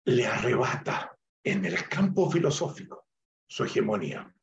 Le 0.06 0.26
arrebata 0.26 1.16
en 1.44 1.64
el 1.64 1.88
campo 1.88 2.30
filosófico 2.30 3.06
su 3.46 3.64
hegemonía. 3.64 4.34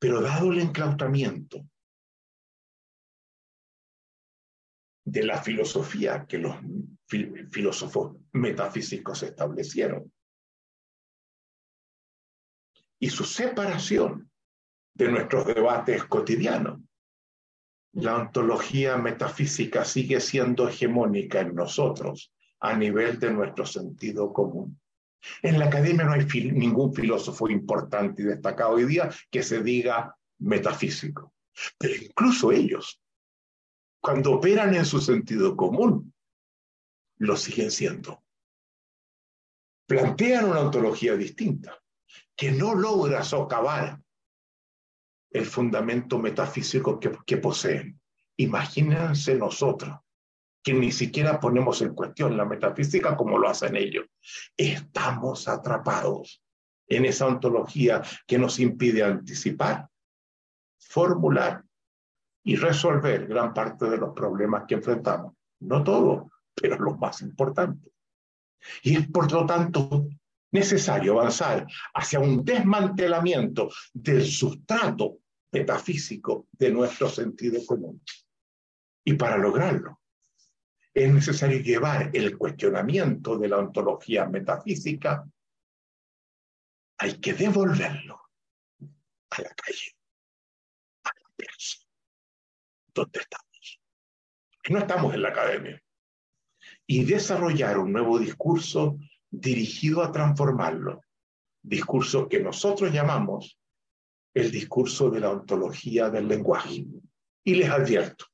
Pero 0.00 0.20
dado 0.20 0.52
el 0.52 0.60
enclautamiento 0.60 1.68
de 5.04 5.24
la 5.24 5.42
filosofía 5.42 6.26
que 6.26 6.38
los 6.38 6.56
filósofos 7.50 8.16
metafísicos 8.32 9.22
establecieron. 9.22 10.12
Y 13.00 13.10
su 13.10 13.24
separación 13.24 14.30
de 14.94 15.10
nuestros 15.10 15.46
debates 15.46 16.04
cotidianos. 16.04 16.80
La 17.98 18.16
ontología 18.16 18.96
metafísica 18.96 19.84
sigue 19.84 20.20
siendo 20.20 20.68
hegemónica 20.68 21.40
en 21.40 21.54
nosotros 21.54 22.32
a 22.60 22.76
nivel 22.76 23.18
de 23.18 23.32
nuestro 23.32 23.66
sentido 23.66 24.32
común. 24.32 24.80
En 25.42 25.58
la 25.58 25.66
academia 25.66 26.04
no 26.04 26.12
hay 26.12 26.24
ningún 26.52 26.94
filósofo 26.94 27.48
importante 27.50 28.22
y 28.22 28.26
destacado 28.26 28.74
hoy 28.74 28.84
día 28.84 29.10
que 29.30 29.42
se 29.42 29.62
diga 29.64 30.16
metafísico, 30.38 31.34
pero 31.76 31.96
incluso 31.96 32.52
ellos 32.52 33.00
cuando 34.00 34.32
operan 34.32 34.74
en 34.74 34.86
su 34.86 35.00
sentido 35.00 35.56
común, 35.56 36.14
lo 37.18 37.36
siguen 37.36 37.72
siendo. 37.72 38.22
Plantean 39.86 40.44
una 40.44 40.60
ontología 40.60 41.16
distinta, 41.16 41.82
que 42.36 42.52
no 42.52 42.74
logra 42.74 43.24
socavar 43.24 44.00
el 45.30 45.46
fundamento 45.46 46.18
metafísico 46.18 46.98
que, 46.98 47.36
poseen. 47.36 48.00
Imagínense 48.36 49.34
nosotros, 49.34 49.98
que 50.62 50.72
ni 50.72 50.92
siquiera 50.92 51.40
ponemos 51.40 51.82
en 51.82 51.94
cuestión 51.94 52.36
la 52.36 52.44
metafísica 52.44 53.16
como 53.16 53.38
lo 53.38 53.48
hacen 53.48 53.76
ellos. 53.76 54.06
Estamos 54.56 55.48
atrapados 55.48 56.42
en 56.86 57.04
esa 57.04 57.26
ontología 57.26 58.02
que 58.26 58.38
nos 58.38 58.58
impide 58.58 59.02
anticipar 59.02 59.88
formular 60.88 61.64
y 62.44 62.56
resolver 62.56 63.26
gran 63.26 63.52
parte 63.52 63.90
de 63.90 63.98
los 63.98 64.14
problemas 64.14 64.64
que 64.66 64.74
enfrentamos. 64.74 65.34
No 65.60 65.82
todo, 65.84 66.30
pero 66.54 66.78
lo 66.78 66.96
más 66.96 67.20
importante. 67.20 67.92
Y 68.82 68.96
es 68.96 69.08
por 69.08 69.30
lo 69.30 69.44
tanto 69.44 70.08
necesario 70.52 71.12
avanzar 71.18 71.66
hacia 71.94 72.20
un 72.20 72.44
desmantelamiento 72.44 73.70
del 73.92 74.24
sustrato 74.24 75.18
metafísico 75.52 76.46
de 76.52 76.70
nuestro 76.70 77.08
sentido 77.08 77.64
común. 77.66 78.02
Y 79.04 79.14
para 79.14 79.38
lograrlo, 79.38 80.00
es 80.92 81.12
necesario 81.12 81.60
llevar 81.60 82.10
el 82.12 82.36
cuestionamiento 82.36 83.38
de 83.38 83.48
la 83.48 83.58
ontología 83.58 84.26
metafísica, 84.26 85.24
hay 86.98 87.20
que 87.20 87.32
devolverlo 87.32 88.20
a 89.30 89.42
la 89.42 89.54
calle, 89.54 89.96
a 91.04 91.10
la 91.22 91.28
plaza, 91.36 91.78
donde 92.92 93.20
estamos. 93.20 93.80
No 94.70 94.78
estamos 94.78 95.14
en 95.14 95.22
la 95.22 95.28
academia. 95.28 95.82
Y 96.86 97.04
desarrollar 97.04 97.78
un 97.78 97.92
nuevo 97.92 98.18
discurso 98.18 98.98
dirigido 99.30 100.02
a 100.02 100.12
transformarlo. 100.12 101.02
Discurso 101.62 102.28
que 102.28 102.40
nosotros 102.40 102.92
llamamos 102.92 103.58
el 104.34 104.50
discurso 104.50 105.10
de 105.10 105.20
la 105.20 105.30
ontología 105.30 106.10
del 106.10 106.28
lenguaje. 106.28 106.86
Y 107.44 107.54
les 107.54 107.70
advierto, 107.70 108.26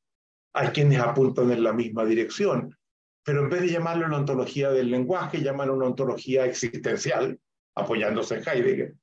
hay 0.53 0.69
quienes 0.69 1.01
apuntan 1.01 1.51
en 1.51 1.63
la 1.63 1.73
misma 1.73 2.05
dirección, 2.05 2.77
pero 3.25 3.41
en 3.41 3.49
vez 3.49 3.63
de 3.63 3.71
llamarlo 3.71 4.09
la 4.09 4.19
ontología 4.19 4.71
del 4.71 4.91
lenguaje, 4.91 5.43
llaman 5.43 5.71
una 5.71 5.87
ontología 5.87 6.45
existencial, 6.45 7.41
apoyándose 7.75 8.37
en 8.37 8.49
Heidegger, 8.49 8.95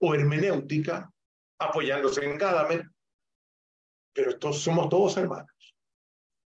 o 0.00 0.14
hermenéutica, 0.14 1.10
apoyándose 1.58 2.24
en 2.24 2.36
Gadamer, 2.36 2.90
pero 4.12 4.38
todos, 4.38 4.60
somos 4.60 4.88
todos 4.88 5.16
hermanos. 5.16 5.74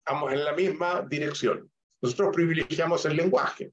Estamos 0.05 0.33
en 0.33 0.43
la 0.43 0.53
misma 0.53 1.01
dirección. 1.07 1.71
Nosotros 2.01 2.35
privilegiamos 2.35 3.05
el 3.05 3.15
lenguaje. 3.15 3.71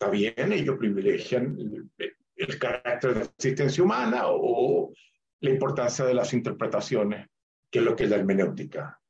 Está 0.00 0.12
bien, 0.12 0.52
ellos 0.52 0.78
privilegian 0.78 1.90
el 2.36 2.58
carácter 2.60 3.14
de 3.14 3.22
existencia 3.24 3.82
humana 3.82 4.26
o 4.26 4.92
la 5.40 5.50
importancia 5.50 6.04
de 6.04 6.14
las 6.14 6.32
interpretaciones, 6.32 7.26
que 7.68 7.80
es 7.80 7.84
lo 7.84 7.96
que 7.96 8.06
la 8.06 8.14
hermenéutica 8.14 9.02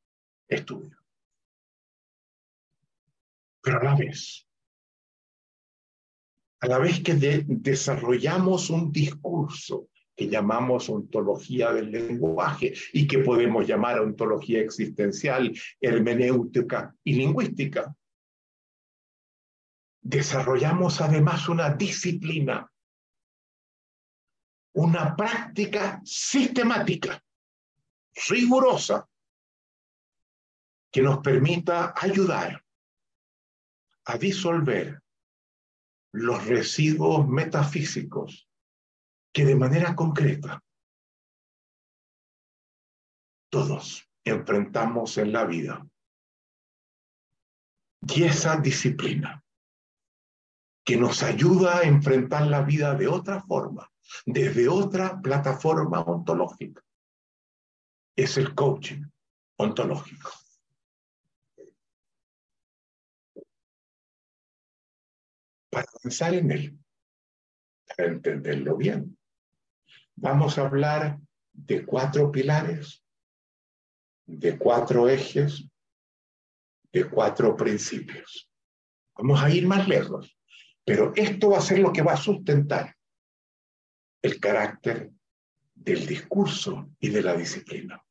estudia. 0.49 0.97
Pero 3.61 3.81
a 3.81 3.85
la 3.85 3.97
vez, 3.97 4.49
a 6.61 6.69
la 6.69 6.79
vez 6.79 7.03
que 7.03 7.45
desarrollamos 7.47 8.71
un 8.71 8.91
discurso 8.91 9.91
que 10.17 10.29
llamamos 10.29 10.89
ontología 10.89 11.71
del 11.71 11.93
lenguaje 11.93 12.73
y 12.95 13.07
que 13.07 13.19
podemos 13.19 13.67
llamar 13.67 14.01
ontología 14.01 14.63
existencial, 14.63 15.53
hermenéutica 15.83 16.97
y 17.05 17.13
lingüística, 17.13 17.95
desarrollamos 20.03 21.01
además 21.01 21.49
una 21.49 21.71
disciplina 21.71 22.71
una 24.79 25.17
práctica 25.17 26.01
sistemática, 26.05 27.21
rigurosa, 28.29 29.09
que 30.93 31.03
nos 31.03 31.19
permita 31.19 31.95
ayudar 31.97 32.65
a 34.05 34.17
disolver 34.17 35.03
los 36.13 36.47
residuos 36.47 37.27
metafísicos 37.27 38.49
que 39.33 39.45
de 39.45 39.57
manera 39.57 39.97
concreta 39.97 40.63
todos 43.51 44.09
enfrentamos 44.25 45.19
en 45.19 45.33
la 45.33 45.45
vida. 45.45 45.85
Y 48.07 48.23
esa 48.23 48.57
disciplina 48.59 49.45
que 50.89 50.97
nos 50.97 51.23
ayuda 51.23 51.81
a 51.81 51.83
enfrentar 51.83 52.47
la 52.47 52.63
vida 52.63 52.95
de 52.95 53.09
otra 53.09 53.43
forma, 53.43 53.93
desde 54.25 54.71
otra 54.71 55.21
plataforma 55.21 56.01
ontológica. 56.01 56.83
Es 58.17 58.39
el 58.39 58.55
coaching 58.55 59.03
ontológico. 59.59 60.31
Para 65.71 65.87
pensar 66.03 66.33
en 66.33 66.53
él, 66.53 66.79
para 67.87 68.09
entenderlo 68.09 68.79
bien, 68.79 69.19
vamos 70.17 70.57
a 70.57 70.63
hablar 70.63 71.19
de 71.53 71.85
cuatro 71.85 72.33
pilares, 72.33 73.05
de 74.25 74.57
cuatro 74.57 75.07
ejes, 75.07 75.69
de 76.91 77.11
cuatro 77.11 77.55
principios. 77.55 78.51
Vamos 79.15 79.43
a 79.43 79.51
ir 79.51 79.67
más 79.67 79.87
lejos, 79.87 80.38
pero 80.89 81.13
esto 81.15 81.51
va 81.51 81.59
a 81.59 81.61
ser 81.61 81.81
lo 81.81 81.93
que 81.93 82.01
va 82.01 82.15
a 82.15 82.17
sustentar 82.17 82.97
el 84.23 84.41
carácter 84.41 85.11
del 85.75 86.07
discurso 86.07 86.89
y 86.99 87.11
de 87.11 87.23
la 87.23 87.37
disciplina. 87.37 88.03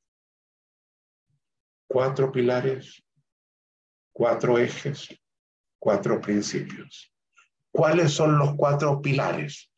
Cuatro 1.87 2.31
pilares, 2.31 3.03
cuatro 4.13 4.59
ejes, 4.59 5.09
cuatro 5.79 6.21
principios. 6.21 7.11
¿Cuáles 7.71 8.11
son 8.11 8.37
los 8.37 8.53
cuatro 8.55 9.01
pilares? 9.01 9.71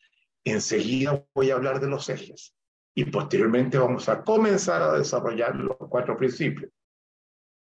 Enseguida 0.44 1.26
voy 1.34 1.52
a 1.52 1.56
hablar 1.56 1.80
de 1.80 1.88
los 1.88 2.10
ejes 2.10 2.54
y 2.94 3.06
posteriormente 3.06 3.78
vamos 3.78 4.10
a 4.10 4.26
comenzar 4.26 4.82
a 4.82 4.98
desarrollar 4.98 5.56
los 5.56 5.78
cuatro 5.78 6.18
principios. 6.18 6.70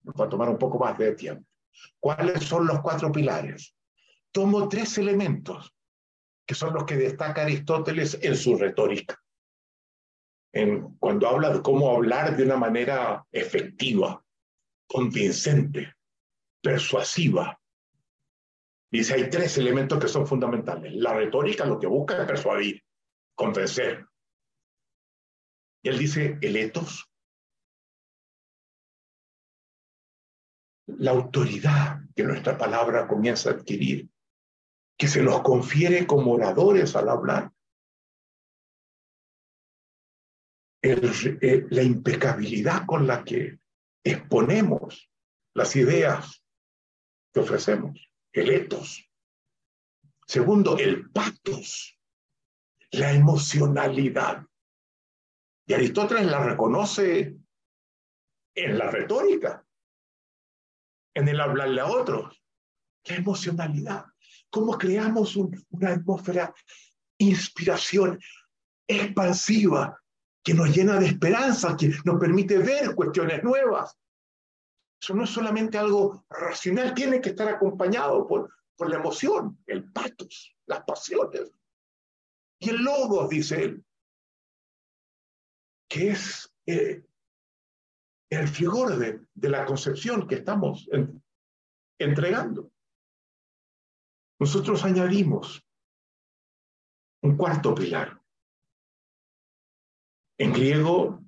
Nos 0.02 0.16
va 0.20 0.26
a 0.26 0.30
tomar 0.30 0.50
un 0.50 0.58
poco 0.58 0.78
más 0.80 0.98
de 0.98 1.16
tiempo. 1.16 1.46
¿Cuáles 1.98 2.44
son 2.44 2.68
los 2.68 2.82
cuatro 2.82 3.10
pilares? 3.10 3.74
Tomo 4.34 4.68
tres 4.68 4.98
elementos 4.98 5.74
que 6.46 6.56
son 6.56 6.74
los 6.74 6.86
que 6.86 6.98
destaca 6.98 7.44
Aristóteles 7.44 8.20
en 8.22 8.36
su 8.36 8.58
retórica. 8.58 9.18
En, 10.54 10.98
cuando 10.98 11.28
habla 11.28 11.52
de 11.52 11.62
cómo 11.62 11.96
hablar 11.96 12.36
de 12.36 12.44
una 12.44 12.58
manera 12.58 13.26
efectiva, 13.32 14.24
convincente, 14.88 15.94
persuasiva. 16.62 17.60
Dice, 18.92 19.16
hay 19.16 19.30
tres 19.30 19.58
elementos 19.58 20.00
que 20.00 20.08
son 20.08 20.28
fundamentales. 20.28 20.94
La 20.96 21.14
retórica 21.14 21.66
lo 21.66 21.80
que 21.80 21.88
busca 21.88 22.22
es 22.22 22.28
persuadir, 22.28 22.84
convencer. 23.36 24.06
Y 25.82 25.90
él 25.90 25.98
dice, 25.98 26.38
el 26.42 26.56
etos, 26.56 27.10
la 30.86 31.12
autoridad 31.12 32.02
que 32.16 32.24
nuestra 32.24 32.58
palabra 32.58 33.08
comienza 33.08 33.50
a 33.50 33.54
adquirir, 33.54 34.12
que 34.98 35.08
se 35.08 35.24
nos 35.24 35.41
confiere 35.41 36.06
como 36.06 36.34
oradores 36.34 36.96
al 36.96 37.10
hablar. 37.10 37.52
Eh, 40.82 41.66
la 41.70 41.82
impecabilidad 41.82 42.86
con 42.86 43.08
la 43.08 43.24
que 43.24 43.60
exponemos 44.04 45.10
las 45.56 45.76
ideas 45.76 46.44
que 47.34 47.39
ofrecemos, 47.39 48.12
el 48.34 48.50
etos. 48.50 49.10
Segundo, 50.28 50.78
el 50.78 51.10
patos, 51.10 51.98
la 52.91 53.14
emocionalidad. 53.14 54.46
Y 55.66 55.74
Aristóteles 55.74 56.26
la 56.26 56.44
reconoce 56.44 57.38
en 58.56 58.78
la 58.78 58.91
retórica, 58.91 59.66
en 61.14 61.28
el 61.30 61.39
hablarle 61.39 61.82
a 61.82 61.88
otros, 61.88 62.44
la 63.06 63.16
emocionalidad 63.16 64.12
cómo 64.54 64.78
creamos 64.78 65.36
una 65.36 65.89
atmósfera, 65.89 66.54
inspiración 67.18 68.20
expansiva 68.88 69.99
que 70.43 70.54
nos 70.54 70.70
llena 70.70 70.99
de 70.99 71.08
esperanza, 71.08 71.76
que 71.76 71.91
nos 72.06 72.20
permite 72.20 72.60
ver 72.60 72.93
cuestiones 72.93 73.43
nuevas. 73.43 73.97
Eso 75.01 75.16
no 75.16 75.24
es 75.24 75.32
solamente 75.32 75.80
algo 75.80 76.24
racional, 76.30 76.93
tiene 76.93 77.20
que 77.20 77.30
estar 77.30 77.47
acompañado 77.47 78.28
por, 78.28 78.54
la 78.88 78.97
emoción, 78.97 79.58
el 79.66 79.91
patos, 79.91 80.56
las 80.68 80.84
pasiones. 80.84 81.51
Y 82.60 82.70
el 82.70 82.84
logo, 82.84 83.28
dice 83.28 83.64
él, 83.64 83.86
que 85.89 86.12
es 86.12 86.54
eh, 86.68 87.04
el 88.30 88.47
figor 88.47 88.97
de, 88.97 89.22
de, 89.34 89.49
la 89.49 89.66
concepción 89.66 90.28
que 90.28 90.36
estamos 90.36 90.88
entregando. 91.97 92.73
Nosotros 94.44 94.84
añadimos 94.84 95.66
un 97.22 97.38
cuarto 97.38 97.74
pilar. 97.74 98.22
En 100.38 100.52
griego 100.52 101.24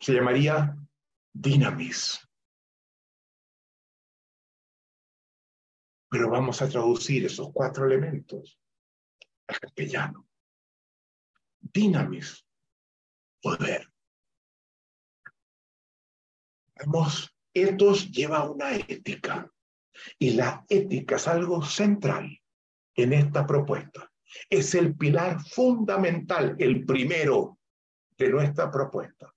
se 0.00 0.14
llamaría 0.14 0.74
dinamis. 1.30 2.26
Pero 6.08 6.30
vamos 6.30 6.62
a 6.62 6.70
traducir 6.70 7.26
esos 7.26 7.52
cuatro 7.52 7.84
elementos 7.84 8.58
al 9.46 9.60
castellano. 9.60 10.26
Dinamis 11.60 12.46
poder. 13.42 13.92
Vamos, 16.76 17.30
etos 17.52 18.10
lleva 18.10 18.50
una 18.50 18.74
ética 18.74 19.52
y 20.18 20.30
la 20.30 20.64
ética 20.68 21.16
es 21.16 21.28
algo 21.28 21.62
central 21.62 22.38
en 22.94 23.12
esta 23.12 23.46
propuesta. 23.46 24.10
Es 24.48 24.74
el 24.74 24.96
pilar 24.96 25.40
fundamental, 25.42 26.56
el 26.58 26.84
primero 26.84 27.58
de 28.16 28.30
nuestra 28.30 28.70
propuesta, 28.70 29.32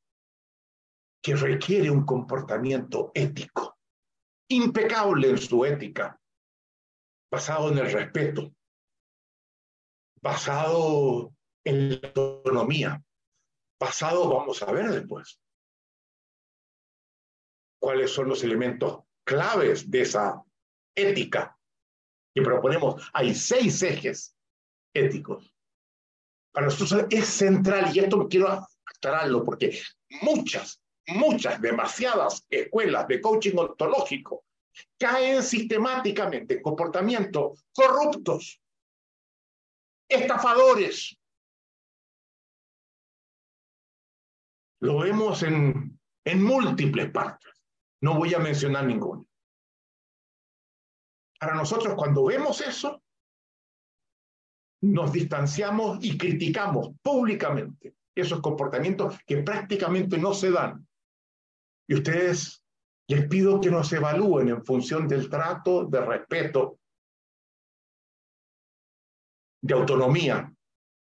que 1.21 1.35
requiere 1.35 1.89
un 1.89 2.05
comportamiento 2.05 3.11
ético, 3.13 3.77
impecable 4.49 5.29
en 5.29 5.37
su 5.37 5.65
ética, 5.65 6.19
basado 7.31 7.71
en 7.71 7.79
el 7.79 7.91
respeto, 7.91 8.53
basado 10.21 11.33
en 11.63 11.89
la 11.89 12.11
autonomía, 12.15 13.03
basado, 13.79 14.29
vamos 14.29 14.61
a 14.63 14.71
ver 14.71 14.91
después, 14.91 15.39
cuáles 17.79 18.11
son 18.11 18.29
los 18.29 18.43
elementos 18.43 19.03
claves 19.25 19.89
de 19.89 20.01
esa 20.01 20.44
ética 20.95 21.57
que 22.33 22.41
proponemos. 22.41 23.09
Hay 23.13 23.35
seis 23.35 23.81
ejes 23.83 24.35
éticos. 24.93 25.53
Para 26.51 26.67
nosotros 26.67 27.05
es 27.09 27.27
central, 27.27 27.95
y 27.95 27.99
esto 27.99 28.27
quiero 28.29 28.65
aclararlo, 28.85 29.43
porque 29.43 29.79
muchas, 30.21 30.81
muchas, 31.07 31.61
demasiadas 31.61 32.45
escuelas 32.49 33.07
de 33.07 33.21
coaching 33.21 33.57
ontológico 33.57 34.45
caen 34.97 35.43
sistemáticamente 35.43 36.55
en 36.55 36.61
comportamientos 36.61 37.65
corruptos, 37.73 38.61
estafadores. 40.09 41.17
Lo 44.81 44.99
vemos 44.99 45.43
en, 45.43 45.99
en 46.25 46.43
múltiples 46.43 47.11
partes. 47.11 47.51
No 48.01 48.15
voy 48.15 48.33
a 48.33 48.39
mencionar 48.39 48.85
ninguno. 48.85 49.25
Para 51.39 51.55
nosotros, 51.55 51.95
cuando 51.95 52.25
vemos 52.25 52.61
eso, 52.61 53.01
nos 54.81 55.11
distanciamos 55.11 56.03
y 56.03 56.17
criticamos 56.17 56.91
públicamente 57.01 57.95
esos 58.13 58.39
comportamientos 58.39 59.17
que 59.25 59.37
prácticamente 59.37 60.17
no 60.17 60.33
se 60.33 60.51
dan. 60.51 60.87
Y 61.87 61.95
ustedes 61.95 62.63
les 63.07 63.27
pido 63.27 63.59
que 63.59 63.69
nos 63.69 63.91
evalúen 63.93 64.49
en 64.49 64.65
función 64.65 65.07
del 65.07 65.29
trato, 65.29 65.85
de 65.85 66.01
respeto, 66.01 66.79
de 69.61 69.73
autonomía 69.73 70.51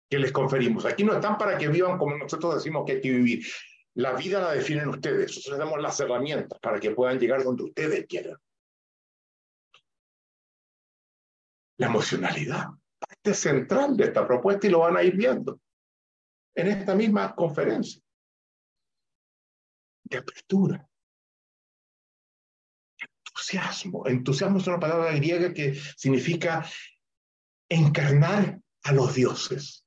que 0.09 0.19
les 0.19 0.33
conferimos. 0.33 0.85
Aquí 0.87 1.05
no 1.05 1.15
están 1.15 1.37
para 1.37 1.59
que 1.59 1.69
vivan 1.69 1.99
como 1.99 2.17
nosotros 2.17 2.55
decimos 2.57 2.85
que 2.87 2.93
hay 2.93 3.01
que 3.01 3.11
vivir. 3.11 3.47
La 3.95 4.13
vida 4.13 4.41
la 4.41 4.53
definen 4.53 4.89
ustedes. 4.89 5.29
Nosotros 5.29 5.59
les 5.59 5.59
damos 5.59 5.83
las 5.83 5.99
herramientas 6.01 6.59
para 6.61 6.79
que 6.79 6.93
puedan 6.93 7.19
llegar 7.19 7.43
donde 7.43 7.65
ustedes 7.65 8.07
quieran. 8.07 8.37
La 11.79 11.87
emocionalidad, 11.87 12.67
parte 12.99 13.35
central 13.35 13.97
de 13.97 14.05
esta 14.05 14.27
propuesta 14.27 14.67
y 14.67 14.71
lo 14.71 14.81
van 14.81 14.97
a 14.97 15.03
ir 15.03 15.17
viendo 15.17 15.61
en 16.55 16.69
esta 16.69 16.95
misma 16.95 17.35
conferencia. 17.35 18.03
De 20.05 20.19
apertura. 20.19 20.89
Entusiasmo. 22.99 24.07
Entusiasmo 24.07 24.59
es 24.59 24.67
una 24.67 24.81
palabra 24.81 25.13
griega 25.13 25.53
que 25.53 25.75
significa 25.75 26.67
encarnar 27.69 28.59
a 28.85 28.93
los 28.93 29.15
dioses, 29.15 29.85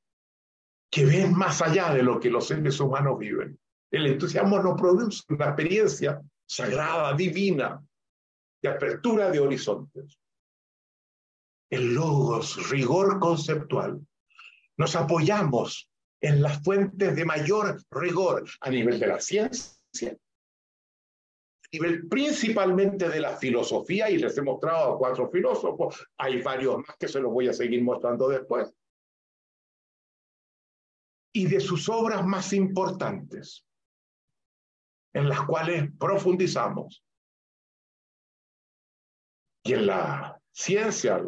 que 0.92 1.06
ven 1.06 1.34
más 1.34 1.62
allá 1.62 1.94
de 1.94 2.04
lo 2.04 2.20
que 2.20 2.30
los 2.30 2.48
seres 2.48 2.80
humanos 2.80 3.18
viven. 3.18 3.60
El 3.92 4.06
entusiasmo 4.06 4.62
nos 4.62 4.80
produce 4.80 5.24
una 5.30 5.46
experiencia 5.46 6.22
sagrada, 6.46 7.14
divina, 7.14 7.84
de 8.62 8.70
apertura 8.70 9.32
de 9.32 9.40
horizontes. 9.40 10.19
El 11.70 11.94
logos, 11.94 12.70
rigor 12.70 13.20
conceptual. 13.20 14.00
Nos 14.78 14.96
apoyamos 14.96 15.90
en 16.22 16.42
las 16.42 16.64
fuentes 16.64 17.16
de 17.16 17.26
mayor 17.26 17.82
rigor 17.92 18.50
a 18.62 18.70
nivel 18.70 19.00
de 19.00 19.08
la 19.08 19.20
ciencia, 19.20 20.12
a 20.12 21.68
nivel 21.72 22.08
principalmente 22.08 23.08
de 23.10 23.20
la 23.20 23.38
filosofía, 23.38 24.10
y 24.10 24.18
les 24.18 24.38
he 24.38 24.42
mostrado 24.42 24.94
a 24.94 24.98
cuatro 24.98 25.30
filósofos, 25.30 26.06
hay 26.18 26.42
varios 26.42 26.78
más 26.80 26.98
que 26.98 27.08
se 27.08 27.20
los 27.20 27.32
voy 27.32 27.48
a 27.48 27.54
seguir 27.54 27.84
mostrando 27.84 28.28
después, 28.28 28.74
y 31.34 31.46
de 31.46 31.60
sus 31.60 31.88
obras 31.90 32.26
más 32.26 32.54
importantes, 32.54 33.66
en 35.14 35.30
las 35.30 35.44
cuales 35.44 35.90
profundizamos. 35.98 37.04
Y 39.64 39.74
en 39.74 39.86
la 39.86 40.42
ciencia, 40.52 41.24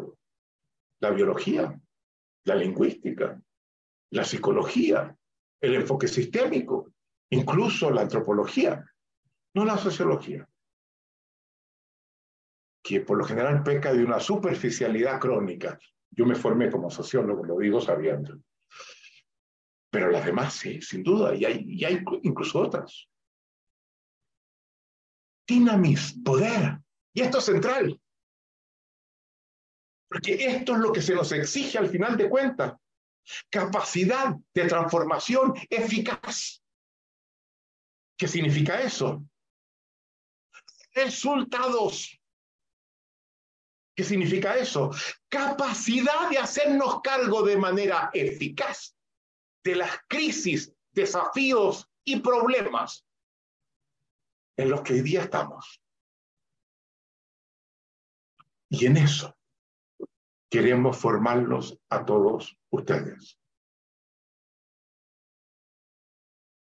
la 1.02 1.10
biología, 1.10 1.78
la 2.44 2.54
lingüística, 2.54 3.42
la 4.12 4.24
psicología, 4.24 5.16
el 5.60 5.74
enfoque 5.74 6.06
sistémico, 6.06 6.92
incluso 7.30 7.90
la 7.90 8.02
antropología, 8.02 8.84
no 9.54 9.64
la 9.64 9.76
sociología, 9.76 10.48
que 12.82 13.00
por 13.00 13.18
lo 13.18 13.24
general 13.24 13.62
peca 13.64 13.92
de 13.92 14.04
una 14.04 14.20
superficialidad 14.20 15.20
crónica. 15.20 15.78
Yo 16.10 16.24
me 16.24 16.36
formé 16.36 16.70
como 16.70 16.88
sociólogo, 16.88 17.44
lo 17.44 17.58
digo 17.58 17.80
sabiendo. 17.80 18.40
Pero 19.90 20.10
las 20.10 20.24
demás 20.24 20.54
sí, 20.54 20.80
sin 20.80 21.02
duda, 21.02 21.34
y 21.34 21.44
hay, 21.44 21.64
y 21.66 21.84
hay 21.84 22.02
incluso 22.22 22.60
otras 22.60 23.08
dinamis, 25.46 26.18
poder. 26.24 26.78
Y 27.12 27.22
esto 27.22 27.38
es 27.38 27.44
central. 27.44 28.00
Porque 30.12 30.34
esto 30.34 30.74
es 30.74 30.78
lo 30.78 30.92
que 30.92 31.00
se 31.00 31.14
nos 31.14 31.32
exige 31.32 31.78
al 31.78 31.88
final 31.88 32.18
de 32.18 32.28
cuentas. 32.28 32.74
Capacidad 33.48 34.36
de 34.52 34.66
transformación 34.66 35.54
eficaz. 35.70 36.62
¿Qué 38.18 38.28
significa 38.28 38.82
eso? 38.82 39.24
Resultados. 40.92 42.20
¿Qué 43.96 44.04
significa 44.04 44.54
eso? 44.56 44.90
Capacidad 45.30 46.28
de 46.28 46.36
hacernos 46.36 47.00
cargo 47.00 47.42
de 47.42 47.56
manera 47.56 48.10
eficaz 48.12 48.94
de 49.64 49.76
las 49.76 49.98
crisis, 50.08 50.74
desafíos 50.90 51.88
y 52.04 52.20
problemas 52.20 53.06
en 54.58 54.68
los 54.68 54.82
que 54.82 54.92
hoy 54.92 55.00
día 55.00 55.22
estamos. 55.22 55.80
Y 58.68 58.84
en 58.84 58.98
eso 58.98 59.34
queremos 60.52 60.98
formarlos 60.98 61.80
a 61.88 62.04
todos 62.04 62.58
ustedes. 62.68 63.40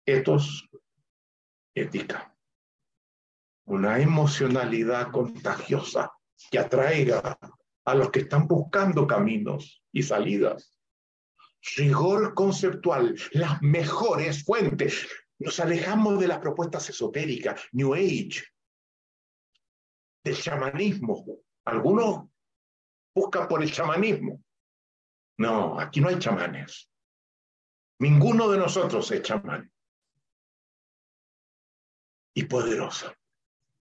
Estos, 0.04 0.68
ética, 1.72 2.36
una 3.66 4.00
emocionalidad 4.00 5.12
contagiosa 5.12 6.12
que 6.50 6.58
atraiga 6.58 7.38
a 7.84 7.94
los 7.94 8.10
que 8.10 8.20
están 8.20 8.48
buscando 8.48 9.06
caminos 9.06 9.84
y 9.92 10.02
salidas. 10.02 10.76
Rigor 11.76 12.34
conceptual, 12.34 13.16
las 13.30 13.62
mejores 13.62 14.44
fuentes, 14.44 15.06
nos 15.38 15.60
alejamos 15.60 16.18
de 16.18 16.26
las 16.26 16.40
propuestas 16.40 16.90
esotéricas, 16.90 17.62
New 17.70 17.94
Age, 17.94 18.42
del 20.24 20.36
chamanismo. 20.36 21.24
Algunos 21.64 22.30
buscan 23.16 23.48
por 23.48 23.62
el 23.62 23.72
chamanismo. 23.72 24.44
No, 25.38 25.80
aquí 25.80 26.00
no 26.02 26.08
hay 26.08 26.18
chamanes. 26.18 26.90
Ninguno 27.98 28.48
de 28.50 28.58
nosotros 28.58 29.10
es 29.10 29.22
chamán. 29.22 29.72
Y 32.34 32.44
poderoso. 32.44 33.14